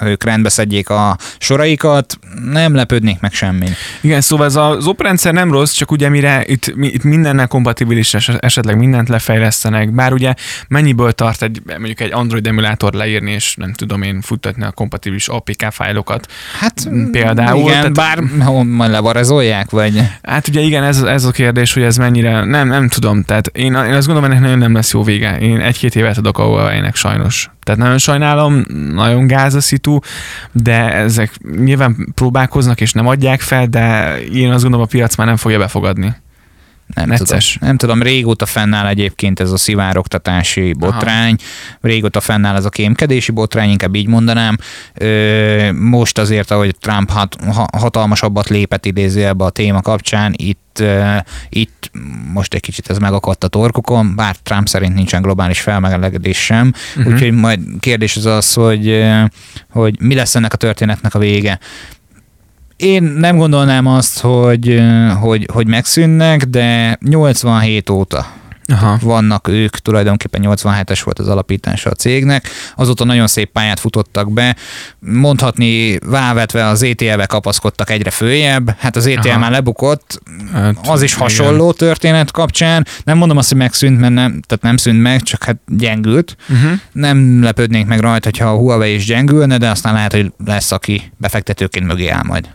ők 0.00 0.24
rendbe 0.24 0.48
szedjék 0.48 0.88
a 0.90 1.16
soraikat, 1.38 2.18
nem 2.50 2.74
lepődnék 2.74 3.20
meg 3.20 3.32
semmi. 3.32 3.66
Igen, 4.00 4.20
szóval 4.20 4.46
ez 4.46 4.56
az 4.56 4.86
oprendszer 4.86 5.32
nem 5.32 5.52
rossz, 5.52 5.72
csak 5.72 5.90
ugye 5.90 6.08
mire 6.08 6.44
itt, 6.46 6.72
itt 6.80 7.02
mindennel 7.02 7.46
kompatibilis, 7.46 8.14
esetleg 8.14 8.78
mindent 8.78 9.08
lefejlesztenek, 9.08 9.90
bár 9.90 10.12
ugye 10.12 10.34
mennyiből 10.68 11.12
tart 11.12 11.42
egy, 11.42 11.62
mondjuk 11.66 12.00
egy 12.00 12.12
Android 12.12 12.46
emulátor 12.46 12.92
leírni, 12.92 13.30
és 13.30 13.54
nem 13.56 13.72
tudom 13.72 14.02
én 14.02 14.20
futtatni 14.20 14.64
a 14.64 14.70
kompatibilis 14.70 15.28
APK 15.28 15.66
fájlokat. 15.70 16.26
Hát 16.58 16.88
például. 17.10 17.60
Igen, 17.60 17.92
tehát, 17.92 17.92
bár 17.92 18.20
majd 18.64 18.90
levarezolják, 18.90 19.70
vagy? 19.70 20.02
Hát 20.22 20.48
ugye 20.48 20.60
igen, 20.60 20.84
ez, 20.84 21.02
ez 21.02 21.24
a 21.24 21.30
kérdés, 21.30 21.72
hogy 21.72 21.82
ez 21.82 21.96
mennyire, 21.96 22.44
nem, 22.44 22.68
nem 22.68 22.88
tudom, 22.88 23.22
tehát 23.22 23.46
én, 23.46 23.74
én 23.74 23.92
azt 23.92 24.06
gondolom, 24.06 24.30
ennek 24.30 24.42
nagyon 24.42 24.58
nem 24.58 24.74
lesz 24.74 24.92
jó 24.92 25.02
vége. 25.02 25.38
Én 25.38 25.60
egy-két 25.60 25.96
évet 25.96 26.18
adok 26.18 26.38
a 26.38 26.44
huawei 26.44 26.80
sajnos. 26.92 27.50
Tehát 27.62 27.80
nagyon 27.80 27.98
sajnálom, 27.98 28.64
nagyon 28.92 29.26
gáz 29.26 29.54
a 29.54 29.60
szitu, 29.60 29.98
de 30.52 30.92
ezek 30.92 31.38
nyilván 31.56 32.12
próbálkoznak 32.14 32.80
és 32.80 32.92
nem 32.92 33.06
adják 33.06 33.40
fel, 33.40 33.66
de 33.66 34.16
én 34.20 34.50
azt 34.50 34.62
gondolom 34.62 34.86
a 34.86 34.88
piac 34.88 35.16
már 35.16 35.26
nem 35.26 35.36
fogja 35.36 35.58
befogadni. 35.58 36.14
Nem 36.94 37.08
Necces. 37.08 37.52
tudom, 37.52 37.68
nem 37.68 37.76
tudom, 37.76 38.02
régóta 38.02 38.46
fennáll 38.46 38.86
egyébként 38.86 39.40
ez 39.40 39.52
a 39.52 39.56
szivároktatási 39.56 40.72
botrány, 40.72 41.34
Aha. 41.38 41.78
régóta 41.80 42.20
fennáll 42.20 42.56
ez 42.56 42.64
a 42.64 42.68
kémkedési 42.68 43.32
botrány, 43.32 43.70
inkább 43.70 43.94
így 43.94 44.06
mondanám. 44.06 44.56
Most 45.74 46.18
azért, 46.18 46.50
ahogy 46.50 46.76
Trump 46.80 47.10
hat, 47.10 47.36
hatalmasabbat 47.76 48.48
lépett 48.48 48.86
idézőjelbe 48.86 49.44
a 49.44 49.50
téma 49.50 49.80
kapcsán, 49.82 50.34
itt, 50.36 50.60
itt 51.48 51.90
most 52.32 52.54
egy 52.54 52.60
kicsit 52.60 52.90
ez 52.90 52.98
megakadt 52.98 53.44
a 53.44 53.48
torkokon, 53.48 54.14
bár 54.16 54.36
Trump 54.36 54.68
szerint 54.68 54.94
nincsen 54.94 55.22
globális 55.22 55.60
felmelegedés 55.60 56.44
sem, 56.44 56.72
uh-huh. 56.96 57.12
úgyhogy 57.12 57.32
majd 57.32 57.60
kérdés 57.80 58.16
az 58.16 58.26
az, 58.26 58.54
hogy, 58.54 59.04
hogy 59.70 60.00
mi 60.00 60.14
lesz 60.14 60.34
ennek 60.34 60.52
a 60.52 60.56
történetnek 60.56 61.14
a 61.14 61.18
vége 61.18 61.58
én 62.76 63.02
nem 63.02 63.36
gondolnám 63.36 63.86
azt, 63.86 64.20
hogy, 64.20 64.82
hogy, 65.20 65.48
hogy 65.52 65.66
megszűnnek, 65.66 66.44
de 66.44 66.98
87 67.00 67.90
óta 67.90 68.26
Aha. 68.66 68.98
vannak 69.02 69.48
ők, 69.48 69.76
tulajdonképpen 69.76 70.40
87-es 70.44 71.00
volt 71.04 71.18
az 71.18 71.28
alapítása 71.28 71.90
a 71.90 71.94
cégnek, 71.94 72.48
azóta 72.76 73.04
nagyon 73.04 73.26
szép 73.26 73.50
pályát 73.50 73.80
futottak 73.80 74.32
be, 74.32 74.56
mondhatni 74.98 75.98
vávetve 75.98 76.66
az 76.66 76.82
ETL-be 76.82 77.26
kapaszkodtak 77.26 77.90
egyre 77.90 78.10
följebb, 78.10 78.76
hát 78.78 78.96
az 78.96 79.06
ETL 79.06 79.28
Aha. 79.28 79.38
már 79.38 79.50
lebukott, 79.50 80.22
hát, 80.52 80.76
az 80.86 81.02
is 81.02 81.14
hasonló 81.14 81.64
igen. 81.64 81.76
történet 81.76 82.30
kapcsán, 82.30 82.86
nem 83.04 83.18
mondom 83.18 83.36
azt, 83.36 83.48
hogy 83.48 83.58
megszűnt, 83.58 84.00
mert 84.00 84.14
nem, 84.14 84.40
tehát 84.46 84.62
nem 84.62 84.76
szűnt 84.76 85.02
meg, 85.02 85.22
csak 85.22 85.44
hát 85.44 85.56
gyengült. 85.66 86.36
Uh-huh. 86.48 86.70
Nem 86.92 87.42
lepődnénk 87.42 87.88
meg 87.88 88.00
rajta, 88.00 88.28
hogyha 88.28 88.48
a 88.48 88.56
Huawei 88.56 88.94
is 88.94 89.04
gyengülne, 89.04 89.58
de 89.58 89.70
aztán 89.70 89.94
lehet, 89.94 90.12
hogy 90.12 90.32
lesz, 90.44 90.72
aki 90.72 91.12
befektetőként 91.16 91.86
mögé 91.86 92.08
áll 92.08 92.22
majd. 92.22 92.48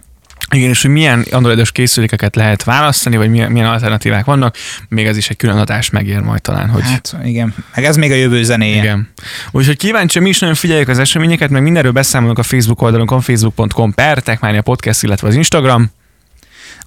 Igen, 0.52 0.70
és 0.70 0.82
hogy 0.82 0.92
milyen 0.92 1.26
androidos 1.32 1.72
készülékeket 1.72 2.36
lehet 2.36 2.64
választani, 2.64 3.18
vagy 3.18 3.30
milyen, 3.30 3.52
milyen 3.52 3.68
alternatívák 3.68 4.26
vannak, 4.26 4.56
még 4.90 5.06
ez 5.06 5.18
is 5.18 5.30
egy 5.30 5.38
külön 5.38 5.58
adás 5.58 5.90
megér 5.90 6.20
majd 6.20 6.42
talán. 6.42 6.70
Hogy... 6.70 6.82
Hát 6.82 7.16
igen, 7.24 7.54
meg 7.76 7.86
ez 7.86 7.96
még 7.96 8.12
a 8.12 8.16
jövő 8.16 8.44
zenéje. 8.44 8.82
Igen. 8.82 9.10
Úgyhogy 9.52 9.78
kíváncsi, 9.78 10.20
mi 10.20 10.30
is 10.30 10.40
nagyon 10.40 10.56
figyeljük 10.56 10.88
az 10.88 11.00
eseményeket, 11.00 11.50
meg 11.50 11.62
mindenről 11.62 11.92
beszámolunk 11.92 12.40
a 12.40 12.44
Facebook 12.44 12.82
oldalunkon, 12.82 13.22
facebook.com 13.22 13.94
per 13.94 14.20
Techmania 14.20 14.62
Podcast, 14.62 15.04
illetve 15.04 15.28
az 15.28 15.36
Instagram 15.36 15.92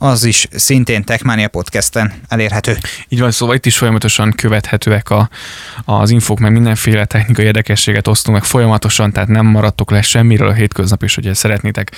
az 0.03 0.25
is 0.25 0.49
szintén 0.51 1.05
Techmania 1.05 1.49
podcasten 1.49 2.13
elérhető. 2.29 2.79
Így 3.09 3.21
van, 3.21 3.31
szóval 3.31 3.55
itt 3.55 3.67
is 3.67 3.77
folyamatosan 3.77 4.33
követhetőek 4.33 5.11
a, 5.11 5.29
az 5.85 6.11
infók, 6.11 6.39
meg 6.39 6.53
mindenféle 6.53 7.05
technikai 7.05 7.45
érdekességet 7.45 8.07
osztunk 8.07 8.37
meg 8.37 8.47
folyamatosan, 8.47 9.13
tehát 9.13 9.29
nem 9.29 9.47
maradtok 9.47 9.91
le 9.91 10.03
semmiről 10.03 10.49
a 10.49 10.53
hétköznap, 10.53 11.03
és 11.03 11.15
hogyha 11.15 11.35
szeretnétek 11.35 11.93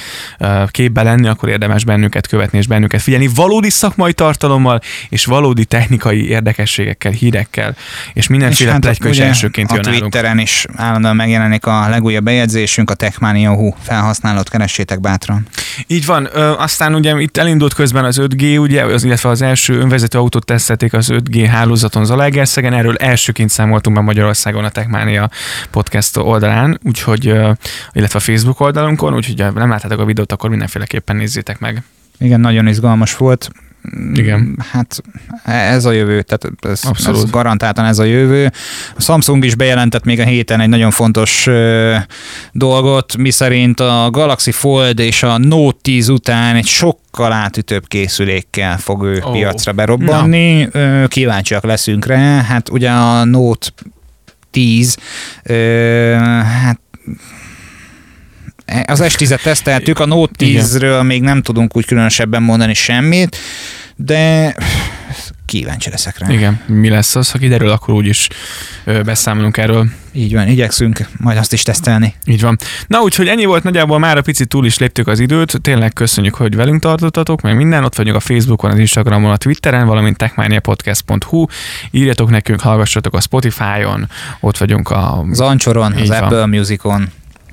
képbe 0.67 1.03
lenni, 1.03 1.29
akkor 1.29 1.49
érdemes 1.49 1.85
bennünket 1.85 2.27
követni 2.27 2.59
és 2.59 2.67
bennünket 2.67 3.03
figyelni 3.03 3.29
valódi 3.35 3.71
szakmai 3.71 4.13
tartalommal, 4.13 4.81
és 5.09 5.25
valódi 5.25 5.65
technikai 5.65 6.29
érdekességekkel, 6.29 7.13
hírekkel, 7.13 7.77
és 8.13 8.27
mindenféle 8.27 8.69
és 8.69 8.73
hát 8.73 8.83
plegyka 8.83 9.09
is 9.09 9.19
elsőként 9.19 9.71
a 9.71 9.75
jön 9.75 9.83
Twitteren 9.83 10.23
nálunk. 10.23 10.49
is 10.49 10.67
állandóan 10.77 11.17
megjelenik 11.17 11.67
a 11.67 11.89
legújabb 11.89 12.25
bejegyzésünk, 12.25 12.91
a 12.91 12.95
Techmania.hu 12.95 13.75
felhasználót 13.83 14.49
keressétek 14.49 15.01
bátran. 15.01 15.47
Így 15.87 16.07
van, 16.07 16.25
aztán 16.59 16.95
ugye 16.95 17.21
itt 17.21 17.37
elindult 17.37 17.75
közben 17.75 17.91
Miközben 17.93 18.27
az 18.27 18.33
5G, 18.35 18.61
ugye, 18.61 18.85
az, 18.85 19.05
illetve 19.05 19.29
az 19.29 19.43
első 19.43 19.79
önvezető 19.79 20.19
autót 20.19 20.45
tesztelték 20.45 20.93
az 20.93 21.09
5G 21.11 21.47
hálózaton 21.51 22.05
Zalaegerszegen, 22.05 22.73
erről 22.73 22.97
elsőként 22.97 23.51
számoltunk 23.51 23.97
be 23.97 24.03
Magyarországon 24.03 24.65
a 24.65 24.69
Techmania 24.69 25.31
podcast 25.71 26.17
oldalán, 26.17 26.79
úgyhogy, 26.83 27.25
illetve 27.93 28.19
a 28.19 28.21
Facebook 28.21 28.61
oldalunkon, 28.61 29.15
úgyhogy 29.15 29.41
ha 29.41 29.51
nem 29.51 29.69
láttátok 29.69 30.01
a 30.01 30.05
videót, 30.05 30.33
akkor 30.33 30.51
mindenféleképpen 30.51 31.17
nézzétek 31.17 31.59
meg. 31.59 31.83
Igen, 32.19 32.41
nagyon 32.41 32.67
izgalmas 32.67 33.17
volt. 33.17 33.51
Igen. 34.15 34.59
Hát 34.71 35.03
ez 35.45 35.85
a 35.85 35.91
jövő, 35.91 36.23
tehát 36.23 36.57
ez, 36.61 37.07
ez 37.07 37.31
garantáltan 37.31 37.85
ez 37.85 37.99
a 37.99 38.05
jövő. 38.05 38.53
A 38.97 39.01
Samsung 39.01 39.45
is 39.45 39.55
bejelentett 39.55 40.05
még 40.05 40.21
a 40.21 40.25
héten 40.25 40.61
egy 40.61 40.69
nagyon 40.69 40.91
fontos 40.91 41.47
ö, 41.47 41.97
dolgot, 42.53 43.17
miszerint 43.17 43.81
a 43.81 44.09
Galaxy 44.11 44.51
Fold 44.51 44.99
és 44.99 45.23
a 45.23 45.39
Note 45.39 45.79
10 45.83 46.09
után 46.09 46.57
egy 46.57 46.67
sokkal 46.67 47.33
átütőbb 47.33 47.87
készülékkel 47.87 48.79
fog 48.79 49.05
ő 49.05 49.23
oh. 49.23 49.33
piacra 49.33 49.73
berobbanni. 49.73 50.69
Ö, 50.73 51.05
kíváncsiak 51.09 51.65
leszünk 51.65 52.07
rá. 52.07 52.43
Hát 52.43 52.69
ugye 52.69 52.91
a 52.91 53.25
Note 53.25 53.69
10, 54.51 54.97
ö, 55.43 56.15
hát 56.63 56.81
az 58.87 59.01
S10-et 59.05 59.43
teszteltük, 59.43 59.99
a 59.99 60.07
Note 60.07 60.33
10-ről 60.39 61.07
még 61.07 61.23
nem 61.23 61.43
tudunk 61.43 61.77
úgy 61.77 61.85
különösebben 61.85 62.43
mondani 62.43 62.75
semmit, 62.75 63.37
de 63.97 64.55
kíváncsi 65.47 65.91
leszek 65.91 66.19
rá. 66.19 66.33
Igen, 66.33 66.61
mi 66.67 66.89
lesz 66.89 67.17
az, 67.17 67.31
ha 67.31 67.39
kiderül, 67.39 67.71
akkor 67.71 67.95
úgyis 67.95 68.29
beszámolunk 68.85 69.57
erről. 69.57 69.87
Így 70.13 70.35
van, 70.35 70.49
igyekszünk 70.49 71.09
majd 71.19 71.39
azt 71.39 71.53
is 71.53 71.63
tesztelni. 71.63 72.15
Így 72.25 72.41
van. 72.41 72.59
Na 72.87 73.01
úgyhogy 73.01 73.29
ennyi 73.29 73.45
volt 73.45 73.63
nagyjából 73.63 73.99
már 73.99 74.17
a 74.17 74.23
picit 74.23 74.49
túl 74.49 74.67
is 74.67 74.79
léptük 74.79 75.07
az 75.09 75.21
időt. 75.21 75.61
Tényleg 75.61 75.93
köszönjük, 75.93 76.35
hogy 76.35 76.55
velünk 76.55 76.81
tartottatok, 76.81 77.41
meg 77.41 77.57
minden. 77.57 77.85
Ott 77.85 77.95
vagyunk 77.95 78.17
a 78.17 78.21
Facebookon, 78.21 78.71
az 78.71 78.79
Instagramon, 78.79 79.31
a 79.31 79.37
Twitteren, 79.37 79.87
valamint 79.87 80.17
techmaniapodcast.hu. 80.17 81.47
Írjatok 81.91 82.31
nekünk, 82.31 82.61
hallgassatok 82.61 83.15
a 83.15 83.21
Spotify-on, 83.21 84.09
ott 84.41 84.59
vagyunk 84.59 84.91
a... 84.91 85.25
Zancsoron, 85.33 85.93
az 85.93 86.09
van. 86.09 86.23
Apple 86.23 86.47
Musicon. 86.47 87.09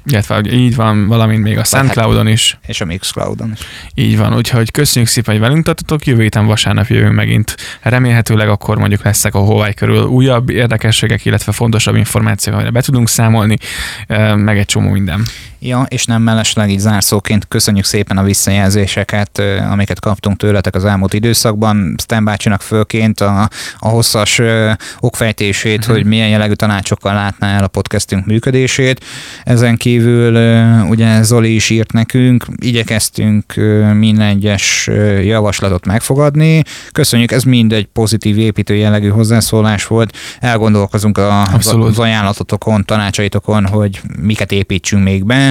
Illetve 0.09 0.41
így 0.51 0.75
van, 0.75 1.07
valamint 1.07 1.43
még 1.43 1.57
a 1.57 1.63
SoundCloudon 1.63 2.27
is. 2.27 2.57
És 2.67 2.81
a 2.81 2.85
Mixcloudon 2.85 3.51
is. 3.51 3.59
Így 3.93 4.17
van, 4.17 4.35
úgyhogy 4.35 4.71
köszönjük 4.71 5.11
szépen, 5.11 5.33
hogy 5.33 5.43
velünk 5.43 5.65
tartotok. 5.65 6.05
Jövő 6.05 6.21
héten 6.21 6.45
vasárnap 6.45 6.87
jövünk 6.87 7.15
megint. 7.15 7.55
Remélhetőleg 7.81 8.49
akkor 8.49 8.77
mondjuk 8.77 9.03
lesznek 9.03 9.35
a 9.35 9.39
Huawei 9.39 9.73
körül 9.73 10.03
újabb 10.03 10.49
érdekességek, 10.49 11.25
illetve 11.25 11.51
fontosabb 11.51 11.95
információk, 11.95 12.55
amire 12.55 12.69
be 12.69 12.81
tudunk 12.81 13.09
számolni, 13.09 13.57
meg 14.35 14.57
egy 14.57 14.65
csomó 14.65 14.89
minden. 14.89 15.25
Ja, 15.61 15.85
és 15.87 16.05
nem 16.05 16.21
mellesleg 16.21 16.69
így 16.69 16.79
zárszóként 16.79 17.47
köszönjük 17.47 17.85
szépen 17.85 18.17
a 18.17 18.23
visszajelzéseket, 18.23 19.41
amiket 19.71 19.99
kaptunk 19.99 20.37
tőletek 20.37 20.75
az 20.75 20.85
elmúlt 20.85 21.13
időszakban. 21.13 21.95
Stan 22.01 22.23
bácsinak 22.23 22.61
fölként 22.61 23.19
a, 23.19 23.49
a 23.79 23.87
hosszas 23.87 24.41
okfejtését, 24.99 25.79
uh-huh. 25.79 25.95
hogy 25.95 26.05
milyen 26.05 26.27
jellegű 26.27 26.53
tanácsokkal 26.53 27.13
látná 27.13 27.57
el 27.57 27.63
a 27.63 27.67
podcastünk 27.67 28.25
működését. 28.25 29.05
Ezen 29.43 29.77
kívül 29.77 30.35
ugye 30.83 31.23
Zoli 31.23 31.55
is 31.55 31.69
írt 31.69 31.91
nekünk, 31.91 32.45
igyekeztünk 32.55 33.53
minden 33.93 34.27
egyes 34.27 34.89
javaslatot 35.23 35.85
megfogadni. 35.85 36.63
Köszönjük, 36.91 37.31
ez 37.31 37.43
mind 37.43 37.73
egy 37.73 37.85
pozitív 37.85 38.37
építő 38.37 38.75
jellegű 38.75 39.09
hozzászólás 39.09 39.87
volt. 39.87 40.17
Elgondolkozunk 40.39 41.17
a, 41.17 41.43
az 41.53 41.99
ajánlatotokon, 41.99 42.85
tanácsaitokon, 42.85 43.65
hogy 43.65 44.01
miket 44.21 44.51
építsünk 44.51 45.03
még 45.03 45.25
be 45.25 45.48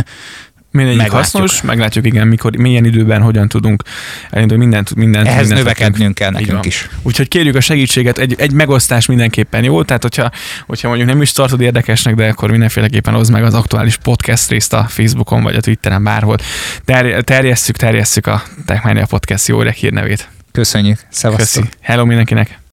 Mindegyik 0.71 1.01
meglátjuk. 1.01 1.43
hasznos, 1.43 1.63
meglátjuk, 1.63 2.07
igen, 2.07 2.27
mikor, 2.27 2.57
milyen 2.57 2.85
időben, 2.85 3.23
hogyan 3.23 3.49
tudunk 3.49 3.83
elindulni, 4.31 4.63
mindent, 4.63 4.95
mindent. 4.95 5.27
Ehhez 5.27 5.39
mindent 5.39 5.61
növekednünk 5.61 6.15
kell 6.15 6.31
nekünk 6.31 6.67
is. 6.67 6.89
Úgyhogy 7.03 7.29
kérjük 7.29 7.55
a 7.55 7.61
segítséget, 7.61 8.19
egy, 8.19 8.35
egy 8.39 8.53
megosztás 8.53 9.07
mindenképpen 9.07 9.65
jó, 9.65 9.83
tehát 9.83 10.03
hogyha, 10.03 10.31
hogyha 10.67 10.89
mondjuk 10.89 11.09
nem 11.09 11.23
is 11.23 11.33
tartod 11.33 11.61
érdekesnek, 11.61 12.15
de 12.15 12.29
akkor 12.29 12.51
mindenféleképpen 12.51 13.15
hozd 13.15 13.33
meg 13.33 13.45
az 13.45 13.55
aktuális 13.55 13.97
podcast 13.97 14.51
részt 14.51 14.73
a 14.73 14.85
Facebookon 14.89 15.43
vagy 15.43 15.55
a 15.55 15.61
Twitteren 15.61 16.05
bárhol. 16.05 16.37
Ter, 16.85 17.23
terjesszük, 17.23 17.77
terjesszük 17.77 18.27
a 18.27 18.43
Techmania 18.67 19.07
Podcast 19.07 19.47
jó 19.47 19.61
hírnevét. 19.61 20.29
Köszönjük, 20.53 20.99
szevasztok. 21.11 21.65
Hello 21.81 22.05
mindenkinek. 22.05 22.59